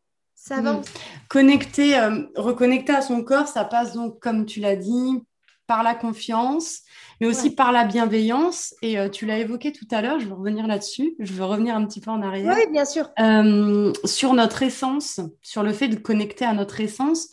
Ça 0.45 0.61
va. 0.61 0.75
Mm. 0.75 0.83
Connecter, 1.29 1.99
euh, 1.99 2.25
reconnecter 2.37 2.93
à 2.93 3.01
son 3.01 3.25
corps, 3.25 3.49
ça 3.49 3.65
passe 3.65 3.95
donc, 3.95 4.21
comme 4.21 4.45
tu 4.45 4.61
l'as 4.61 4.77
dit, 4.77 5.23
par 5.67 5.83
la 5.83 5.95
confiance, 5.95 6.81
mais 7.19 7.27
aussi 7.27 7.55
par 7.55 7.73
la 7.73 7.85
bienveillance. 7.85 8.75
Et 8.83 8.99
euh, 8.99 9.09
tu 9.09 9.25
l'as 9.25 9.39
évoqué 9.39 9.73
tout 9.73 9.87
à 9.91 10.03
l'heure, 10.03 10.21
je 10.21 10.27
veux 10.27 10.35
revenir 10.35 10.67
là-dessus, 10.67 11.15
je 11.19 11.33
veux 11.33 11.47
revenir 11.47 11.75
un 11.75 11.87
petit 11.87 12.03
peu 12.03 12.11
en 12.11 12.21
arrière. 12.21 12.55
Oui, 12.55 12.71
bien 12.71 12.85
sûr. 12.85 13.09
Euh, 13.19 13.91
sur 14.05 14.35
notre 14.35 14.63
essence, 14.63 15.19
sur 15.41 15.63
le 15.63 15.73
fait 15.73 15.89
de 15.89 15.97
connecter 15.97 16.45
à 16.45 16.53
notre 16.53 16.79
essence. 16.81 17.29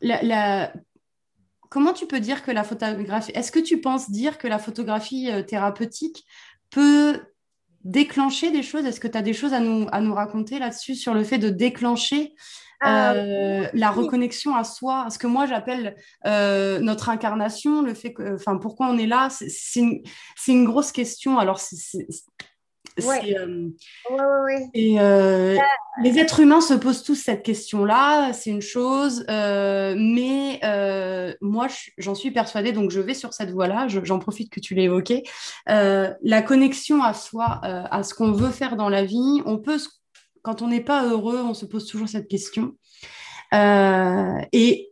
La, 0.00 0.72
Comment 1.68 1.94
tu 1.94 2.06
peux 2.06 2.20
dire 2.20 2.44
que 2.44 2.50
la 2.50 2.64
photographie, 2.64 3.32
est-ce 3.34 3.50
que 3.50 3.58
tu 3.58 3.80
penses 3.80 4.10
dire 4.10 4.36
que 4.36 4.46
la 4.46 4.58
photographie 4.58 5.30
thérapeutique 5.48 6.26
peut 6.70 7.18
déclencher 7.84 8.50
des 8.50 8.62
choses? 8.62 8.84
Est-ce 8.84 9.00
que 9.00 9.08
tu 9.08 9.18
as 9.18 9.22
des 9.22 9.32
choses 9.32 9.52
à 9.52 9.60
nous, 9.60 9.86
à 9.92 10.00
nous 10.00 10.14
raconter 10.14 10.58
là-dessus 10.58 10.94
sur 10.94 11.14
le 11.14 11.24
fait 11.24 11.38
de 11.38 11.50
déclencher 11.50 12.34
ah, 12.84 13.12
euh, 13.12 13.68
la 13.74 13.90
reconnexion 13.92 14.56
à 14.56 14.64
soi, 14.64 15.06
ce 15.08 15.16
que 15.16 15.28
moi 15.28 15.46
j'appelle 15.46 15.94
euh, 16.26 16.80
notre 16.80 17.10
incarnation, 17.10 17.80
le 17.80 17.94
fait 17.94 18.12
que, 18.12 18.34
enfin, 18.34 18.56
pourquoi 18.56 18.88
on 18.88 18.98
est 18.98 19.06
là, 19.06 19.28
c'est 19.30 19.80
une, 19.80 20.02
une, 20.48 20.64
grosse 20.64 20.90
question. 20.90 21.38
Alors, 21.38 21.60
c'est 21.60 22.06
euh, 23.00 23.70
et 24.74 25.00
euh, 25.00 25.56
les 26.02 26.18
êtres 26.18 26.40
humains 26.40 26.60
se 26.60 26.74
posent 26.74 27.02
tous 27.02 27.14
cette 27.14 27.42
question-là, 27.42 28.32
c'est 28.32 28.50
une 28.50 28.62
chose, 28.62 29.24
euh, 29.30 29.94
mais 29.96 30.60
moi 31.40 31.68
j'en 31.98 32.14
suis 32.14 32.30
persuadée, 32.30 32.72
donc 32.72 32.90
je 32.90 33.00
vais 33.00 33.14
sur 33.14 33.32
cette 33.32 33.50
voie-là, 33.50 33.88
j'en 33.88 34.18
profite 34.18 34.50
que 34.50 34.60
tu 34.60 34.74
l'as 34.74 34.82
évoqué. 34.82 35.22
la 35.66 36.42
connexion 36.42 37.02
à 37.02 37.14
soi, 37.14 37.60
à 37.62 38.02
ce 38.02 38.14
qu'on 38.14 38.32
veut 38.32 38.50
faire 38.50 38.76
dans 38.76 38.88
la 38.88 39.04
vie, 39.04 39.42
on 39.46 39.58
peut, 39.58 39.78
quand 40.42 40.62
on 40.62 40.68
n'est 40.68 40.80
pas 40.80 41.06
heureux, 41.06 41.40
on 41.42 41.54
se 41.54 41.66
pose 41.66 41.86
toujours 41.86 42.08
cette 42.08 42.28
question. 42.28 42.76
et 43.52 44.90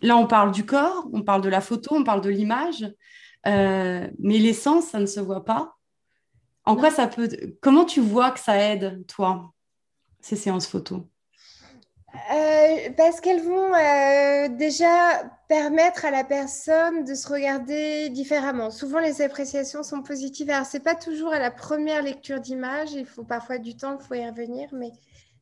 là, 0.00 0.16
on 0.16 0.26
parle 0.26 0.52
du 0.52 0.64
corps, 0.64 1.08
on 1.12 1.22
parle 1.22 1.42
de 1.42 1.48
la 1.48 1.60
photo, 1.60 1.94
on 1.94 2.04
parle 2.04 2.20
de 2.22 2.30
l'image, 2.30 2.86
mais 3.44 4.38
l'essence, 4.38 4.86
ça 4.86 4.98
ne 4.98 5.06
se 5.06 5.20
voit 5.20 5.44
pas. 5.44 5.77
En 6.68 6.76
quoi 6.76 6.90
ça 6.90 7.06
peut. 7.06 7.28
Comment 7.62 7.86
tu 7.86 8.00
vois 8.00 8.30
que 8.30 8.38
ça 8.38 8.58
aide, 8.58 9.06
toi, 9.06 9.54
ces 10.20 10.36
séances 10.36 10.66
photos 10.66 11.00
euh, 12.32 12.90
parce 12.96 13.20
qu'elles 13.20 13.42
vont 13.42 13.74
euh, 13.74 14.48
déjà 14.48 15.24
permettre 15.46 16.06
à 16.06 16.10
la 16.10 16.24
personne 16.24 17.04
de 17.04 17.14
se 17.14 17.28
regarder 17.28 18.08
différemment. 18.08 18.70
Souvent, 18.70 18.98
les 18.98 19.20
appréciations 19.20 19.82
sont 19.82 20.02
positives. 20.02 20.50
Alors, 20.50 20.66
c'est 20.66 20.82
pas 20.82 20.94
toujours 20.94 21.32
à 21.32 21.38
la 21.38 21.50
première 21.50 22.02
lecture 22.02 22.40
d'image. 22.40 22.92
Il 22.92 23.04
faut 23.06 23.24
parfois 23.24 23.58
du 23.58 23.76
temps, 23.76 23.98
il 24.00 24.04
faut 24.04 24.14
y 24.14 24.26
revenir. 24.26 24.68
Mais 24.72 24.90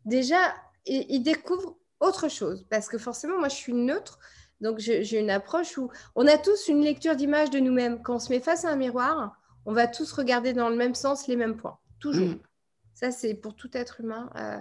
déjà, 0.05 0.55
ils 0.87 1.23
découvrent 1.23 1.77
autre 2.01 2.29
chose. 2.29 2.67
Parce 2.69 2.89
que 2.89 2.99
forcément, 2.99 3.39
moi, 3.39 3.49
je 3.49 3.55
suis 3.55 3.73
neutre. 3.73 4.19
Donc, 4.61 4.79
j'ai 4.79 5.19
une 5.19 5.31
approche 5.31 5.79
où 5.79 5.89
on 6.17 6.27
a 6.27 6.37
tous 6.37 6.69
une 6.69 6.83
lecture 6.83 7.15
d'image 7.15 7.51
de 7.51 7.61
nous-mêmes. 7.61 8.03
Quand 8.03 8.17
on 8.17 8.19
se 8.19 8.31
met 8.31 8.41
face 8.41 8.65
à 8.65 8.71
un 8.71 8.77
miroir, 8.77 9.37
on 9.67 9.73
va 9.73 9.87
tous 9.87 10.13
regarder 10.13 10.53
dans 10.53 10.69
le 10.69 10.77
même 10.77 10.95
sens 10.95 11.27
les 11.27 11.37
mêmes 11.37 11.57
points. 11.57 11.79
Toujours. 12.01 12.29
Mm. 12.29 12.39
Ça, 12.95 13.11
c'est 13.11 13.35
pour 13.35 13.55
tout 13.55 13.71
être 13.75 14.01
humain. 14.01 14.31
Euh, 14.37 14.59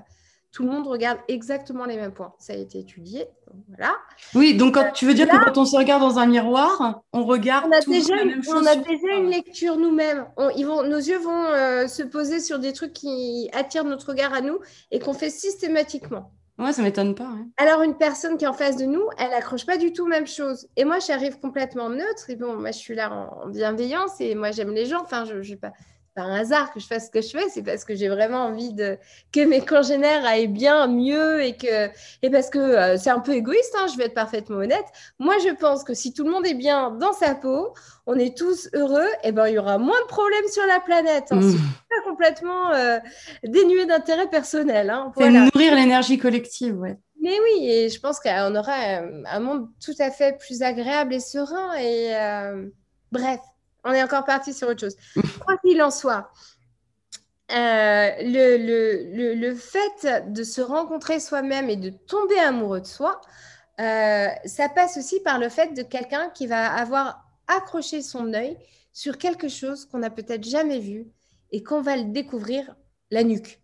tout 0.51 0.63
le 0.63 0.69
monde 0.69 0.87
regarde 0.87 1.19
exactement 1.27 1.85
les 1.85 1.97
mêmes 1.97 2.13
points. 2.13 2.33
Ça 2.39 2.53
a 2.53 2.55
été 2.55 2.79
étudié. 2.79 3.27
voilà. 3.67 3.93
Oui, 4.33 4.55
donc 4.55 4.75
quand, 4.75 4.91
tu 4.93 5.05
veux 5.05 5.13
dire 5.13 5.27
que 5.27 5.43
quand 5.43 5.57
on 5.57 5.65
se 5.65 5.75
regarde 5.75 6.01
dans 6.01 6.17
un 6.17 6.25
miroir, 6.25 7.03
on 7.13 7.25
regarde 7.25 7.65
on 7.67 7.71
a 7.71 7.81
déjà, 7.81 8.15
chose 8.41 8.53
On 8.55 8.65
a 8.65 8.75
déjà 8.77 9.15
une 9.17 9.29
lecture 9.29 9.77
nous-mêmes. 9.77 10.25
nos 10.37 10.97
yeux 10.97 11.17
vont 11.17 11.45
euh, 11.45 11.87
se 11.87 12.03
poser 12.03 12.39
sur 12.39 12.59
des 12.59 12.73
trucs 12.73 12.93
qui 12.93 13.49
attirent 13.53 13.83
notre 13.83 14.09
regard 14.09 14.33
à 14.33 14.41
nous 14.41 14.59
et 14.91 14.99
qu'on 14.99 15.13
fait 15.13 15.29
systématiquement. 15.29 16.31
Ouais, 16.57 16.71
ça 16.71 16.81
m'étonne 16.81 17.15
pas. 17.15 17.33
Alors, 17.57 17.81
une 17.81 17.97
personne 17.97 18.37
qui 18.37 18.45
est 18.45 18.47
en 18.47 18.53
face 18.53 18.77
de 18.77 18.85
nous, 18.85 19.03
elle 19.17 19.33
accroche 19.33 19.65
pas 19.65 19.77
du 19.77 19.91
tout 19.91 20.07
même 20.07 20.25
chose. 20.25 20.69
Et 20.77 20.85
moi, 20.85 20.99
j'arrive 20.99 21.37
complètement 21.39 21.89
neutre. 21.89 22.29
Et 22.29 22.37
bon, 22.37 22.55
moi, 22.55 22.71
je 22.71 22.77
suis 22.77 22.95
là 22.95 23.11
en, 23.11 23.49
bienveillance 23.49 24.21
et 24.21 24.35
moi, 24.35 24.51
j'aime 24.51 24.71
les 24.71 24.85
gens. 24.85 25.01
Enfin, 25.01 25.25
je, 25.25 25.41
je 25.41 25.55
pas 25.55 25.73
par 26.15 26.32
hasard 26.32 26.74
que 26.74 26.80
je 26.80 26.88
fasse 26.88 27.07
ce 27.07 27.11
que 27.11 27.22
je 27.22 27.30
fais, 27.30 27.49
c'est 27.49 27.61
parce 27.61 27.84
que 27.84 27.93
j'ai 27.93 28.07
vraiment 28.07 28.45
envie 28.45 28.74
de 28.74 28.97
que 29.34 29.41
mes 29.41 29.59
congénères 29.59 30.26
aillent 30.26 30.47
bien, 30.47 30.88
mieux 30.88 31.43
et 31.43 31.57
que 31.57 31.89
et 32.22 32.30
parce 32.30 32.49
que 32.49 32.57
euh, 32.57 32.97
c'est 32.97 33.09
un 33.09 33.20
peu 33.20 33.34
égoïste. 33.34 33.76
Hein, 33.78 33.88
je 33.91 33.97
vais 33.97 34.05
être 34.05 34.13
parfaitement 34.13 34.57
honnête. 34.57 34.86
Moi, 35.20 35.36
je 35.43 35.53
pense 35.53 35.84
que 35.84 35.93
si 35.93 36.13
tout 36.13 36.24
le 36.24 36.32
monde 36.32 36.47
est 36.47 36.53
bien 36.53 36.91
dans 36.91 37.11
sa 37.11 37.36
peau, 37.36 37.74
on 38.07 38.18
est 38.18 38.36
tous 38.36 38.70
heureux, 38.74 39.07
et 39.24 39.30
eh 39.30 39.32
ben 39.34 39.47
il 39.47 39.55
y 39.55 39.59
aura 39.59 39.78
moins 39.78 39.99
de 40.01 40.07
problèmes 40.07 40.47
sur 40.47 40.66
la 40.66 40.80
planète. 40.80 41.28
Hein. 41.32 41.41
Mmh. 41.41 41.57
C'est 41.91 42.03
complètement 42.05 42.72
euh, 42.72 42.99
dénué 43.43 43.86
d'intérêt 43.86 44.30
personnel. 44.30 44.89
Hein, 44.89 45.11
nourrir 45.18 45.76
l'énergie 45.76 46.18
collective, 46.18 46.80
ouais. 46.80 46.97
Mais 47.22 47.38
oui, 47.41 47.68
et 47.68 47.89
je 47.89 47.99
pense 47.99 48.20
qu'on 48.20 48.55
aura 48.55 48.74
un, 48.74 49.39
monde 49.39 49.68
tout 49.84 49.95
à 49.99 50.11
fait 50.11 50.38
plus 50.38 50.61
agréable 50.61 51.13
et 51.13 51.20
serein. 51.20 51.74
Et 51.74 52.16
euh, 52.16 52.68
bref, 53.11 53.39
on 53.86 53.93
est 53.93 54.03
encore 54.03 54.25
parti 54.25 54.53
sur 54.53 54.67
autre 54.67 54.81
chose. 54.81 54.97
Quoi 55.45 55.57
qu'il 55.57 55.81
en 55.81 55.91
soit, 55.91 56.31
euh, 57.51 58.09
le, 58.21 59.33
le, 59.36 59.55
fait 59.55 60.31
de 60.31 60.43
se 60.43 60.61
rencontrer 60.61 61.19
soi-même 61.19 61.69
et 61.69 61.75
de 61.75 61.89
tomber 61.89 62.39
amoureux 62.39 62.81
de 62.81 62.88
soi, 62.88 63.21
euh, 63.79 64.27
ça 64.45 64.67
passe 64.69 64.97
aussi 64.97 65.19
par 65.19 65.38
le 65.38 65.49
fait 65.49 65.73
de 65.73 65.83
quelqu'un 65.83 66.29
qui 66.29 66.47
va 66.47 66.73
avoir 66.73 67.23
accrocher 67.47 68.01
son 68.01 68.33
œil 68.33 68.57
sur 68.93 69.17
quelque 69.19 69.47
chose 69.47 69.86
qu'on 69.86 69.99
n'a 69.99 70.09
peut-être 70.09 70.43
jamais 70.43 70.79
vu 70.79 71.05
et 71.51 71.61
qu'on 71.61 71.81
va 71.81 71.95
le 71.95 72.05
découvrir 72.05 72.75
la 73.11 73.23
nuque. 73.23 73.61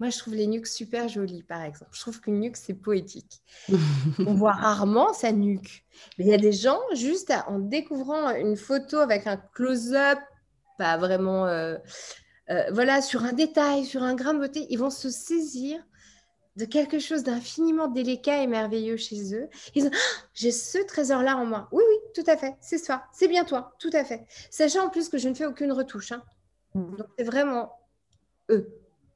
Moi, 0.00 0.08
je 0.08 0.18
trouve 0.18 0.34
les 0.34 0.46
nuques 0.46 0.66
super 0.66 1.08
jolies, 1.08 1.42
par 1.42 1.62
exemple. 1.62 1.90
Je 1.92 2.00
trouve 2.00 2.20
qu'une 2.20 2.40
nuque, 2.40 2.56
c'est 2.56 2.74
poétique. 2.74 3.42
On 4.26 4.32
voit 4.34 4.52
rarement 4.52 5.12
sa 5.12 5.30
nuque. 5.30 5.84
Mais 6.18 6.24
il 6.24 6.30
y 6.30 6.34
a 6.34 6.38
des 6.38 6.52
gens, 6.52 6.80
juste 6.94 7.32
en 7.46 7.58
découvrant 7.58 8.30
une 8.30 8.56
photo 8.56 8.96
avec 8.96 9.26
un 9.26 9.36
close-up, 9.36 10.18
pas 10.78 10.96
vraiment, 10.96 11.46
euh, 11.46 11.76
euh, 12.48 12.64
voilà, 12.72 13.02
sur 13.02 13.24
un 13.24 13.34
détail, 13.34 13.84
sur 13.84 14.02
un 14.02 14.14
grain 14.14 14.32
de 14.32 14.38
beauté, 14.38 14.66
ils 14.70 14.78
vont 14.78 14.88
se 14.88 15.10
saisir 15.10 15.84
de 16.56 16.64
quelque 16.64 16.98
chose 16.98 17.22
d'infiniment 17.22 17.86
délicat 17.86 18.42
et 18.42 18.46
merveilleux 18.46 18.96
chez 18.96 19.34
eux. 19.34 19.48
Ils 19.74 19.82
disent 19.82 19.90
ah, 19.92 20.26
J'ai 20.32 20.50
ce 20.50 20.78
trésor-là 20.78 21.36
en 21.36 21.44
moi. 21.44 21.68
Oui, 21.72 21.82
oui, 21.86 21.96
tout 22.14 22.28
à 22.28 22.38
fait. 22.38 22.56
C'est 22.62 22.82
toi. 22.82 23.02
C'est 23.12 23.28
bien 23.28 23.44
toi. 23.44 23.74
Tout 23.78 23.90
à 23.92 24.04
fait. 24.04 24.26
Sachant 24.50 24.86
en 24.86 24.88
plus 24.88 25.10
que 25.10 25.18
je 25.18 25.28
ne 25.28 25.34
fais 25.34 25.46
aucune 25.46 25.72
retouche. 25.72 26.12
Hein. 26.12 26.22
Mm. 26.74 26.96
Donc, 26.96 27.06
c'est 27.18 27.24
vraiment 27.24 27.72
eux. 28.50 28.66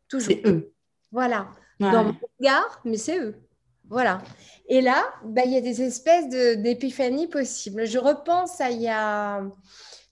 Toujours. 0.09 0.29
C'est 0.29 0.47
eux. 0.47 0.74
Voilà. 1.15 1.47
Dans 1.79 2.05
mon 2.05 2.17
regard, 2.41 2.81
mais 2.85 2.97
c'est 2.97 3.19
eux. 3.19 3.37
Voilà. 3.89 4.21
Et 4.69 4.81
là, 4.81 5.05
bah, 5.25 5.43
il 5.45 5.53
y 5.53 5.57
a 5.57 5.61
des 5.61 5.81
espèces 5.81 6.29
d'épiphanies 6.29 7.29
possibles. 7.29 7.87
Je 7.87 7.99
repense 7.99 8.61
à 8.61 8.71
il 8.71 8.83
y 8.83 8.89
a 8.89 9.43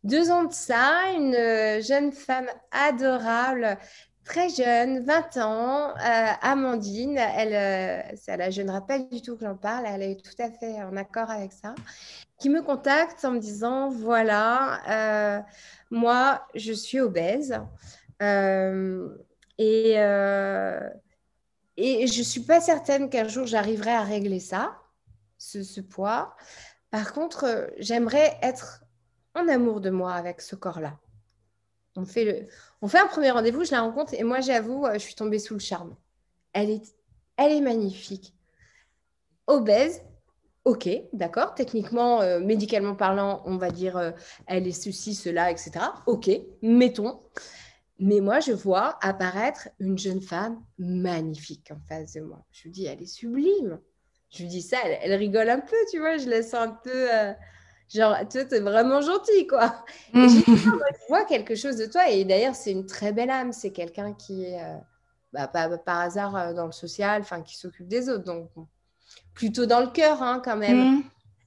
deux 0.05 0.31
ans 0.31 0.45
de 0.45 0.53
ça, 0.53 1.11
une 1.17 1.35
euh, 1.35 1.81
jeune 1.81 2.13
femme 2.13 2.47
adorable, 2.71 3.79
très 4.25 4.49
jeune, 4.49 5.05
20 5.05 5.37
ans, 5.39 5.89
euh, 5.91 6.27
Amandine. 6.41 7.19
Elle, 7.19 7.55
euh, 8.15 8.17
ça 8.17 8.37
la 8.37 8.81
pas 8.81 9.01
du 9.01 9.23
tout 9.23 9.37
que 9.37 9.45
j'en 9.45 9.57
parle. 9.57 9.87
Elle 9.89 10.03
est 10.03 10.25
tout 10.25 10.41
à 10.41 10.53
fait 10.53 10.85
en 10.85 10.97
accord 10.97 11.31
avec 11.31 11.53
ça. 11.53 11.75
Qui 12.39 12.49
me 12.49 12.63
contacte 12.63 13.25
en 13.25 13.33
me 13.33 13.41
disant 13.41 13.89
voilà, 13.89 15.43
moi, 15.91 16.47
je 16.55 16.73
suis 16.73 17.01
obèse. 17.01 17.61
Et, 19.63 19.95
euh, 19.97 20.91
et 21.77 22.09
je 22.09 22.19
ne 22.19 22.25
suis 22.25 22.41
pas 22.41 22.61
certaine 22.61 23.09
qu'un 23.09 23.29
jour 23.29 23.47
j'arriverai 23.47 23.93
à 23.93 24.03
régler 24.03 24.41
ça, 24.41 24.77
ce, 25.39 25.81
poids. 25.81 26.35
Par 26.91 27.13
contre, 27.13 27.45
euh, 27.45 27.67
j'aimerais 27.79 28.37
être 28.43 28.83
en 29.37 29.47
amour 29.47 29.81
de 29.81 29.91
moi 29.91 30.15
avec 30.15 30.41
ce 30.41 30.57
corps-là. 30.57 30.99
On 31.95 32.05
fait, 32.05 32.49
on 32.81 32.89
fait 32.89 32.99
un 32.99 33.07
premier 33.07 33.31
rendez-vous, 33.31 33.65
je 33.65 33.71
la 33.71 33.83
rencontre 33.83 34.15
et 34.15 34.25
moi, 34.25 34.41
j'avoue, 34.41 34.85
euh, 34.85 34.95
je 34.95 34.99
suis 34.99 35.15
tombée 35.15 35.39
sous 35.39 35.55
le 35.55 35.61
charme. 35.61 35.95
Elle 36.53 36.71
est, 36.71 36.97
elle 37.37 37.53
est 37.53 37.61
magnifique. 37.61 38.35
Obèse, 39.47 40.03
ok, 40.65 40.89
d'accord. 41.13 41.55
Techniquement, 41.55 42.41
médicalement 42.41 42.97
parlant, 42.97 43.43
on 43.47 43.59
va 43.59 43.71
dire 43.71 44.13
elle 44.47 44.67
est 44.67 44.73
ceci, 44.73 45.15
cela, 45.15 45.51
etc. 45.51 45.73
Ok, 46.07 46.31
mettons. 46.63 47.21
Mais 48.03 48.19
moi, 48.19 48.41
je 48.41 48.51
vois 48.51 48.99
apparaître 49.01 49.69
une 49.79 49.97
jeune 49.97 50.21
femme 50.21 50.61
magnifique 50.77 51.71
en 51.71 51.79
face 51.89 52.15
de 52.15 52.21
moi. 52.21 52.45
Je 52.51 52.65
lui 52.65 52.71
dis, 52.73 52.85
elle 52.85 53.01
est 53.01 53.07
sublime. 53.07 53.79
Je 54.29 54.43
lui 54.43 54.49
dis 54.49 54.61
ça, 54.61 54.79
elle, 54.85 55.15
rigole 55.15 55.49
un 55.49 55.61
peu, 55.61 55.77
tu 55.89 56.01
vois. 56.01 56.17
Je 56.17 56.29
laisse 56.29 56.53
un 56.53 56.71
peu, 56.71 57.15
euh, 57.15 57.33
genre, 57.89 58.17
toi, 58.29 58.41
es 58.41 58.61
vraiment 58.61 59.03
gentil, 59.03 59.47
quoi. 59.47 59.85
Et 60.15 60.29
je, 60.29 60.41
je 60.47 61.09
vois 61.09 61.25
quelque 61.27 61.55
chose 61.55 61.77
de 61.77 61.87
toi. 61.87 62.11
Et 62.11 62.25
d'ailleurs, 62.25 62.57
c'est 62.57 62.73
une 62.73 62.87
très 62.87 63.13
belle 63.13 63.31
âme. 63.31 63.53
C'est 63.53 63.71
quelqu'un 63.71 64.15
qui 64.15 64.47
est, 64.47 64.61
euh, 64.61 64.79
bah, 65.33 65.47
pas, 65.47 65.69
par 65.79 66.01
hasard, 66.01 66.35
euh, 66.35 66.55
dans 66.55 66.67
le 66.67 66.73
social, 66.73 67.23
enfin, 67.23 67.41
qui 67.43 67.57
s'occupe 67.57 67.87
des 67.87 68.09
autres. 68.09 68.25
Donc, 68.25 68.51
plutôt 69.33 69.65
dans 69.65 69.81
le 69.81 69.91
cœur, 69.91 70.21
hein, 70.25 70.43
quand 70.45 70.57
même. 70.57 70.97
Mm. 70.97 71.03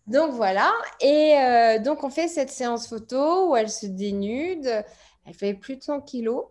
Donc, 0.07 0.31
voilà. 0.31 0.71
Et 1.01 1.35
donc, 1.83 2.05
on 2.05 2.09
fait 2.09 2.29
cette 2.29 2.51
séance 2.51 2.87
photo 2.87 3.49
où 3.49 3.55
elle 3.57 3.69
se 3.69 3.87
dénude. 3.87 4.85
Elle 5.25 5.33
fait 5.33 5.53
plus 5.53 5.77
de 5.77 5.83
100 5.83 6.01
kilos. 6.01 6.45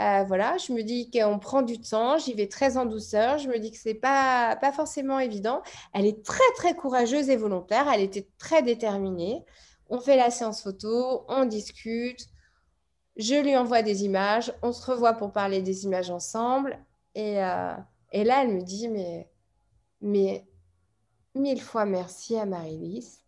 Euh, 0.00 0.24
voilà, 0.24 0.56
je 0.56 0.72
me 0.72 0.82
dis 0.82 1.10
qu'on 1.10 1.38
prend 1.38 1.62
du 1.62 1.80
temps, 1.80 2.16
j'y 2.16 2.32
vais 2.32 2.48
très 2.48 2.78
en 2.78 2.86
douceur, 2.86 3.36
je 3.38 3.48
me 3.48 3.58
dis 3.58 3.70
que 3.70 3.76
c'est 3.76 3.94
pas, 3.94 4.56
pas 4.56 4.72
forcément 4.72 5.18
évident. 5.18 5.62
Elle 5.92 6.06
est 6.06 6.24
très, 6.24 6.42
très 6.56 6.74
courageuse 6.74 7.28
et 7.28 7.36
volontaire, 7.36 7.86
elle 7.92 8.00
était 8.00 8.26
très 8.38 8.62
déterminée. 8.62 9.44
On 9.90 10.00
fait 10.00 10.16
la 10.16 10.30
séance 10.30 10.62
photo, 10.62 11.24
on 11.28 11.44
discute, 11.44 12.26
je 13.16 13.34
lui 13.34 13.56
envoie 13.56 13.82
des 13.82 14.04
images, 14.04 14.52
on 14.62 14.72
se 14.72 14.90
revoit 14.90 15.14
pour 15.14 15.32
parler 15.32 15.60
des 15.60 15.84
images 15.84 16.10
ensemble. 16.10 16.78
Et, 17.14 17.42
euh, 17.44 17.74
et 18.12 18.24
là, 18.24 18.42
elle 18.42 18.54
me 18.54 18.62
dit, 18.62 18.88
mais, 18.88 19.28
mais 20.00 20.46
mille 21.34 21.60
fois 21.60 21.84
merci 21.84 22.36
à 22.36 22.46
Marie-Lise. 22.46 23.22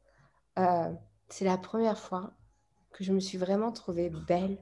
Euh, 0.59 0.91
c'est 1.29 1.45
la 1.45 1.59
première 1.59 1.99
fois 1.99 2.33
que 2.93 3.05
je 3.05 3.13
me 3.13 3.21
suis 3.21 3.39
vraiment 3.39 3.73
trouvée 3.73 4.11
belle 4.11 4.59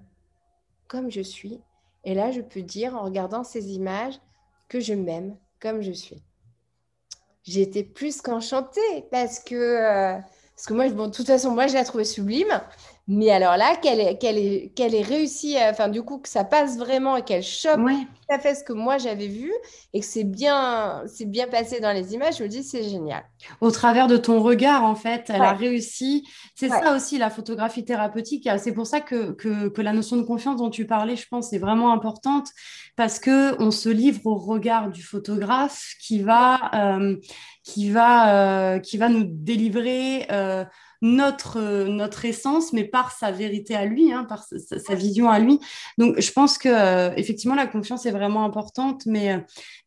comme 0.91 1.11
je 1.11 1.20
suis. 1.20 1.61
Et 2.05 2.14
là, 2.14 2.32
je 2.32 2.41
peux 2.41 2.62
dire 2.62 2.95
en 2.97 3.05
regardant 3.05 3.45
ces 3.45 3.72
images 3.72 4.20
que 4.68 4.80
je 4.80 4.93
m'aime 4.93 5.36
comme 5.61 5.80
je 5.80 5.93
suis. 5.93 6.22
J'ai 7.45 7.62
été 7.62 7.84
plus 7.84 8.20
qu'enchantée 8.20 9.07
parce 9.11 9.38
que, 9.38 9.55
euh, 9.55 10.18
parce 10.55 10.66
que 10.66 10.74
moi, 10.74 10.88
bon, 10.91 11.07
de 11.07 11.12
toute 11.12 11.26
façon, 11.26 11.53
moi, 11.53 11.68
je 11.68 11.74
la 11.74 11.84
trouvée 11.84 12.05
sublime. 12.05 12.61
Mais 13.13 13.29
alors 13.33 13.57
là, 13.57 13.75
qu'elle 13.75 13.99
ait, 13.99 15.03
réussi, 15.03 15.57
enfin, 15.69 15.89
du 15.89 16.01
coup, 16.05 16.19
que 16.19 16.29
ça 16.29 16.45
passe 16.45 16.79
vraiment 16.79 17.17
et 17.17 17.23
qu'elle 17.23 17.43
chope 17.43 17.81
tout 17.81 18.33
à 18.33 18.39
fait 18.39 18.55
ce 18.55 18.63
que 18.63 18.73
moi 18.73 18.99
j'avais 18.99 19.27
vu 19.27 19.53
et 19.93 19.99
que 19.99 20.07
c'est 20.07 20.23
bien, 20.23 21.03
c'est 21.09 21.25
bien 21.25 21.49
passé 21.49 21.81
dans 21.81 21.93
les 21.93 22.15
images, 22.15 22.37
je 22.39 22.45
me 22.45 22.49
dis, 22.49 22.63
c'est 22.63 22.85
génial. 22.85 23.25
Au 23.61 23.73
travers 23.73 24.07
de 24.07 24.17
ton 24.17 24.41
regard, 24.41 24.85
en 24.85 24.95
fait, 24.95 25.25
elle 25.29 25.43
a 25.43 25.55
réussi. 25.55 26.25
C'est 26.55 26.69
ça 26.69 26.95
aussi, 26.95 27.19
la 27.19 27.31
photographie 27.31 27.85
thérapeutique. 27.85 28.49
C'est 28.59 28.73
pour 28.73 28.87
ça 28.87 29.01
que, 29.01 29.33
que, 29.33 29.67
que, 29.67 29.83
la 29.83 29.93
notion 29.93 30.17
de 30.17 30.23
confiance 30.23 30.59
dont 30.59 30.71
tu 30.71 30.87
parlais, 30.87 31.17
je 31.17 31.27
pense, 31.27 31.53
est 31.53 31.59
vraiment 31.59 31.93
importante 31.93 32.51
parce 32.95 33.19
qu'on 33.19 33.73
se 33.73 33.89
livre 33.89 34.25
au 34.25 34.37
regard 34.37 34.89
du 34.89 35.03
photographe 35.03 35.95
qui 36.01 36.23
va, 36.23 36.71
euh, 36.75 37.17
qui 37.65 37.91
va, 37.91 38.75
euh, 38.75 38.79
qui 38.79 38.99
va 38.99 39.09
nous 39.09 39.25
délivrer. 39.27 40.29
Euh, 40.31 40.65
notre, 41.03 41.59
euh, 41.59 41.86
notre 41.86 42.24
essence, 42.24 42.72
mais 42.72 42.84
par 42.84 43.12
sa 43.12 43.30
vérité 43.30 43.74
à 43.74 43.86
lui, 43.86 44.12
hein, 44.12 44.24
par 44.24 44.44
sa, 44.44 44.94
vision 44.94 45.30
à 45.30 45.38
lui. 45.38 45.59
Donc, 45.98 46.20
je 46.20 46.32
pense 46.32 46.59
que 46.59 46.68
euh, 46.68 47.14
effectivement, 47.16 47.55
la 47.55 47.66
confiance 47.66 48.05
est 48.07 48.11
vraiment 48.11 48.44
importante, 48.44 49.07
mais, 49.07 49.32
euh, 49.32 49.38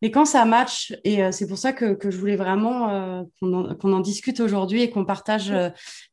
mais 0.02 0.12
quand 0.12 0.26
ça 0.26 0.46
match, 0.46 0.94
et 1.04 1.32
c'est 1.32 1.48
pour 1.48 1.58
ça 1.58 1.74
que, 1.74 1.94
que, 1.94 2.10
je 2.10 2.18
voulais 2.18 2.36
vraiment 2.36 3.26
qu'on 3.40 3.54
en, 3.54 3.94
en, 3.94 4.00
discute 4.00 4.40
aujourd'hui 4.40 4.82
et 4.82 4.90
qu'on 4.90 5.06
partage 5.06 5.54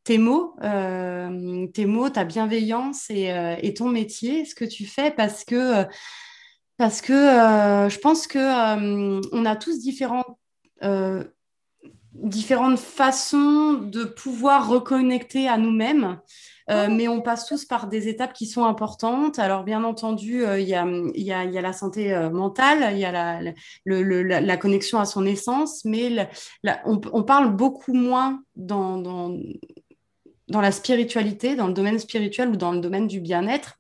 tes 0.05 0.19
mots, 0.19 0.55
tes 0.61 1.87
mots, 1.87 2.11
ta 2.11 2.25
bienveillance 2.25 3.11
et, 3.11 3.33
et, 3.63 3.75
ton 3.75 3.89
métier, 3.89 4.45
ce 4.45 4.55
que 4.55 4.65
tu 4.65 4.87
fais, 4.87 5.11
parce 5.11 5.45
que, 5.45 5.85
parce 6.77 7.01
que 7.01 7.13
je 7.13 7.99
pense 7.99 8.27
que 8.27 8.39
on 9.35 9.45
a 9.45 9.57
tous 9.57 9.79
différents 9.79 10.39
différentes 12.23 12.79
façons 12.79 13.75
de 13.75 14.05
pouvoir 14.05 14.69
reconnecter 14.69 15.49
à 15.49 15.59
nous-mêmes, 15.59 16.21
euh, 16.71 16.89
mais 16.89 17.09
on 17.09 17.21
passe 17.21 17.47
tous 17.47 17.65
par 17.65 17.89
des 17.89 18.09
étapes 18.09 18.33
qui 18.33 18.47
sont 18.47 18.65
importantes. 18.65 19.39
Alors, 19.39 19.65
bien 19.65 19.83
entendu, 19.83 20.45
euh, 20.45 20.61
il 20.61 20.69
y, 20.69 20.75
a, 20.75 20.87
y, 21.15 21.33
a, 21.33 21.45
y, 21.45 21.59
a, 21.59 21.61
la 21.61 21.73
santé 21.73 22.15
euh, 22.15 22.31
mentale, 22.31 22.91
il 22.93 22.99
y 22.99 23.05
a 23.05 23.13
la, 23.13 23.41
le, 23.85 24.23
la, 24.23 24.41
la, 24.41 24.57
connexion 24.57 24.99
à 25.01 25.05
son 25.05 25.27
essence, 25.27 25.85
mais 25.85 26.29
on, 26.85 27.01
on, 27.13 27.23
parle 27.25 27.55
beaucoup 27.57 27.95
moins 27.95 28.43
dans, 28.55 28.99
dans, 28.99 29.37
dans 30.49 30.61
la 30.61 30.73
spiritualité, 30.73 31.57
dans 31.57 31.67
le 31.67 31.75
domaine 31.75 31.99
spirituel 31.99 32.51
ou 32.51 32.57
dans 32.57 32.73
le 32.73 32.81
domaine 32.81 33.09
du 33.09 33.21
bien-être 33.21 33.77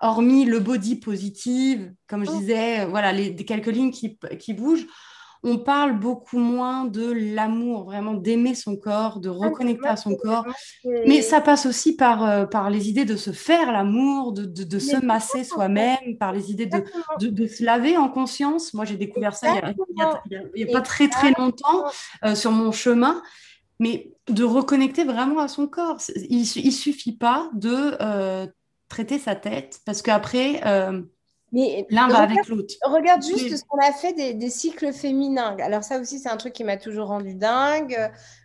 hormis 0.00 0.44
le 0.44 0.60
body 0.60 0.96
positive, 0.96 1.92
comme 2.06 2.24
je 2.24 2.30
oh. 2.30 2.38
disais, 2.38 2.86
voilà, 2.86 3.12
les, 3.12 3.34
quelques 3.34 3.66
lignes 3.66 3.90
qui, 3.90 4.18
qui 4.38 4.54
bougent, 4.54 4.86
on 5.44 5.58
parle 5.58 5.98
beaucoup 5.98 6.38
moins 6.38 6.86
de 6.86 7.12
l'amour, 7.12 7.84
vraiment 7.84 8.14
d'aimer 8.14 8.54
son 8.54 8.76
corps, 8.76 9.20
de 9.20 9.28
ah, 9.28 9.32
reconnecter 9.32 9.86
à 9.86 9.96
son 9.96 10.16
corps. 10.16 10.46
Mais 10.84 11.20
ça 11.20 11.42
passe 11.42 11.66
aussi 11.66 11.96
par, 11.96 12.24
euh, 12.24 12.46
par 12.46 12.70
les 12.70 12.88
idées 12.88 13.04
de 13.04 13.16
se 13.16 13.30
faire 13.30 13.70
l'amour, 13.70 14.32
de, 14.32 14.44
de, 14.44 14.78
se 14.78 14.96
masser 15.04 15.44
soi-même, 15.44 16.16
par 16.18 16.32
les 16.32 16.50
idées 16.50 16.66
de, 16.66 17.28
de, 17.28 17.46
se 17.46 17.62
laver 17.62 17.98
en 17.98 18.08
conscience. 18.08 18.72
Moi, 18.72 18.86
j'ai 18.86 18.96
découvert 18.96 19.34
ça 19.34 19.48
il 20.56 20.64
n'y 20.64 20.70
a, 20.70 20.72
pas 20.72 20.80
très 20.80 21.08
très 21.08 21.32
longtemps 21.38 21.84
euh, 22.24 22.34
sur 22.34 22.50
mon 22.50 22.72
chemin. 22.72 23.22
Mais 23.80 24.12
de 24.28 24.44
reconnecter 24.44 25.04
vraiment 25.04 25.40
à 25.40 25.48
son 25.48 25.66
corps. 25.66 25.98
Il 26.30 26.40
ne 26.40 26.70
suffit 26.70 27.16
pas 27.16 27.50
de 27.52 27.96
euh, 28.00 28.46
traiter 28.88 29.18
sa 29.18 29.34
tête, 29.34 29.80
parce 29.84 30.00
qu'après 30.00 30.62
Mais 31.54 31.86
l'un 31.88 32.08
va 32.08 32.18
avec 32.18 32.48
l'autre. 32.48 32.74
Regarde 32.82 33.22
juste 33.22 33.56
ce 33.56 33.62
qu'on 33.64 33.78
a 33.78 33.92
fait 33.92 34.12
des, 34.12 34.50
cycles 34.50 34.92
féminins. 34.92 35.56
Alors 35.60 35.84
ça 35.84 36.00
aussi, 36.00 36.18
c'est 36.18 36.28
un 36.28 36.36
truc 36.36 36.52
qui 36.52 36.64
m'a 36.64 36.76
toujours 36.76 37.06
rendu 37.06 37.36
dingue. 37.36 37.96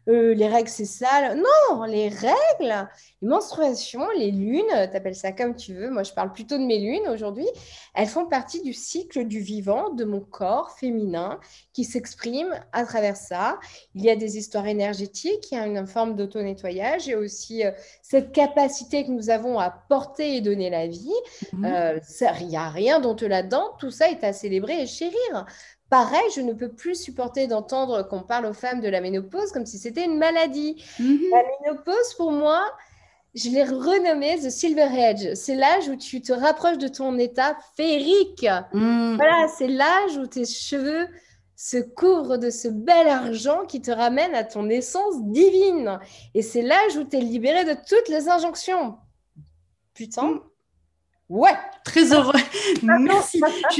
Euh, 0.10 0.34
les 0.34 0.47
règles, 0.47 0.70
c'est 0.70 0.86
sale. 0.86 1.38
Non, 1.38 1.84
les 1.84 2.10
règles, 2.10 2.88
les 3.22 3.28
menstruations, 3.28 4.07
les 4.18 4.32
lunes, 4.32 4.89
t'appelles 4.91 5.16
ça 5.16 5.32
comme 5.32 5.55
tu 5.55 5.76
veux. 5.76 5.91
Moi, 5.91 6.03
je 6.03 6.14
parle 6.14 6.34
plutôt 6.34 6.57
de 6.57 6.64
mes 6.64 6.80
lunes 6.80 7.07
aujourd'hui. 7.07 7.47
Elles 7.93 8.07
font 8.07 8.28
partie 8.28 8.62
du 8.62 8.74
cycle 8.74 9.26
du 9.26 9.39
vivant, 9.39 9.91
de 9.91 10.05
mon 10.05 10.22
corps 10.22 10.72
féminin, 10.72 11.39
qui 11.74 11.84
s'exprime 11.84 12.53
à 12.72 12.86
travers 12.86 13.18
ça. 13.18 13.60
Il 13.93 14.03
y 14.03 14.10
a 14.10 14.16
des 14.16 14.38
histoires 14.38 14.68
énergétiques, 14.68 15.51
il 15.51 15.55
y 15.55 15.57
a 15.57 15.68
une 15.68 15.86
forme 15.86 16.16
d'auto-nettoyage 16.16 17.07
et 17.07 17.16
aussi 17.16 17.64
euh, 17.64 17.72
cette 18.01 18.32
capacité 18.32 19.05
que 19.05 19.12
nous 19.12 19.30
avons 19.30 19.60
à 19.60 19.70
porter 19.70 20.38
et 20.38 20.41
donner 20.41 20.70
la 20.70 20.88
vie. 20.88 21.14
Mhm. 21.53 21.66
Euh, 21.66 21.99
il 22.41 22.47
n'y 22.47 22.57
a 22.57 22.70
rien 22.70 22.99
dont 22.99 23.16
là-dedans. 23.20 23.72
Tout 23.80 23.91
ça 23.91 24.10
est 24.10 24.24
à 24.24 24.34
célébrer 24.34 24.82
et 24.82 24.88
chérir. 24.88 25.45
Pareil, 25.90 26.30
je 26.36 26.42
ne 26.42 26.54
peux 26.54 26.70
plus 26.70 26.96
supporter 26.96 27.48
d'entendre 27.48 28.04
qu'on 28.04 28.22
parle 28.22 28.46
aux 28.46 28.54
femmes 28.54 28.80
de 28.80 28.88
la 28.88 29.02
ménopause 29.02 29.52
comme 29.52 29.66
si 29.66 29.80
c'était 29.80 30.06
une 30.06 30.18
maladie. 30.18 30.84
Mhm. 31.00 31.20
La 31.32 31.44
ménopause, 31.72 32.14
pour 32.16 32.32
moi, 32.32 32.64
je 33.34 33.50
l'ai 33.50 33.64
renommée 33.64 34.38
The 34.38 34.50
Silver 34.50 34.88
Edge. 34.96 35.34
C'est 35.36 35.56
l'âge 35.56 35.88
où 35.88 35.96
tu 35.96 36.22
te 36.22 36.32
rapproches 36.32 36.78
de 36.78 36.88
ton 36.88 37.18
état 37.18 37.58
féerique. 37.76 38.46
Mhm. 38.74 39.16
Voilà, 39.16 39.48
c'est 39.58 39.68
l'âge 39.68 40.18
où 40.18 40.28
tes 40.28 40.46
cheveux 40.46 41.08
se 41.56 41.78
couvrent 41.78 42.38
de 42.38 42.52
ce 42.52 42.68
bel 42.68 43.08
argent 43.08 43.66
qui 43.66 43.82
te 43.82 43.92
ramène 43.92 44.34
à 44.34 44.44
ton 44.44 44.70
essence 44.70 45.22
divine. 45.24 46.00
Et 46.34 46.42
c'est 46.42 46.62
l'âge 46.62 46.98
où 46.98 47.04
tu 47.04 47.18
es 47.18 47.22
libéré 47.22 47.66
de 47.66 47.74
toutes 47.74 48.08
les 48.10 48.30
injonctions. 48.30 48.96
Putain, 49.94 50.42
Ouais. 51.30 51.53
Très 51.86 52.11
heureux. 52.13 52.34
Merci. 52.84 53.39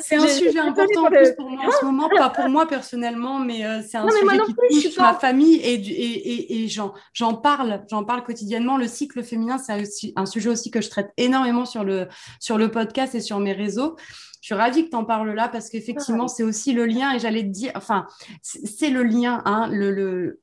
C'est 0.00 0.16
un 0.16 0.28
sujet 0.28 0.58
important 0.58 1.08
pour 1.36 1.50
moi 1.50 1.66
en 1.66 1.70
ce 1.70 1.84
moment, 1.84 2.08
pas 2.08 2.30
pour 2.30 2.48
moi 2.48 2.66
personnellement, 2.66 3.38
mais 3.38 3.64
euh, 3.64 3.80
c'est 3.86 3.98
un 3.98 4.08
sujet 4.08 4.38
qui 4.46 4.54
touche 4.88 4.98
ma 4.98 5.14
famille 5.14 5.56
et, 5.56 5.74
et, 5.74 6.64
et, 6.64 6.68
j'en 6.68 7.34
parle, 7.34 7.84
j'en 7.90 8.04
parle 8.04 8.22
quotidiennement. 8.22 8.76
Le 8.78 8.88
cycle 8.88 9.22
féminin, 9.22 9.58
c'est 9.58 10.12
un 10.16 10.26
sujet 10.26 10.48
aussi 10.48 10.70
que 10.70 10.80
je 10.80 10.88
traite 10.88 11.10
énormément 11.16 11.64
sur 11.66 11.84
le, 11.84 12.08
sur 12.38 12.56
le 12.56 12.70
podcast 12.70 13.14
et 13.14 13.20
sur 13.20 13.40
mes 13.40 13.52
réseaux. 13.52 13.96
Je 14.40 14.46
suis 14.46 14.54
ravie 14.54 14.84
que 14.84 14.90
tu 14.90 14.96
en 14.96 15.04
parles 15.04 15.34
là 15.34 15.48
parce 15.48 15.68
qu'effectivement, 15.68 16.28
c'est 16.28 16.42
aussi 16.42 16.72
le 16.72 16.86
lien, 16.86 17.12
et 17.12 17.18
j'allais 17.18 17.42
te 17.42 17.48
dire, 17.48 17.72
enfin, 17.74 18.06
c'est 18.42 18.90
le 18.90 19.02
lien, 19.02 19.42
hein, 19.44 19.68
le, 19.70 19.90
le, 19.90 20.40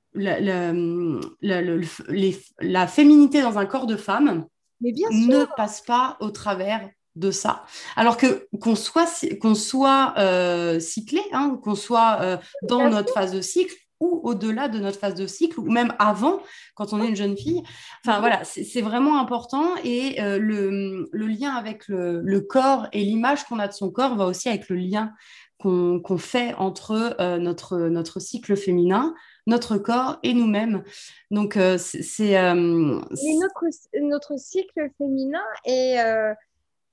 la 2.62 2.88
féminité 2.88 3.42
dans 3.42 3.58
un 3.58 3.66
corps 3.66 3.88
de 3.88 3.96
femme 3.96 4.46
ne 4.82 5.46
passe 5.56 5.82
pas 5.82 6.18
au 6.20 6.30
travers 6.30 6.90
de 7.16 7.32
ça. 7.32 7.66
Alors 7.96 8.18
que 8.18 8.48
qu'on 8.62 8.76
soit 8.76 9.26
qu'on 9.42 9.56
soit 9.56 10.14
euh, 10.18 10.80
cyclé, 10.80 11.22
hein, 11.32 11.60
qu'on 11.64 11.76
soit 11.76 12.20
euh, 12.22 12.38
dans 12.64 12.90
notre 12.90 13.14
phase 13.14 13.32
de 13.32 13.42
cycle 13.42 13.74
ou 14.00 14.22
au-delà 14.24 14.68
de 14.68 14.80
notre 14.80 15.00
phase 15.00 15.16
de 15.16 15.26
cycle, 15.26 15.60
ou 15.60 15.72
même 15.72 15.94
avant, 15.98 16.42
quand 16.76 16.94
on 16.94 17.02
est 17.02 17.08
une 17.08 17.16
jeune 17.16 17.36
fille. 17.36 17.64
Enfin 18.06 18.20
voilà, 18.20 18.44
c'est 18.44 18.82
vraiment 18.82 19.20
important. 19.20 19.72
Et 19.84 20.22
euh, 20.22 20.38
le, 20.38 21.08
lien 21.14 21.56
avec 21.56 21.88
le, 21.88 22.40
corps 22.42 22.88
et 22.94 23.04
l'image 23.04 23.46
qu'on 23.46 23.60
a 23.60 23.68
de 23.68 23.74
son 23.74 23.90
corps 23.90 24.16
va 24.16 24.26
aussi 24.26 24.50
avec 24.50 24.70
le 24.70 24.76
lien 24.76 25.14
qu'on 25.58 26.18
fait 26.18 26.54
entre 26.56 27.16
notre, 27.40 27.78
notre 27.78 28.20
cycle 28.20 28.56
féminin, 28.56 29.16
notre 29.48 29.78
corps 29.78 30.20
et 30.22 30.34
nous-mêmes. 30.34 30.84
Donc, 31.32 31.58
euh, 31.58 31.78
c'est. 31.80 32.38
Euh, 32.38 32.54
notre, 32.54 33.64
notre, 34.02 34.38
cycle 34.38 34.90
féminin 34.98 35.44
et 35.66 36.00
euh, 36.00 36.34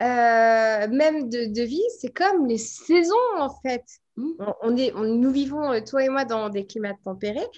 même 0.00 1.28
de, 1.28 1.62
vie, 1.62 1.82
c'est 2.00 2.12
comme 2.12 2.46
les 2.46 2.58
saisons, 2.58 3.14
en 3.36 3.50
fait. 3.60 3.84
Mmh. 4.16 4.30
On, 4.62 4.76
est, 4.76 4.94
nous 4.94 5.30
vivons, 5.30 5.78
toi 5.84 6.04
et 6.04 6.08
moi, 6.08 6.24
dans 6.24 6.48
des 6.48 6.64
climats 6.64 6.94
tempérés. 7.04 7.48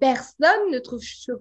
personne 0.00 0.70
ne 0.70 0.78
trouve 0.78 1.02
chaud. 1.02 1.38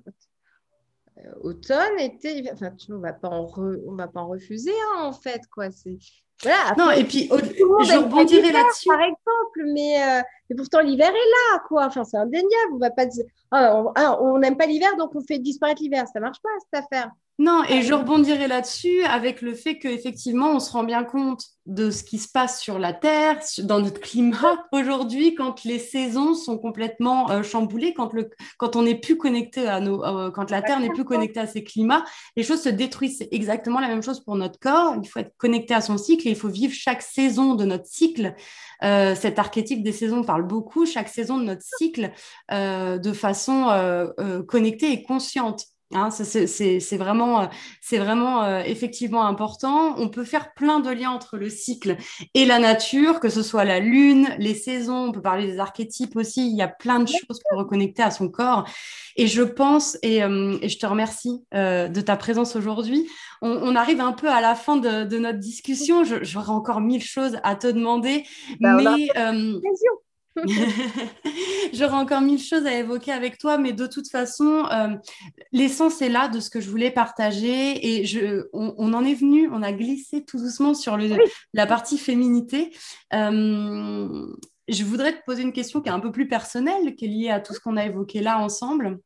Automne, 1.41 1.99
été, 1.99 2.49
enfin, 2.51 2.71
on 2.89 2.93
ne 2.93 2.99
va 2.99 3.13
pas 3.13 3.29
en, 3.29 3.47
va 3.95 4.07
pas 4.07 4.21
en 4.21 4.27
refuser, 4.27 4.71
hein, 4.71 5.03
en 5.03 5.13
fait. 5.13 5.41
quoi. 5.53 5.71
C'est 5.71 5.97
non, 6.77 6.91
et 6.91 7.03
puis 7.03 7.29
je 7.29 7.97
rebondirai 7.97 8.51
là-dessus. 8.51 8.87
Par 8.87 9.01
exemple, 9.01 9.71
mais, 9.73 10.01
euh, 10.01 10.21
mais 10.49 10.55
pourtant 10.55 10.79
l'hiver 10.81 11.09
est 11.09 11.11
là, 11.11 11.59
quoi. 11.67 11.85
Enfin, 11.85 12.03
c'est 12.03 12.17
indéniable. 12.17 12.73
On 12.73 12.77
va 12.77 12.91
pas 12.91 13.05
dire, 13.05 13.25
ah, 13.51 13.83
ah, 13.95 14.17
on 14.21 14.39
n'aime 14.39 14.57
pas 14.57 14.65
l'hiver, 14.65 14.95
donc 14.97 15.15
on 15.15 15.21
fait 15.21 15.39
disparaître 15.39 15.81
l'hiver. 15.81 16.05
Ça 16.11 16.19
marche 16.19 16.41
pas 16.41 16.49
cette 16.59 16.83
affaire. 16.85 17.11
Non, 17.41 17.63
et 17.67 17.81
je 17.81 17.91
rebondirai 17.95 18.47
là-dessus 18.47 19.01
avec 19.01 19.41
le 19.41 19.55
fait 19.55 19.79
qu'effectivement, 19.79 20.51
on 20.51 20.59
se 20.59 20.71
rend 20.71 20.83
bien 20.83 21.03
compte 21.03 21.43
de 21.65 21.89
ce 21.89 22.03
qui 22.03 22.19
se 22.19 22.29
passe 22.29 22.61
sur 22.61 22.77
la 22.77 22.93
Terre, 22.93 23.39
dans 23.63 23.79
notre 23.79 23.99
climat 23.99 24.63
aujourd'hui, 24.71 25.33
quand 25.33 25.63
les 25.63 25.79
saisons 25.79 26.35
sont 26.35 26.59
complètement 26.59 27.31
euh, 27.31 27.41
chamboulées, 27.41 27.95
quand, 27.95 28.13
le, 28.13 28.29
quand 28.59 28.75
on 28.75 28.83
n'est 28.83 28.99
plus 28.99 29.17
connecté 29.17 29.67
à 29.67 29.79
nos, 29.79 30.05
euh, 30.05 30.29
quand 30.29 30.51
la 30.51 30.61
Terre 30.61 30.79
n'est 30.79 30.91
plus 30.91 31.03
connectée 31.03 31.39
à 31.39 31.47
ses 31.47 31.63
climats, 31.63 32.05
les 32.35 32.43
choses 32.43 32.61
se 32.61 32.69
détruisent. 32.69 33.17
C'est 33.17 33.29
exactement 33.31 33.79
la 33.79 33.87
même 33.87 34.03
chose 34.03 34.23
pour 34.23 34.35
notre 34.35 34.59
corps. 34.59 34.93
Il 35.01 35.09
faut 35.09 35.17
être 35.17 35.35
connecté 35.37 35.73
à 35.73 35.81
son 35.81 35.97
cycle 35.97 36.27
et 36.27 36.31
il 36.31 36.37
faut 36.37 36.47
vivre 36.47 36.75
chaque 36.75 37.01
saison 37.01 37.55
de 37.55 37.65
notre 37.65 37.87
cycle. 37.87 38.35
Euh, 38.83 39.15
cet 39.15 39.39
archétype 39.39 39.81
des 39.81 39.93
saisons 39.93 40.23
parle 40.23 40.43
beaucoup, 40.43 40.85
chaque 40.85 41.09
saison 41.09 41.39
de 41.39 41.45
notre 41.45 41.63
cycle 41.79 42.11
de 42.51 43.13
façon 43.13 44.13
connectée 44.47 44.91
et 44.91 45.01
consciente. 45.01 45.70
Hein, 45.93 46.09
c'est 46.11 46.97
vraiment, 46.97 47.49
c'est 47.81 47.97
vraiment 47.97 48.43
euh, 48.43 48.61
effectivement 48.65 49.25
important. 49.25 49.95
On 49.97 50.09
peut 50.09 50.23
faire 50.23 50.53
plein 50.53 50.79
de 50.79 50.89
liens 50.89 51.11
entre 51.11 51.37
le 51.37 51.49
cycle 51.49 51.97
et 52.33 52.45
la 52.45 52.59
nature, 52.59 53.19
que 53.19 53.29
ce 53.29 53.43
soit 53.43 53.65
la 53.65 53.79
lune, 53.79 54.27
les 54.37 54.53
saisons. 54.53 55.07
On 55.07 55.11
peut 55.11 55.21
parler 55.21 55.47
des 55.47 55.59
archétypes 55.59 56.15
aussi. 56.15 56.49
Il 56.49 56.55
y 56.55 56.61
a 56.61 56.67
plein 56.67 56.99
de 56.99 57.07
choses 57.07 57.41
pour 57.49 57.59
reconnecter 57.59 58.03
à 58.03 58.11
son 58.11 58.29
corps. 58.29 58.65
Et 59.17 59.27
je 59.27 59.43
pense, 59.43 59.97
et, 60.03 60.23
euh, 60.23 60.57
je 60.61 60.77
te 60.77 60.85
remercie 60.85 61.43
euh, 61.53 61.87
de 61.87 62.01
ta 62.01 62.15
présence 62.15 62.55
aujourd'hui. 62.55 63.07
On, 63.41 63.75
arrive 63.75 64.01
un 64.01 64.13
peu 64.13 64.29
à 64.29 64.39
la 64.39 64.53
fin 64.53 64.77
de, 64.77 65.17
notre 65.17 65.39
discussion. 65.39 66.03
J'aurais 66.03 66.51
encore 66.51 66.79
mille 66.79 67.03
choses 67.03 67.39
à 67.43 67.55
te 67.55 67.65
demander, 67.65 68.23
bah, 68.59 68.77
mais 68.77 69.09
J'aurais 71.73 71.97
encore 71.97 72.21
mille 72.21 72.41
choses 72.41 72.65
à 72.65 72.73
évoquer 72.73 73.11
avec 73.11 73.37
toi, 73.37 73.57
mais 73.57 73.73
de 73.73 73.85
toute 73.85 74.09
façon, 74.09 74.65
euh, 74.71 74.95
l'essence 75.51 76.01
est 76.01 76.09
là 76.09 76.29
de 76.29 76.39
ce 76.39 76.49
que 76.49 76.61
je 76.61 76.69
voulais 76.69 76.91
partager 76.91 77.99
et 77.99 78.05
je, 78.05 78.47
on, 78.53 78.93
en 78.93 79.03
est 79.03 79.13
venu, 79.13 79.49
on 79.51 79.61
a 79.61 79.73
glissé 79.73 80.23
tout 80.23 80.37
doucement 80.37 80.73
sur 80.73 80.95
le, 80.95 81.17
la 81.53 81.65
partie 81.65 81.97
féminité. 81.97 82.71
Euh, 83.13 84.27
je 84.67 84.83
voudrais 84.83 85.13
te 85.13 85.23
poser 85.25 85.41
une 85.43 85.53
question 85.53 85.81
qui 85.81 85.89
est 85.89 85.93
un 85.93 85.99
peu 85.99 86.11
plus 86.11 86.27
personnelle, 86.27 86.95
qui 86.95 87.05
est 87.05 87.09
liée 87.09 87.29
à 87.29 87.41
tout 87.41 87.53
ce 87.53 87.59
qu'on 87.59 87.75
a 87.75 87.85
évoqué 87.85 88.21
là 88.21 88.39
ensemble. 88.39 88.99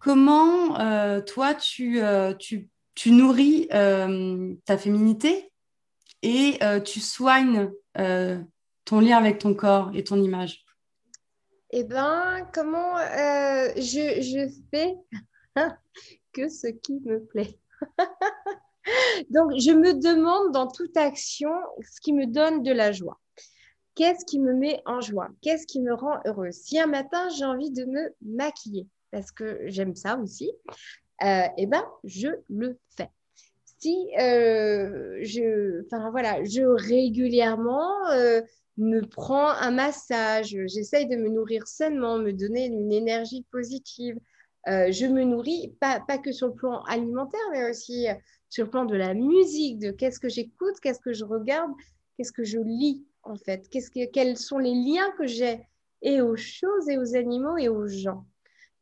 Comment 0.00 0.78
euh, 0.80 1.22
toi, 1.22 1.54
tu, 1.54 2.00
tu, 2.38 2.68
tu 2.94 3.10
nourris 3.10 3.68
ta 3.70 4.78
féminité 4.78 5.50
et 6.22 6.58
tu 6.84 7.00
soignes 7.00 7.70
ton 8.88 9.00
lien 9.00 9.18
avec 9.18 9.38
ton 9.38 9.54
corps 9.54 9.90
et 9.94 10.02
ton 10.02 10.22
image 10.22 10.64
Eh 11.70 11.84
bien, 11.84 12.48
comment 12.54 12.96
euh, 12.96 13.68
je, 13.76 14.50
fais 14.70 14.96
que 16.32 16.48
ce 16.48 16.68
qui 16.68 17.00
me 17.04 17.22
plaît. 17.22 17.58
Donc, 19.30 19.52
je 19.58 19.72
me 19.72 19.92
demande 19.92 20.52
dans 20.52 20.68
toute 20.68 20.96
action 20.96 21.50
ce 21.82 22.00
qui 22.00 22.14
me 22.14 22.26
donne 22.26 22.62
de 22.62 22.72
la 22.72 22.92
joie. 22.92 23.20
Qu'est-ce 23.94 24.24
qui 24.24 24.38
me 24.38 24.54
met 24.54 24.80
en 24.86 25.02
joie? 25.02 25.28
Qu'est-ce 25.42 25.66
qui 25.66 25.80
me 25.80 25.92
rend 25.92 26.20
heureuse? 26.24 26.54
Si 26.54 26.80
un 26.80 26.86
matin, 26.86 27.28
j'ai 27.36 27.44
envie 27.44 27.70
de 27.70 27.84
me 27.84 28.14
maquiller, 28.22 28.86
parce 29.10 29.32
que 29.32 29.60
j'aime 29.66 29.94
ça 29.96 30.16
aussi, 30.16 30.50
euh, 31.24 31.46
eh 31.58 31.66
ben, 31.66 31.84
je 32.04 32.28
le 32.48 32.78
fais 32.96 33.10
si 33.80 34.08
euh, 34.18 35.18
je, 35.22 35.84
enfin 35.84 36.10
voilà, 36.10 36.42
je 36.42 36.62
régulièrement 36.62 38.10
me 38.78 39.02
prends 39.02 39.50
un 39.50 39.72
massage, 39.72 40.56
j'essaye 40.66 41.06
de 41.06 41.16
me 41.16 41.28
nourrir 41.28 41.66
sainement, 41.66 42.18
me 42.18 42.32
donner 42.32 42.66
une 42.66 42.92
énergie 42.92 43.44
positive. 43.50 44.16
Euh, 44.68 44.90
je 44.92 45.06
me 45.06 45.24
nourris, 45.24 45.74
pas, 45.80 46.00
pas, 46.00 46.18
que 46.18 46.32
sur 46.32 46.48
le 46.48 46.54
plan 46.54 46.82
alimentaire, 46.84 47.40
mais 47.52 47.68
aussi 47.68 48.08
euh, 48.08 48.14
sur 48.48 48.64
le 48.64 48.70
plan 48.70 48.84
de 48.84 48.96
la 48.96 49.14
musique, 49.14 49.78
de 49.78 49.90
qu'est-ce 49.90 50.20
que 50.20 50.28
j'écoute, 50.28 50.78
qu'est-ce 50.82 51.00
que 51.00 51.12
je 51.12 51.24
regarde, 51.24 51.70
qu'est-ce 52.16 52.32
que 52.32 52.44
je 52.44 52.58
lis 52.58 53.04
en 53.22 53.36
fait, 53.36 53.68
que, 53.68 54.10
quels 54.10 54.36
sont 54.36 54.58
les 54.58 54.74
liens 54.74 55.10
que 55.18 55.26
j'ai 55.26 55.60
et 56.02 56.20
aux 56.20 56.36
choses 56.36 56.88
et 56.88 56.98
aux 56.98 57.16
animaux 57.16 57.56
et 57.58 57.68
aux 57.68 57.88
gens. 57.88 58.24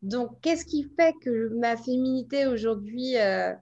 Donc, 0.02 0.40
qu'est-ce 0.42 0.66
qui 0.66 0.84
fait 0.96 1.14
que 1.22 1.48
ma 1.54 1.76
féminité 1.76 2.46
aujourd'hui 2.46 3.16
euh, 3.16 3.54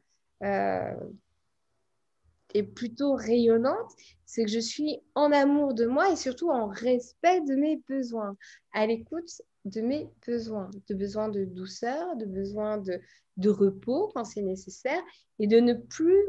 est 2.54 2.62
plutôt 2.62 3.14
rayonnante, 3.14 3.90
c'est 4.24 4.44
que 4.44 4.50
je 4.50 4.58
suis 4.58 5.00
en 5.14 5.32
amour 5.32 5.74
de 5.74 5.86
moi 5.86 6.10
et 6.10 6.16
surtout 6.16 6.50
en 6.50 6.68
respect 6.68 7.40
de 7.42 7.54
mes 7.54 7.82
besoins, 7.88 8.36
à 8.72 8.86
l'écoute 8.86 9.42
de 9.64 9.80
mes 9.80 10.08
besoins, 10.26 10.70
de 10.88 10.94
besoins 10.94 11.28
de 11.28 11.44
douceur, 11.44 12.16
de 12.16 12.24
besoins 12.24 12.78
de, 12.78 13.00
repos 13.48 14.10
quand 14.14 14.24
c'est 14.24 14.42
nécessaire 14.42 15.02
et 15.38 15.46
de 15.46 15.58
ne 15.58 15.74
plus 15.74 16.24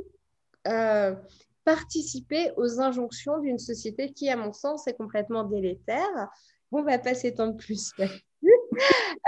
euh, 0.68 1.16
participer 1.64 2.52
aux 2.58 2.80
injonctions 2.80 3.40
d'une 3.40 3.60
société 3.60 4.12
qui, 4.12 4.30
à 4.30 4.36
mon 4.36 4.54
sens, 4.54 4.88
est 4.88 4.94
complètement 4.96 5.44
délétère. 5.44 6.30
On 6.72 6.84
va 6.84 7.00
pas 7.00 7.14
s'étendre 7.14 7.58
plus. 7.58 7.92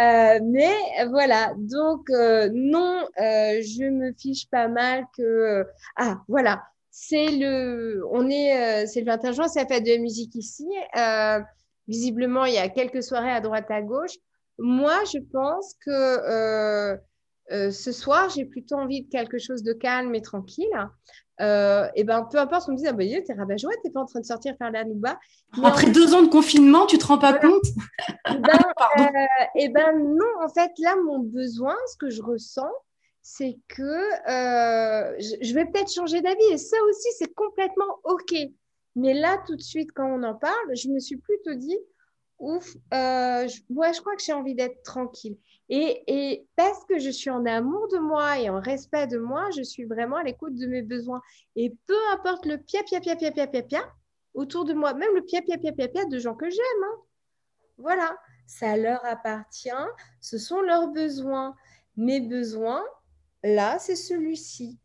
Euh, 0.01 0.39
mais 0.43 0.75
voilà, 1.09 1.53
donc 1.57 2.07
euh, 2.09 2.49
non, 2.53 3.07
je 3.17 3.89
me 3.89 4.13
fiche 4.13 4.47
pas 4.49 4.67
mal 4.67 5.05
que 5.17 5.65
ah 5.95 6.21
voilà, 6.27 6.61
c'est 6.99 7.31
le 7.31 8.03
on 8.11 8.27
est 8.29 8.87
c'est 8.87 9.01
le 9.01 9.05
21 9.05 9.31
juin, 9.31 9.47
c'est 9.47 9.61
la 9.61 9.67
fête 9.67 9.85
de 9.85 9.91
la 9.91 9.99
musique 9.99 10.33
ici. 10.35 10.67
visiblement, 11.87 12.45
il 12.45 12.53
y 12.53 12.57
a 12.57 12.69
quelques 12.69 13.03
soirées 13.03 13.31
à 13.31 13.41
droite 13.41 13.69
à 13.69 13.81
gauche. 13.81 14.15
Moi, 14.57 14.95
je 15.05 15.19
pense 15.31 15.75
que 15.85 16.97
ce 17.49 17.91
soir, 17.91 18.29
j'ai 18.29 18.45
plutôt 18.45 18.75
envie 18.75 19.03
de 19.03 19.09
quelque 19.09 19.37
chose 19.37 19.63
de 19.63 19.73
calme 19.73 20.15
et 20.15 20.21
tranquille 20.21 20.67
euh, 21.39 21.87
et 21.95 22.03
ben 22.03 22.27
peu 22.31 22.39
importe, 22.39 22.67
on 22.67 22.71
me 22.71 22.77
dit, 22.77 22.87
ah 22.87 22.93
ben, 22.93 23.07
t'es 23.23 23.33
rabat 23.33 23.57
joie, 23.57 23.71
t'es 23.83 23.91
pas 23.91 24.01
en 24.01 24.05
train 24.05 24.19
de 24.19 24.25
sortir 24.25 24.55
faire 24.57 24.71
la 24.71 24.83
nouba. 24.83 25.19
Après 25.63 25.89
deux 25.91 26.13
ans 26.15 26.23
de 26.23 26.29
confinement, 26.29 26.85
tu 26.87 26.97
te 26.97 27.05
rends 27.05 27.19
pas 27.19 27.33
compte? 27.33 27.65
Eh 28.29 28.37
ben, 28.39 28.59
euh, 28.99 29.69
ben, 29.71 29.99
non, 29.99 30.25
en 30.43 30.49
fait, 30.49 30.71
là, 30.79 30.95
mon 31.05 31.19
besoin, 31.19 31.75
ce 31.91 31.97
que 31.97 32.09
je 32.09 32.23
ressens, 32.23 32.71
c'est 33.29 33.59
que 33.67 33.81
euh, 33.83 35.19
je, 35.19 35.53
vais 35.53 35.65
peut-être 35.65 35.91
changer 35.91 36.21
d'avis. 36.21 36.45
Et 36.49 36.57
ça 36.57 36.77
aussi, 36.89 37.09
c'est 37.17 37.33
complètement 37.33 37.99
OK. 38.05 38.33
Mais 38.95 39.13
là, 39.13 39.43
tout 39.45 39.57
de 39.57 39.61
suite, 39.61 39.91
quand 39.93 40.07
on 40.07 40.23
en 40.23 40.33
parle, 40.33 40.75
je 40.77 40.87
me 40.87 40.97
suis 40.97 41.17
plutôt 41.17 41.53
dit, 41.53 41.77
ouf, 42.39 42.73
euh, 42.93 43.45
je, 43.49 43.57
je 43.67 43.99
crois 43.99 44.15
que 44.15 44.23
j'ai 44.23 44.31
envie 44.31 44.55
d'être 44.55 44.81
tranquille. 44.81 45.37
Et, 45.67 46.45
parce 46.55 46.85
que 46.85 46.99
je 46.99 47.09
suis 47.09 47.29
en 47.29 47.45
amour 47.45 47.89
de 47.89 47.97
moi 47.97 48.39
et 48.39 48.49
en 48.49 48.61
respect 48.61 49.07
de 49.07 49.17
moi, 49.17 49.49
je 49.57 49.61
suis 49.61 49.83
vraiment 49.83 50.15
à 50.15 50.23
l'écoute 50.23 50.55
de 50.55 50.65
mes 50.65 50.81
besoins. 50.81 51.21
Et 51.57 51.75
peu 51.85 51.99
importe 52.13 52.45
le 52.45 52.57
pia, 52.57 52.81
pia, 52.83 53.01
pia, 53.01 53.17
pia, 53.17 53.31
pia, 53.31 53.47
pia, 53.47 53.61
pia 53.61 53.93
autour 54.35 54.63
de 54.63 54.73
moi, 54.73 54.93
même 54.93 55.13
le 55.15 55.23
pia, 55.23 55.41
pia, 55.41 55.57
pia, 55.57 55.73
pia, 55.73 55.89
pia 55.89 56.05
de 56.05 56.17
gens 56.17 56.35
que 56.35 56.49
j'aime. 56.49 56.83
Hein. 56.85 57.01
Voilà, 57.77 58.17
ça 58.45 58.77
leur 58.77 59.03
appartient, 59.05 59.69
ce 60.21 60.37
sont 60.37 60.61
leurs 60.61 60.87
besoins. 60.87 61.57
Mes 61.97 62.21
besoins, 62.21 62.83
là, 63.43 63.77
c'est 63.79 63.95
celui-ci. 63.95 64.77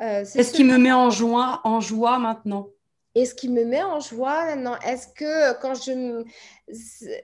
Euh, 0.00 0.24
c'est 0.24 0.42
ce 0.42 0.52
qui 0.52 0.64
me 0.64 0.78
met 0.78 0.92
en 0.92 1.10
joie, 1.10 1.60
en 1.64 1.80
joie 1.80 2.18
maintenant? 2.18 2.68
Et 3.14 3.26
ce 3.26 3.34
qui 3.34 3.48
me 3.48 3.64
met 3.64 3.82
en 3.82 4.00
joie 4.00 4.44
maintenant, 4.46 4.76
est-ce 4.80 5.06
que 5.08 5.60
quand 5.60 5.74
je, 5.74 6.24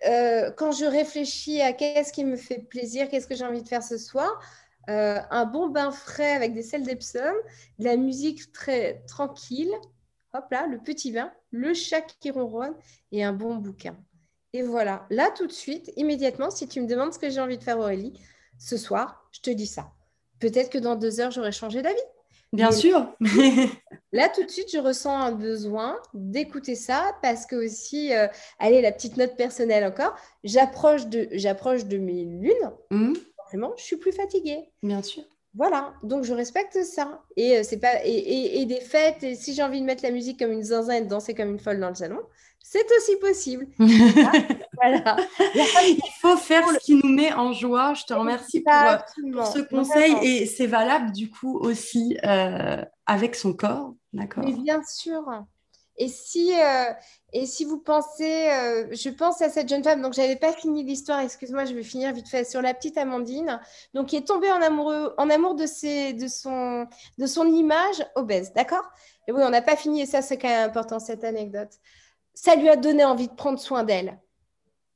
euh, 0.09 0.51
quand 0.53 0.71
je 0.71 0.85
réfléchis 0.85 1.61
à 1.61 1.73
qu'est-ce 1.73 2.13
qui 2.13 2.25
me 2.25 2.37
fait 2.37 2.61
plaisir, 2.61 3.09
qu'est-ce 3.09 3.27
que 3.27 3.35
j'ai 3.35 3.45
envie 3.45 3.63
de 3.63 3.69
faire 3.69 3.83
ce 3.83 3.99
soir, 3.99 4.41
euh, 4.89 5.19
un 5.31 5.47
bon 5.47 5.69
bain 5.69 5.91
frais 5.91 6.33
avec 6.33 6.55
des 6.55 6.63
sels 6.63 6.85
d'Epsom, 6.85 7.35
de 7.81 7.85
la 7.85 7.97
musique 7.97 8.53
très 8.53 9.03
tranquille, 9.09 9.73
hop 10.33 10.45
là, 10.53 10.69
le 10.69 10.79
petit 10.79 11.11
bain, 11.11 11.33
le 11.51 11.75
chat 11.75 12.03
qui 12.21 12.31
ronronne 12.31 12.75
et 13.11 13.25
un 13.25 13.33
bon 13.33 13.57
bouquin. 13.57 13.97
Et 14.53 14.63
voilà, 14.63 15.07
là 15.11 15.31
tout 15.37 15.49
de 15.49 15.53
suite, 15.53 15.93
immédiatement, 15.97 16.51
si 16.51 16.69
tu 16.69 16.81
me 16.81 16.87
demandes 16.87 17.13
ce 17.13 17.19
que 17.19 17.31
j'ai 17.31 17.41
envie 17.41 17.59
de 17.59 17.65
faire 17.65 17.79
Aurélie, 17.79 18.21
ce 18.59 18.77
soir, 18.77 19.29
je 19.33 19.41
te 19.41 19.51
dis 19.51 19.67
ça. 19.67 19.91
Peut-être 20.41 20.71
que 20.71 20.79
dans 20.79 20.97
deux 20.97 21.21
heures, 21.21 21.31
j'aurai 21.31 21.53
changé 21.53 21.83
d'avis. 21.83 21.97
Bien 22.53 22.73
sûr. 22.73 23.07
là, 24.13 24.29
tout 24.29 24.43
de 24.43 24.51
suite, 24.51 24.71
je 24.73 24.79
ressens 24.79 25.17
un 25.17 25.33
besoin 25.33 25.99
d'écouter 26.15 26.75
ça 26.75 27.17
parce 27.23 27.47
que 27.47 27.55
aussi, 27.55 28.13
euh, 28.13 28.27
allez, 28.59 28.81
la 28.81 28.91
petite 28.91 29.17
note 29.17 29.37
personnelle 29.37 29.85
encore, 29.85 30.17
j'approche 30.43 31.07
de, 31.07 31.29
j'approche 31.33 31.85
de 31.85 31.99
mes 31.99 32.25
lunes. 32.25 32.73
Mmh. 32.91 33.15
Forcément, 33.37 33.73
je 33.77 33.85
suis 33.85 33.97
plus 33.97 34.13
fatiguée. 34.13 34.69
Bien 34.83 35.03
sûr. 35.03 35.23
Voilà, 35.55 35.95
donc 36.03 36.25
je 36.25 36.33
respecte 36.33 36.83
ça. 36.85 37.23
Et 37.37 37.59
euh, 37.59 37.63
c'est 37.63 37.79
pas 37.79 38.05
et, 38.05 38.61
et, 38.61 38.67
des 38.67 38.81
fêtes, 38.81 39.23
et 39.23 39.35
si 39.35 39.53
j'ai 39.55 39.63
envie 39.63 39.81
de 39.81 39.87
mettre 39.87 40.05
la 40.05 40.13
musique 40.13 40.39
comme 40.39 40.53
une 40.53 40.63
zinzin 40.63 40.95
et 40.95 41.01
de 41.03 41.09
danser 41.09 41.35
comme 41.35 41.51
une 41.51 41.59
folle 41.59 41.81
dans 41.81 41.89
le 41.89 41.95
salon, 41.95 42.21
c'est 42.63 42.87
aussi 42.97 43.17
possible. 43.17 43.67
voilà. 43.79 45.17
Il 45.55 45.99
faut 46.21 46.37
faire 46.37 46.69
ce 46.69 46.79
qui 46.79 46.95
nous 46.95 47.09
met 47.09 47.33
en 47.33 47.53
joie. 47.53 47.95
Je 47.95 48.05
te 48.05 48.15
remercie 48.15 48.61
pour, 48.61 48.73
euh, 48.73 49.45
ce 49.45 49.59
conseil. 49.59 50.15
Et 50.23 50.47
c'est 50.47 50.69
valable 50.69 51.11
du 51.11 51.31
coup 51.31 51.59
aussi 51.59 52.17
euh, 52.25 52.85
avec 53.07 53.35
son 53.35 53.55
corps, 53.55 53.95
d'accord? 54.13 54.45
Mais 54.45 54.53
bien 54.53 54.83
sûr. 54.85 55.25
Et 55.97 56.07
si, 56.07 56.53
euh, 56.55 56.93
et 57.33 57.45
si 57.45 57.65
vous 57.65 57.79
pensez, 57.79 58.47
je 58.93 59.11
pense 59.11 59.43
à 59.43 59.51
cette 59.51 59.69
jeune 59.69 59.83
femme, 59.83 60.01
donc 60.01 60.15
j'avais 60.15 60.37
pas 60.37 60.53
fini 60.53 60.85
l'histoire, 60.85 61.19
excuse-moi, 61.19 61.65
je 61.65 61.75
vais 61.75 61.83
finir 61.83 62.15
vite 62.15 62.29
fait 62.29 62.45
sur 62.49 62.63
la 62.63 62.73
petite 62.73 62.97
Amandine, 62.97 63.61
donc 63.95 64.07
qui 64.07 64.17
est 64.17 64.27
tombée 64.27 64.51
en, 64.53 64.63
amoureux, 64.63 65.13
en 65.19 65.29
amour 65.29 65.57
de, 65.57 65.67
ses, 65.67 66.13
de, 66.13 66.29
son, 66.29 66.87
de 67.19 67.27
son 67.27 67.47
image 67.47 68.07
obèse, 68.15 68.53
d'accord? 68.55 68.89
Et 69.27 69.33
oui, 69.33 69.43
on 69.45 69.51
n'a 69.51 69.61
pas 69.61 69.77
fini, 69.77 70.03
et 70.03 70.07
ça 70.07 70.23
c'est 70.23 70.39
quand 70.39 70.49
même 70.49 70.69
important 70.69 71.01
cette 71.01 71.25
anecdote 71.25 71.73
ça 72.35 72.55
lui 72.57 72.69
a 72.69 72.77
donné 72.77 73.05
envie 73.05 73.29
de 73.29 73.35
prendre 73.35 73.59
soin 73.59 73.85
d'elle. 73.85 74.19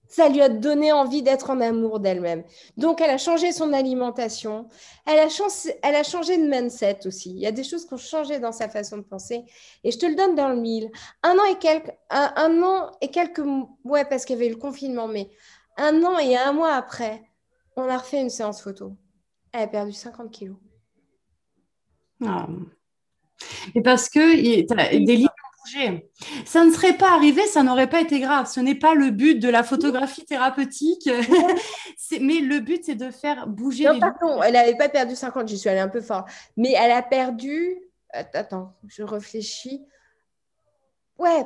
Ça 0.06 0.28
lui 0.28 0.42
a 0.42 0.48
donné 0.48 0.92
envie 0.92 1.22
d'être 1.22 1.50
en 1.50 1.60
amour 1.60 1.98
d'elle-même. 1.98 2.44
Donc, 2.76 3.00
elle 3.00 3.10
a 3.10 3.18
changé 3.18 3.52
son 3.52 3.72
alimentation. 3.72 4.68
Elle 5.06 5.18
a, 5.18 5.28
changé, 5.28 5.74
elle 5.82 5.94
a 5.94 6.02
changé 6.02 6.36
de 6.36 6.46
mindset 6.46 7.06
aussi. 7.06 7.30
Il 7.30 7.40
y 7.40 7.46
a 7.46 7.52
des 7.52 7.64
choses 7.64 7.86
qui 7.86 7.94
ont 7.94 7.98
changé 7.98 8.38
dans 8.38 8.52
sa 8.52 8.68
façon 8.68 8.98
de 8.98 9.02
penser. 9.02 9.44
Et 9.82 9.90
je 9.90 9.98
te 9.98 10.06
le 10.06 10.14
donne 10.14 10.34
dans 10.34 10.50
le 10.50 10.56
mille. 10.56 10.90
Un 11.22 11.36
an 11.38 11.44
et 11.50 11.58
quelques, 11.58 11.90
un, 12.10 12.62
an 12.62 12.92
et 13.00 13.08
quelques, 13.08 13.42
ouais, 13.84 14.04
parce 14.04 14.24
qu'il 14.24 14.36
y 14.36 14.38
avait 14.38 14.50
le 14.50 14.56
confinement, 14.56 15.08
mais 15.08 15.30
un 15.76 16.04
an 16.04 16.18
et 16.18 16.36
un 16.36 16.52
mois 16.52 16.74
après, 16.74 17.22
on 17.76 17.88
a 17.88 17.98
refait 17.98 18.20
une 18.20 18.30
séance 18.30 18.62
photo. 18.62 18.96
Elle 19.52 19.62
a 19.62 19.66
perdu 19.68 19.92
50 19.92 20.30
kilos. 20.30 20.58
Ah. 22.24 22.46
Et 23.74 23.82
parce 23.82 24.08
que 24.08 24.98
des 25.04 25.16
livres 25.16 25.32
ça 26.44 26.64
ne 26.64 26.70
serait 26.70 26.96
pas 26.96 27.12
arrivé, 27.12 27.42
ça 27.46 27.62
n'aurait 27.62 27.88
pas 27.88 28.00
été 28.00 28.20
grave. 28.20 28.46
Ce 28.46 28.60
n'est 28.60 28.74
pas 28.74 28.94
le 28.94 29.10
but 29.10 29.36
de 29.36 29.48
la 29.48 29.62
photographie 29.62 30.24
thérapeutique. 30.24 31.08
mais 32.20 32.40
le 32.40 32.60
but, 32.60 32.84
c'est 32.84 32.94
de 32.94 33.10
faire 33.10 33.46
bouger 33.46 33.84
non, 33.84 33.98
pardon, 33.98 34.42
elle 34.42 34.54
n'avait 34.54 34.76
pas 34.76 34.88
perdu 34.88 35.16
50, 35.16 35.48
j'y 35.48 35.58
suis 35.58 35.68
allée 35.68 35.80
un 35.80 35.88
peu 35.88 36.00
fort. 36.00 36.24
Mais 36.56 36.72
elle 36.72 36.92
a 36.92 37.02
perdu... 37.02 37.76
Attends, 38.10 38.74
je 38.86 39.02
réfléchis. 39.02 39.84
Ouais, 41.18 41.44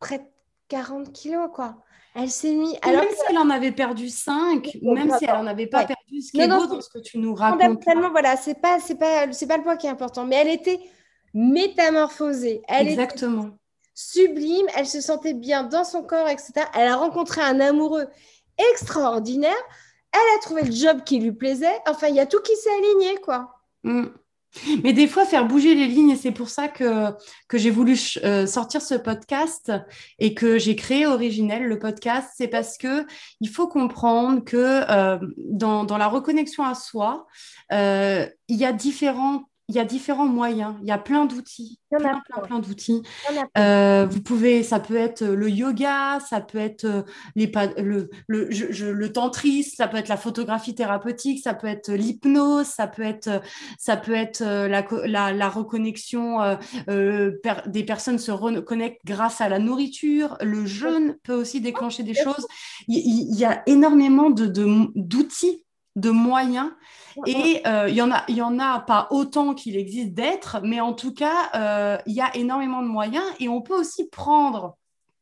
près 0.00 0.18
de 0.18 0.24
40 0.68 1.12
kilos, 1.12 1.48
quoi. 1.52 1.76
Elle 2.14 2.30
s'est 2.30 2.54
mise... 2.54 2.76
Alors 2.82 3.02
même 3.02 3.12
si 3.12 3.22
elle 3.30 3.38
en 3.38 3.50
avait 3.50 3.72
perdu 3.72 4.08
5, 4.08 4.78
ou 4.82 4.94
même 4.94 5.10
si 5.18 5.24
elle 5.24 5.36
n'en 5.36 5.46
avait 5.46 5.68
pas 5.68 5.84
perdu, 5.84 6.20
ce 6.20 6.32
qui 6.32 6.40
est 6.40 6.48
beau 6.48 6.66
dans 6.66 6.80
ce 6.80 6.88
que 6.88 6.98
tu 6.98 7.18
nous 7.18 7.34
racontes. 7.34 7.84
Voilà, 8.10 8.36
c'est 8.36 8.60
pas, 8.60 8.80
c'est 8.80 8.96
pas, 8.96 9.30
c'est 9.32 9.46
pas 9.46 9.56
le 9.56 9.62
point 9.62 9.76
qui 9.76 9.86
est 9.86 9.90
important. 9.90 10.24
Mais 10.24 10.36
elle 10.36 10.48
était 10.48 10.80
métamorphosée. 11.34 12.62
Elle 12.68 12.88
Exactement. 12.88 13.57
Sublime, 13.98 14.66
elle 14.76 14.86
se 14.86 15.00
sentait 15.00 15.34
bien 15.34 15.64
dans 15.64 15.82
son 15.82 16.04
corps, 16.04 16.28
etc. 16.28 16.52
Elle 16.74 16.86
a 16.86 16.96
rencontré 16.96 17.40
un 17.40 17.58
amoureux 17.58 18.06
extraordinaire. 18.70 19.56
Elle 20.12 20.36
a 20.36 20.40
trouvé 20.40 20.62
le 20.62 20.70
job 20.70 21.02
qui 21.04 21.18
lui 21.18 21.32
plaisait. 21.32 21.76
Enfin, 21.88 22.06
il 22.06 22.14
y 22.14 22.20
a 22.20 22.26
tout 22.26 22.40
qui 22.40 22.54
s'est 22.54 22.70
aligné, 22.70 23.16
quoi. 23.16 23.60
Mm. 23.82 24.06
Mais 24.84 24.92
des 24.92 25.08
fois, 25.08 25.26
faire 25.26 25.46
bouger 25.46 25.74
les 25.74 25.88
lignes, 25.88 26.10
et 26.10 26.16
c'est 26.16 26.30
pour 26.30 26.48
ça 26.48 26.68
que, 26.68 27.10
que 27.48 27.58
j'ai 27.58 27.70
voulu 27.70 27.98
euh, 28.24 28.46
sortir 28.46 28.80
ce 28.82 28.94
podcast 28.94 29.72
et 30.20 30.32
que 30.32 30.58
j'ai 30.58 30.76
créé 30.76 31.04
Originel, 31.04 31.64
le 31.64 31.78
podcast, 31.78 32.30
c'est 32.36 32.48
parce 32.48 32.78
que 32.78 33.04
il 33.40 33.48
faut 33.48 33.66
comprendre 33.66 34.44
que 34.44 34.56
euh, 34.56 35.18
dans, 35.36 35.84
dans, 35.84 35.98
la 35.98 36.06
reconnexion 36.06 36.64
à 36.64 36.74
soi, 36.74 37.26
euh, 37.72 38.26
il 38.46 38.56
y 38.56 38.64
a 38.64 38.72
différents 38.72 39.44
il 39.68 39.74
y 39.74 39.78
a 39.78 39.84
différents 39.84 40.26
moyens, 40.26 40.74
il 40.80 40.88
y 40.88 40.92
a 40.92 40.96
plein 40.96 41.26
d'outils, 41.26 41.78
plein, 41.90 42.20
plein, 42.26 42.40
plein. 42.42 42.58
d'outils. 42.58 43.02
Euh, 43.58 44.06
vous 44.10 44.22
pouvez, 44.22 44.62
ça 44.62 44.80
peut 44.80 44.96
être 44.96 45.22
le 45.22 45.50
yoga, 45.50 46.20
ça 46.20 46.40
peut 46.40 46.56
être 46.56 46.84
euh, 46.84 47.02
les, 47.36 47.52
le, 47.76 48.08
le, 48.28 48.92
le 48.92 49.12
tantrisme, 49.12 49.74
ça 49.76 49.86
peut 49.86 49.98
être 49.98 50.08
la 50.08 50.16
photographie 50.16 50.74
thérapeutique, 50.74 51.40
ça 51.44 51.52
peut 51.52 51.66
être 51.66 51.92
l'hypnose, 51.92 52.66
ça 52.66 52.86
peut 52.86 53.02
être, 53.02 53.42
ça 53.78 53.98
peut 53.98 54.14
être 54.14 54.40
euh, 54.40 54.68
la, 54.68 54.86
la, 55.04 55.32
la 55.34 55.48
reconnexion, 55.50 56.38
des 56.88 57.84
personnes 57.84 58.18
se 58.18 58.30
reconnectent 58.30 59.04
grâce 59.04 59.42
à 59.42 59.50
la 59.50 59.58
nourriture, 59.58 60.38
le 60.40 60.64
jeûne 60.64 61.16
peut 61.24 61.34
aussi 61.34 61.60
déclencher 61.60 62.02
des 62.04 62.14
choses. 62.14 62.46
Il, 62.86 63.34
y 63.36 63.44
a 63.44 63.62
énormément 63.66 64.30
de, 64.30 64.46
d'outils 64.46 65.64
de 65.98 66.10
moyens. 66.10 66.70
Et 67.26 67.62
euh, 67.66 67.88
il 67.88 67.96
y 67.96 68.02
en 68.02 68.12
a, 68.12 68.24
il 68.28 68.36
y 68.36 68.42
en 68.42 68.58
a 68.58 68.80
pas 68.80 69.08
autant 69.10 69.54
qu'il 69.54 69.76
existe 69.76 70.14
d'êtres, 70.14 70.60
mais 70.62 70.80
en 70.80 70.92
tout 70.92 71.12
cas, 71.12 71.50
euh, 71.54 71.98
il 72.06 72.14
y 72.14 72.20
a 72.20 72.34
énormément 72.36 72.82
de 72.82 72.86
moyens 72.86 73.24
et 73.40 73.48
on 73.48 73.60
peut 73.60 73.74
aussi 73.74 74.08
prendre 74.08 74.76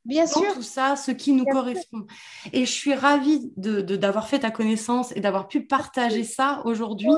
Bien 0.04 0.26
sûr. 0.26 0.54
tout 0.54 0.62
ça 0.62 0.94
ce 0.94 1.10
qui 1.10 1.32
nous 1.32 1.46
correspond. 1.46 2.06
Et 2.52 2.64
je 2.64 2.70
suis 2.70 2.94
ravie 2.94 3.50
de, 3.56 3.80
d'avoir 3.80 4.28
fait 4.28 4.40
ta 4.40 4.52
connaissance 4.52 5.10
et 5.16 5.20
d'avoir 5.20 5.48
pu 5.48 5.66
partager 5.66 6.22
ça 6.22 6.60
aujourd'hui 6.64 7.10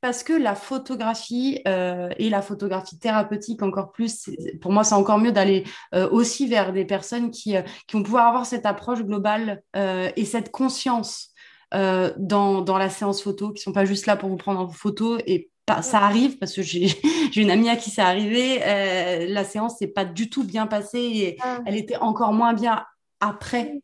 parce 0.00 0.22
que 0.22 0.32
la 0.32 0.54
photographie 0.54 1.60
euh, 1.66 2.10
et 2.18 2.30
la 2.30 2.42
photographie 2.42 2.98
thérapeutique 3.00 3.62
encore 3.62 3.90
plus, 3.90 4.30
pour 4.60 4.70
moi, 4.70 4.84
c'est 4.84 4.94
encore 4.94 5.18
mieux 5.18 5.32
d'aller 5.32 5.64
aussi 6.12 6.46
vers 6.46 6.72
des 6.72 6.84
personnes 6.84 7.32
qui, 7.32 7.56
qui 7.88 7.96
vont 7.96 8.04
pouvoir 8.04 8.28
avoir 8.28 8.46
cette 8.46 8.66
approche 8.66 9.02
globale 9.02 9.62
et 9.74 10.24
cette 10.24 10.52
conscience 10.52 11.32
euh, 11.74 12.12
dans, 12.16 12.62
dans, 12.62 12.78
la 12.78 12.90
séance 12.90 13.22
photo, 13.22 13.52
qui 13.52 13.62
sont 13.62 13.72
pas 13.72 13.84
juste 13.84 14.06
là 14.06 14.16
pour 14.16 14.28
vous 14.28 14.36
prendre 14.36 14.60
en 14.60 14.68
photo 14.68 15.18
et 15.26 15.50
ça 15.82 15.98
arrive 15.98 16.38
parce 16.38 16.54
que 16.54 16.62
j'ai 16.62 16.90
une 17.36 17.50
amie 17.50 17.68
à 17.68 17.76
qui 17.76 17.90
c'est 17.90 18.02
arrivé. 18.02 18.60
Euh, 18.62 19.26
la 19.28 19.44
séance 19.44 19.78
s'est 19.78 19.88
pas 19.88 20.04
du 20.04 20.30
tout 20.30 20.44
bien 20.44 20.66
passée 20.66 21.00
et 21.00 21.36
ah. 21.42 21.58
elle 21.66 21.76
était 21.76 21.96
encore 21.96 22.32
moins 22.32 22.52
bien 22.52 22.84
après 23.20 23.80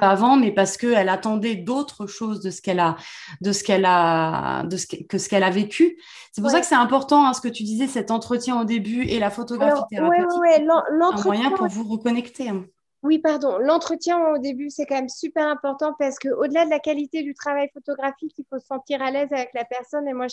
qu'avant, 0.00 0.36
mais 0.36 0.50
parce 0.50 0.76
qu'elle 0.76 1.08
attendait 1.08 1.54
d'autres 1.54 2.06
choses 2.06 2.40
de 2.40 2.50
ce 2.50 2.60
qu'elle 2.60 2.80
a, 2.80 2.96
de 3.40 3.52
ce 3.52 3.62
qu'elle 3.62 3.84
a, 3.84 4.64
de 4.64 4.76
ce 4.76 4.86
que, 4.86 5.18
ce 5.18 5.28
qu'elle 5.28 5.44
a 5.44 5.50
vécu. 5.50 5.98
C'est 6.32 6.40
pour 6.40 6.50
ça 6.50 6.60
que 6.60 6.66
c'est 6.66 6.74
important, 6.74 7.26
hein, 7.26 7.34
ce 7.34 7.40
que 7.40 7.48
tu 7.48 7.62
disais, 7.62 7.86
cet 7.86 8.10
entretien 8.10 8.60
au 8.60 8.64
début 8.64 9.02
et 9.04 9.18
la 9.18 9.30
photographie 9.30 9.82
thérapeutique. 9.90 10.24
un 11.00 11.22
moyen 11.22 11.50
pour 11.52 11.68
vous 11.68 11.84
reconnecter. 11.84 12.48
Hein. 12.48 12.64
Oui, 13.02 13.18
pardon. 13.20 13.58
L'entretien 13.58 14.18
au 14.32 14.38
début, 14.38 14.70
c'est 14.70 14.84
quand 14.84 14.96
même 14.96 15.08
super 15.08 15.46
important 15.46 15.94
parce 15.98 16.18
qu'au-delà 16.18 16.64
de 16.64 16.70
la 16.70 16.80
qualité 16.80 17.22
du 17.22 17.32
travail 17.32 17.68
photographique, 17.72 18.34
il 18.36 18.44
faut 18.50 18.58
se 18.58 18.66
sentir 18.66 19.00
à 19.02 19.10
l'aise 19.10 19.32
avec 19.32 19.50
la 19.54 19.64
personne. 19.64 20.08
Et 20.08 20.12
moi, 20.12 20.26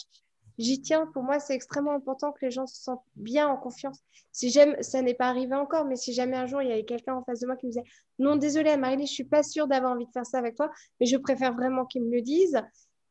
j'y 0.57 0.81
tiens. 0.81 1.05
Pour 1.13 1.21
moi, 1.23 1.39
c'est 1.39 1.53
extrêmement 1.53 1.91
important 1.93 2.31
que 2.31 2.43
les 2.43 2.51
gens 2.51 2.65
se 2.65 2.81
sentent 2.81 3.03
bien 3.15 3.47
en 3.47 3.57
confiance. 3.57 3.99
Si 4.31 4.49
j'aime, 4.49 4.75
ça 4.81 5.01
n'est 5.03 5.13
pas 5.13 5.27
arrivé 5.27 5.53
encore, 5.55 5.85
mais 5.85 5.95
si 5.95 6.13
jamais 6.13 6.37
un 6.37 6.47
jour 6.47 6.61
il 6.61 6.69
y 6.69 6.71
avait 6.71 6.85
quelqu'un 6.85 7.15
en 7.15 7.23
face 7.23 7.39
de 7.41 7.45
moi 7.47 7.55
qui 7.55 7.67
me 7.67 7.71
disait 7.71 7.83
Non, 8.17 8.35
désolé, 8.35 8.75
Marie, 8.77 9.05
je 9.05 9.13
suis 9.13 9.23
pas 9.23 9.43
sûre 9.43 9.67
d'avoir 9.67 9.93
envie 9.93 10.07
de 10.07 10.11
faire 10.11 10.25
ça 10.25 10.39
avec 10.39 10.55
toi, 10.55 10.71
mais 10.99 11.05
je 11.05 11.17
préfère 11.17 11.53
vraiment 11.53 11.85
qu'ils 11.85 12.03
me 12.03 12.11
le 12.11 12.21
disent. 12.21 12.59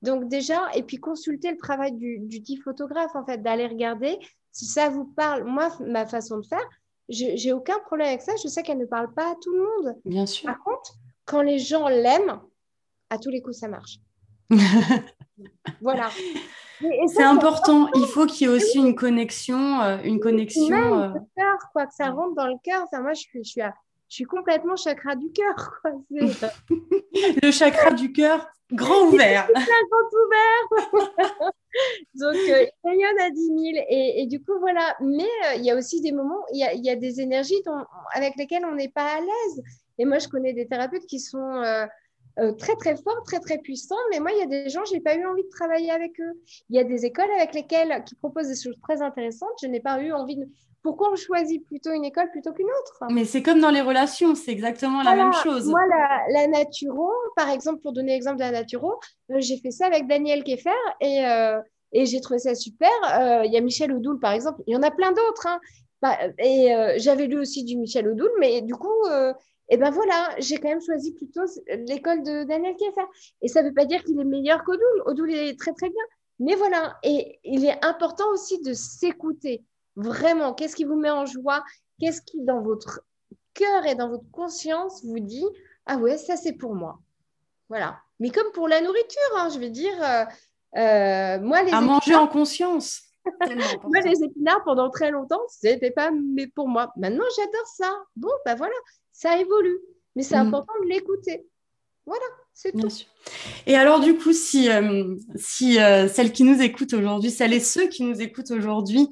Donc, 0.03 0.29
déjà, 0.29 0.61
et 0.75 0.83
puis 0.83 0.99
consulter 0.99 1.51
le 1.51 1.57
travail 1.57 1.93
du, 1.93 2.19
du 2.19 2.41
dit 2.41 2.57
photographe, 2.57 3.15
en 3.15 3.25
fait, 3.25 3.39
d'aller 3.39 3.67
regarder 3.67 4.19
si 4.53 4.67
ça 4.67 4.89
vous 4.89 5.05
parle. 5.05 5.45
Moi, 5.45 5.69
ma 5.81 6.07
façon 6.07 6.39
de 6.39 6.47
faire, 6.47 6.67
j'ai 7.09 7.53
aucun 7.53 7.79
problème 7.81 8.09
avec 8.09 8.23
ça. 8.23 8.33
Je 8.43 8.49
sais 8.49 8.63
qu'elle 8.63 8.79
ne 8.79 8.87
parle 8.87 9.13
pas 9.13 9.33
à 9.33 9.35
tout 9.41 9.53
le 9.53 9.63
monde. 9.63 9.97
Bien 10.05 10.27
sûr. 10.27 10.47
Par 10.47 10.63
contre, 10.63 10.95
quand 11.25 11.43
les 11.43 11.59
gens 11.59 11.89
l'aiment, 11.89 12.41
à 13.11 13.19
tous 13.19 13.31
les 13.31 13.43
coups, 13.43 13.59
ça 13.59 13.69
marche. 13.69 13.99
voilà. 15.81 16.11
C'est 17.07 17.23
important. 17.23 17.89
Il 17.95 18.07
faut 18.07 18.27
qu'il 18.27 18.49
y 18.49 18.51
ait 18.51 18.55
aussi 18.55 18.79
une 18.79 18.95
connexion, 18.95 19.81
euh, 19.83 19.99
une 20.03 20.21
connexion. 20.21 20.69
Même 20.69 20.93
euh, 20.93 21.09
le 21.09 21.21
cœur, 21.37 21.59
quoi, 21.73 21.87
que 21.87 21.95
ça 21.95 22.11
rentre 22.11 22.35
dans 22.35 22.47
le 22.47 22.57
cœur. 22.63 22.83
Enfin, 22.85 23.01
moi, 23.03 23.13
je 23.15 23.21
suis, 23.21 23.45
je 23.45 23.51
suis, 23.51 23.61
je 24.09 24.15
suis 24.15 24.25
complètement 24.25 24.77
chakra 24.77 25.15
du 25.15 25.31
cœur. 25.33 25.83
le 26.11 27.51
chakra 27.51 27.93
du 27.93 28.13
cœur 28.13 28.47
grand 28.73 29.03
ouvert. 29.09 29.49
grand 29.49 30.09
ouvert. 30.25 31.53
Donc, 32.15 32.35
euh, 32.35 32.67
il 32.85 32.89
rayonne 32.89 33.19
à 33.21 33.31
10 33.31 33.47
000. 33.47 33.59
Et, 33.89 34.27
du 34.27 34.43
coup, 34.43 34.59
voilà. 34.61 34.97
Mais 35.01 35.25
euh, 35.25 35.55
il 35.57 35.65
y 35.65 35.71
a 35.71 35.77
aussi 35.77 36.01
des 36.01 36.13
moments, 36.13 36.45
il 36.53 36.59
y 36.59 36.91
a, 36.91 36.97
des 36.97 37.21
énergies 37.21 37.63
avec 38.13 38.37
lesquelles 38.37 38.65
on 38.65 38.75
n'est 38.75 38.89
pas 38.89 39.17
à 39.17 39.21
l'aise. 39.21 39.63
Et 39.99 40.05
moi, 40.05 40.19
je 40.19 40.29
connais 40.29 40.53
des 40.53 40.67
thérapeutes 40.67 41.07
qui 41.07 41.21
sont 41.21 41.39
euh, 41.39 42.53
très, 42.53 42.75
très 42.77 42.97
forts, 42.97 43.23
très, 43.25 43.41
très 43.41 43.59
puissants. 43.59 43.95
Mais 44.11 44.21
moi, 44.21 44.33
il 44.33 44.39
y 44.39 44.43
a 44.43 44.47
des 44.47 44.69
gens, 44.69 44.85
je 44.85 44.95
n'ai 44.95 45.01
pas 45.01 45.17
eu 45.17 45.25
envie 45.27 45.45
de 45.45 45.49
travailler 45.49 45.91
avec 45.91 46.19
eux. 46.21 46.41
Il 46.69 46.77
y 46.77 46.79
a 46.79 46.85
des 46.85 47.05
écoles 47.05 47.31
avec 47.37 47.55
lesquelles, 47.55 48.03
qui 48.05 48.15
proposent 48.17 48.49
des 48.49 48.61
choses 48.61 48.79
très 48.83 49.03
intéressantes. 49.03 49.53
Je 49.63 49.69
n'ai 49.69 49.81
pas 49.81 50.01
eu 50.03 50.13
envie 50.13 50.37
de 50.37 50.49
pourquoi 50.85 51.11
on 51.11 51.17
choisit 51.17 51.67
plutôt 51.67 51.93
une 51.93 52.05
école 52.05 52.31
plutôt 52.31 52.53
qu'une 52.53 52.67
autre? 52.67 53.07
Mais 53.11 53.25
c'est 53.25 53.43
comme 53.43 53.59
dans 53.59 53.71
les 53.71 53.81
relations, 53.81 54.35
c'est 54.35 54.53
exactement 54.53 55.03
la 55.03 55.17
même 55.17 55.33
chose. 55.33 55.67
Moi, 55.67 55.81
la, 56.31 56.47
naturo, 56.47 57.11
par 57.37 57.49
exemple, 57.49 57.81
pour 57.81 57.95
donner 57.95 58.13
l'exemple 58.13 58.37
de 58.37 58.43
la 58.43 58.51
naturo, 58.51 59.01
euh, 59.31 59.37
j'ai 59.39 59.57
fait 59.57 59.71
ça 59.71 59.87
avec 59.87 60.07
Daniel 60.07 60.45
Keffer 60.45 60.71
et, 61.01 61.27
euh, 61.27 61.59
et 61.93 62.05
j'ai 62.05 62.21
trouvé 62.21 62.39
ça 62.39 62.55
super. 62.55 62.91
Euh, 63.19 63.47
il 63.47 63.53
y 63.53 63.57
a 63.57 63.63
Michel 63.63 63.93
Oudoul, 63.93 64.21
par 64.21 64.33
exemple. 64.33 64.63
Il 64.67 64.75
y 64.75 64.77
en 64.77 64.83
a 64.83 64.91
plein 64.91 65.13
d'autres. 65.13 65.47
Hein. 65.47 65.59
Bah, 66.03 66.19
et 66.39 66.69
j'avais 66.99 67.29
lu 67.29 67.39
aussi 67.39 67.65
du 67.65 67.79
Michel 67.79 68.07
Oudoul, 68.07 68.31
mais 68.39 68.61
du 68.61 68.75
coup, 68.75 69.07
et 69.71 69.79
ben 69.79 69.91
voilà, 69.91 70.35
j'ai 70.37 70.59
quand 70.59 70.69
même 70.69 70.83
choisi 70.83 71.15
plutôt 71.15 71.41
l'école 71.89 72.23
de 72.23 72.45
Daniel 72.45 72.77
Keffer. 72.77 73.07
Et 73.41 73.49
ça 73.49 73.63
ne 73.63 73.69
veut 73.69 73.75
pas 73.75 73.87
dire 73.87 74.05
qu'il 74.05 74.21
est 74.21 74.25
meilleur 74.25 74.63
qu'Oudoul. 74.65 75.03
Oudoul 75.07 75.33
est 75.33 75.59
très, 75.59 75.73
très 75.73 75.89
bien. 75.89 76.03
Mais 76.41 76.57
voilà, 76.57 76.99
et 77.05 77.39
il 77.43 77.65
est 77.65 77.83
important 77.83 78.29
aussi 78.35 78.61
de 78.61 78.75
s'écouter. 78.75 79.65
Vraiment, 79.97 80.55
qu'est-ce 80.55 80.77
qui 80.77 80.85
vous 80.85 80.97
met 80.97 81.11
en 81.11 81.27
joie? 81.27 81.63
Qu'est-ce 82.01 82.21
qui, 82.23 82.43
dans 82.43 82.61
votre 82.61 83.01
cœur 83.55 83.87
et 83.87 83.95
dans 83.95 84.09
votre 84.09 84.29
conscience, 84.33 85.05
vous 85.05 85.21
dit 85.21 85.47
Ah 85.87 85.97
ouais, 85.97 86.19
ça 86.19 86.37
c'est 86.37 86.55
pour 86.55 86.75
moi. 86.75 86.99
Voilà. 87.69 87.99
Mais 88.21 88.31
comme 88.31 88.51
pour 88.53 88.69
la 88.69 88.81
nourriture, 88.81 89.21
hein, 89.37 89.49
je 89.53 89.59
vais 89.59 89.71
dire, 89.71 89.95
euh, 90.03 90.25
euh, 90.77 91.41
moi 91.41 91.63
les. 91.63 91.73
À 91.73 91.81
manger 91.81 92.15
en 92.15 92.27
conscience. 92.27 93.03
moi, 93.41 94.01
les 94.05 94.23
épinards, 94.23 94.63
pendant 94.65 94.91
très 94.91 95.11
longtemps, 95.11 95.41
c'était 95.49 95.91
pas 95.91 96.11
mais 96.11 96.47
pour 96.47 96.69
moi. 96.69 96.93
Maintenant, 96.97 97.25
j'adore 97.37 97.67
ça. 97.75 97.91
Bon, 98.17 98.29
ben 98.45 98.55
voilà, 98.55 98.75
ça 99.13 99.39
évolue. 99.39 99.79
Mais 100.15 100.23
c'est 100.23 100.37
mm. 100.37 100.49
important 100.49 100.75
de 100.83 100.89
l'écouter. 100.89 101.47
Voilà, 102.07 102.25
c'est 102.53 102.73
tout. 102.73 102.87
Et 103.67 103.77
alors, 103.77 104.01
du 104.01 104.19
coup, 104.19 104.35
si, 104.35 104.69
euh, 104.69 105.17
si 105.37 105.77
celles 105.77 106.33
qui 106.33 106.45
nous 106.45 106.61
écoutent 106.61 106.93
aujourd'hui, 106.93 107.31
celles 107.31 107.55
et 107.55 107.61
ceux 107.61 107.87
qui 107.87 108.03
nous 108.03 108.21
écoutent 108.21 108.51
aujourd'hui 108.51 109.09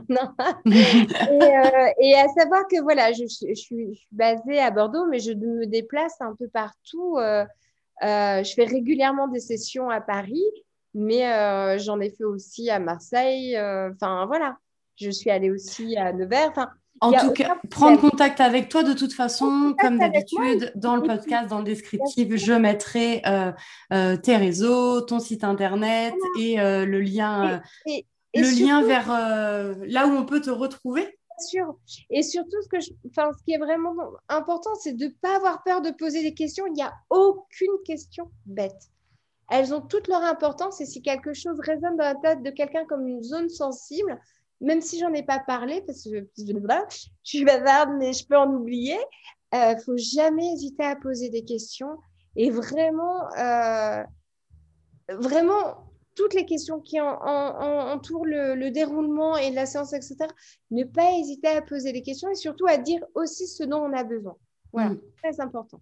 Euh, 1.43 1.87
et, 1.99 2.15
à 2.15 2.27
savoir 2.29 2.67
que 2.67 2.81
voilà, 2.81 3.11
je, 3.11 3.25
suis, 3.25 4.07
basée 4.11 4.59
à 4.59 4.71
Bordeaux, 4.71 5.05
mais 5.09 5.19
je 5.19 5.31
me 5.31 5.65
déplace 5.65 6.15
un 6.21 6.35
peu 6.37 6.47
partout. 6.47 7.17
Euh, 7.17 7.43
euh, 8.03 8.43
je 8.43 8.53
fais 8.53 8.65
régulièrement 8.65 9.27
des 9.27 9.39
sessions 9.39 9.89
à 9.89 10.01
Paris, 10.01 10.43
mais 10.93 11.77
j'en 11.79 11.99
ai 11.99 12.09
fait 12.09 12.23
aussi 12.23 12.69
à 12.69 12.79
Marseille. 12.79 13.57
Enfin, 13.57 14.25
voilà. 14.25 14.57
Je 14.95 15.09
suis 15.09 15.29
allée 15.29 15.51
aussi 15.51 15.97
à 15.97 16.13
Nevers. 16.13 16.49
Enfin, 16.51 16.69
en 17.01 17.11
tout 17.11 17.31
cas, 17.31 17.57
prendre 17.69 17.99
contact 17.99 18.39
avec 18.39 18.69
toi 18.69 18.83
de 18.83 18.93
toute 18.93 19.13
façon, 19.13 19.75
comme 19.79 19.97
d'habitude, 19.97 20.71
dans 20.75 20.95
le 20.95 21.03
podcast, 21.03 21.49
dans 21.49 21.59
le 21.59 21.65
descriptif, 21.65 22.35
je 22.35 22.53
mettrai 22.53 23.21
tes 23.89 24.37
réseaux, 24.37 25.01
ton 25.01 25.19
site 25.19 25.43
internet 25.43 26.15
et 26.39 26.57
le 26.57 26.99
lien 26.99 27.61
le 28.41 28.65
lien 28.65 28.83
vers 28.83 29.11
euh, 29.11 29.75
là 29.87 30.07
où 30.07 30.11
on 30.11 30.25
peut 30.25 30.41
te 30.41 30.49
retrouver 30.49 31.01
Bien 31.01 31.47
sûr. 31.47 31.79
Et 32.09 32.23
surtout, 32.23 32.61
ce, 32.61 32.67
que 32.67 32.79
je, 32.79 32.91
enfin, 33.09 33.31
ce 33.37 33.43
qui 33.43 33.53
est 33.53 33.57
vraiment 33.57 33.95
important, 34.29 34.75
c'est 34.75 34.93
de 34.93 35.05
ne 35.05 35.09
pas 35.09 35.35
avoir 35.35 35.63
peur 35.63 35.81
de 35.81 35.91
poser 35.91 36.21
des 36.21 36.33
questions. 36.33 36.65
Il 36.67 36.73
n'y 36.73 36.83
a 36.83 36.93
aucune 37.09 37.73
question 37.85 38.29
bête. 38.45 38.89
Elles 39.49 39.73
ont 39.73 39.81
toute 39.81 40.07
leur 40.07 40.23
importance 40.23 40.79
et 40.81 40.85
si 40.85 41.01
quelque 41.01 41.33
chose 41.33 41.59
résonne 41.59 41.97
dans 41.97 42.03
la 42.03 42.15
tête 42.15 42.43
de 42.43 42.49
quelqu'un 42.49 42.85
comme 42.85 43.07
une 43.07 43.23
zone 43.23 43.49
sensible, 43.49 44.19
même 44.61 44.81
si 44.81 44.99
j'en 44.99 45.13
ai 45.13 45.23
pas 45.23 45.39
parlé, 45.39 45.81
parce 45.81 46.03
que 46.03 46.09
je, 46.37 47.03
suis 47.23 47.43
bavarde, 47.43 47.89
mais 47.99 48.13
je 48.13 48.25
peux 48.25 48.37
en 48.37 48.49
oublier, 48.51 48.97
il 49.51 49.57
euh, 49.59 49.77
faut 49.77 49.97
jamais 49.97 50.53
hésiter 50.53 50.83
à 50.83 50.95
poser 50.95 51.29
des 51.29 51.43
questions 51.43 51.97
et 52.35 52.49
vraiment, 52.49 53.31
euh, 53.37 54.03
vraiment 55.09 55.92
toutes 56.15 56.33
les 56.33 56.45
questions 56.45 56.79
qui 56.79 56.99
entourent 56.99 58.25
le, 58.25 58.69
déroulement 58.69 59.37
et 59.37 59.51
la 59.51 59.65
séance, 59.65 59.93
etc. 59.93 60.17
Ne 60.71 60.83
pas 60.83 61.11
hésiter 61.19 61.47
à 61.47 61.61
poser 61.61 61.91
des 61.91 62.01
questions 62.01 62.29
et 62.29 62.35
surtout 62.35 62.67
à 62.67 62.77
dire 62.77 63.03
aussi 63.15 63.47
ce 63.47 63.63
dont 63.63 63.79
on 63.79 63.93
a 63.93 64.03
besoin. 64.03 64.35
Voilà, 64.73 64.89
mm. 64.89 64.99
très 65.21 65.39
important. 65.39 65.79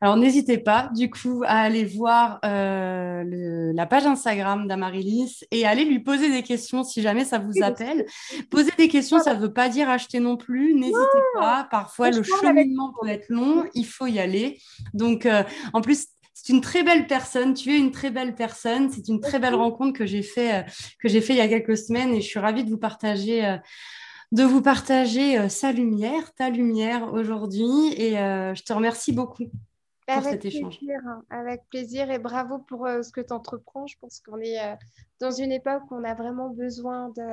Alors 0.00 0.16
n'hésitez 0.16 0.58
pas 0.58 0.90
du 0.94 1.10
coup 1.10 1.42
à 1.44 1.58
aller 1.58 1.84
voir 1.84 2.38
euh, 2.44 3.72
la 3.74 3.86
page 3.86 4.06
Instagram 4.06 4.68
d'Amarilis 4.68 5.40
et 5.50 5.66
aller 5.66 5.84
lui 5.84 5.98
poser 5.98 6.30
des 6.30 6.44
questions 6.44 6.84
si 6.84 7.02
jamais 7.02 7.24
ça 7.24 7.40
vous 7.40 7.62
appelle. 7.62 8.06
Poser 8.48 8.70
des 8.78 8.86
questions, 8.86 9.18
ça 9.18 9.34
ne 9.34 9.40
veut 9.40 9.52
pas 9.52 9.68
dire 9.68 9.90
acheter 9.90 10.20
non 10.20 10.36
plus. 10.36 10.74
N'hésitez 10.74 11.18
pas. 11.34 11.66
Parfois 11.68 12.10
le 12.10 12.22
cheminement 12.22 12.94
peut 13.00 13.08
être 13.08 13.28
long, 13.28 13.64
il 13.74 13.86
faut 13.86 14.06
y 14.06 14.20
aller. 14.20 14.60
Donc 14.94 15.26
euh, 15.26 15.42
en 15.72 15.80
plus 15.80 16.06
c'est 16.40 16.52
une 16.52 16.60
très 16.60 16.84
belle 16.84 17.08
personne. 17.08 17.52
Tu 17.52 17.72
es 17.72 17.78
une 17.78 17.90
très 17.90 18.10
belle 18.10 18.32
personne. 18.36 18.90
C'est 18.90 19.08
une 19.08 19.20
très 19.20 19.40
belle 19.40 19.56
rencontre 19.56 19.98
que 19.98 20.06
j'ai 20.06 20.22
fait, 20.22 20.60
euh, 20.60 20.62
que 21.00 21.08
j'ai 21.08 21.20
fait 21.20 21.32
il 21.32 21.38
y 21.38 21.40
a 21.40 21.48
quelques 21.48 21.76
semaines 21.76 22.14
et 22.14 22.20
je 22.20 22.28
suis 22.28 22.38
ravie 22.38 22.62
de 22.62 22.70
vous 22.70 22.78
partager, 22.78 23.44
euh, 23.44 23.56
de 24.30 24.44
vous 24.44 24.62
partager 24.62 25.36
euh, 25.36 25.48
sa 25.48 25.72
lumière, 25.72 26.32
ta 26.34 26.48
lumière 26.48 27.12
aujourd'hui. 27.12 27.92
Et 27.96 28.12
je 28.12 28.62
te 28.62 28.72
remercie 28.72 29.12
beaucoup 29.12 29.50
pour 30.06 30.22
cet 30.22 30.44
échange. 30.44 30.78
Hein. 31.06 31.22
avec 31.28 31.62
plaisir 31.70 32.08
et 32.08 32.20
bravo 32.20 32.58
pour 32.58 32.86
ce 32.86 33.10
que 33.10 33.20
tu 33.20 33.32
entreprends. 33.32 33.88
Je 33.88 33.96
pense 34.00 34.20
qu'on 34.20 34.40
est 34.40 34.58
dans 35.20 35.32
une 35.32 35.50
époque 35.50 35.90
où 35.90 35.96
on 35.96 36.04
a 36.04 36.14
vraiment 36.14 36.50
besoin 36.50 37.08
de, 37.16 37.24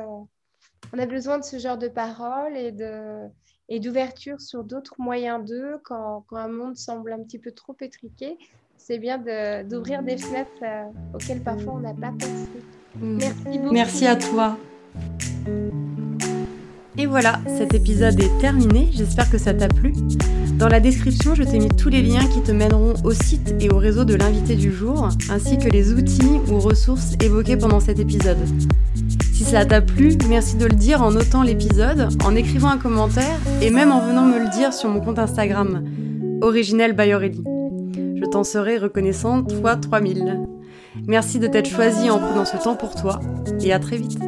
on 0.93 0.97
a 0.97 1.05
besoin 1.05 1.37
de 1.37 1.43
ce 1.43 1.59
genre 1.59 1.77
de 1.77 1.89
paroles 1.89 2.57
et 2.57 2.71
de 2.71 3.29
et 3.67 3.79
d'ouverture 3.79 4.39
sur 4.41 4.63
d'autres 4.63 4.93
moyens 4.99 5.43
d'eux 5.43 5.79
quand, 5.83 6.23
quand, 6.27 6.37
un 6.37 6.47
monde 6.47 6.77
semble 6.77 7.11
un 7.13 7.23
petit 7.23 7.39
peu 7.39 7.51
trop 7.51 7.75
étriqué 7.81 8.37
c'est 8.77 8.97
bien 8.99 9.17
d'ouvrir 9.67 10.03
des 10.03 10.17
fenêtres 10.17 10.49
euh, 10.63 10.83
auxquelles 11.13 11.41
parfois 11.41 11.73
on 11.75 11.79
n'a 11.79 11.93
pas 11.93 12.11
pensé. 12.11 12.49
Merci 13.01 13.59
beaucoup. 13.59 13.73
Merci 13.73 14.07
à 14.07 14.15
toi. 14.15 14.57
Et 16.97 17.07
voilà, 17.07 17.39
cet 17.57 17.73
épisode 17.73 18.17
est 18.21 18.39
terminé, 18.39 18.89
j'espère 18.93 19.29
que 19.29 19.37
ça 19.37 19.53
t'a 19.53 19.67
plu. 19.67 19.93
Dans 20.57 20.69
la 20.69 20.79
description, 20.79 21.35
je 21.35 21.43
t'ai 21.43 21.59
mis 21.59 21.67
tous 21.67 21.89
les 21.89 22.01
liens 22.01 22.25
qui 22.25 22.41
te 22.41 22.53
mèneront 22.53 22.93
au 23.03 23.11
site 23.11 23.53
et 23.59 23.69
au 23.69 23.77
réseau 23.77 24.05
de 24.05 24.15
l'invité 24.15 24.55
du 24.55 24.71
jour, 24.71 25.09
ainsi 25.29 25.57
que 25.57 25.67
les 25.67 25.91
outils 25.91 26.39
ou 26.49 26.59
ressources 26.59 27.15
évoqués 27.21 27.57
pendant 27.57 27.81
cet 27.81 27.99
épisode. 27.99 28.37
Si 29.33 29.43
ça 29.43 29.65
t'a 29.65 29.81
plu, 29.81 30.17
merci 30.29 30.55
de 30.55 30.65
le 30.65 30.75
dire 30.75 31.01
en 31.01 31.11
notant 31.11 31.43
l'épisode, 31.43 32.07
en 32.23 32.33
écrivant 32.33 32.69
un 32.69 32.77
commentaire 32.77 33.39
et 33.61 33.71
même 33.71 33.91
en 33.91 33.99
venant 33.99 34.23
me 34.23 34.39
le 34.39 34.49
dire 34.57 34.73
sur 34.73 34.87
mon 34.87 35.01
compte 35.01 35.19
Instagram, 35.19 35.83
originel 36.41 36.93
by 36.93 37.13
Aurélie. 37.13 37.43
Je 38.15 38.25
t'en 38.25 38.43
serai 38.43 38.77
reconnaissante 38.77 39.51
fois 39.51 39.75
3000. 39.75 40.45
Merci 41.07 41.39
de 41.39 41.47
t'être 41.47 41.69
choisi 41.69 42.09
en 42.09 42.19
prenant 42.19 42.45
ce 42.45 42.57
temps 42.57 42.75
pour 42.75 42.95
toi 42.95 43.19
et 43.61 43.73
à 43.73 43.79
très 43.79 43.97
vite. 43.97 44.19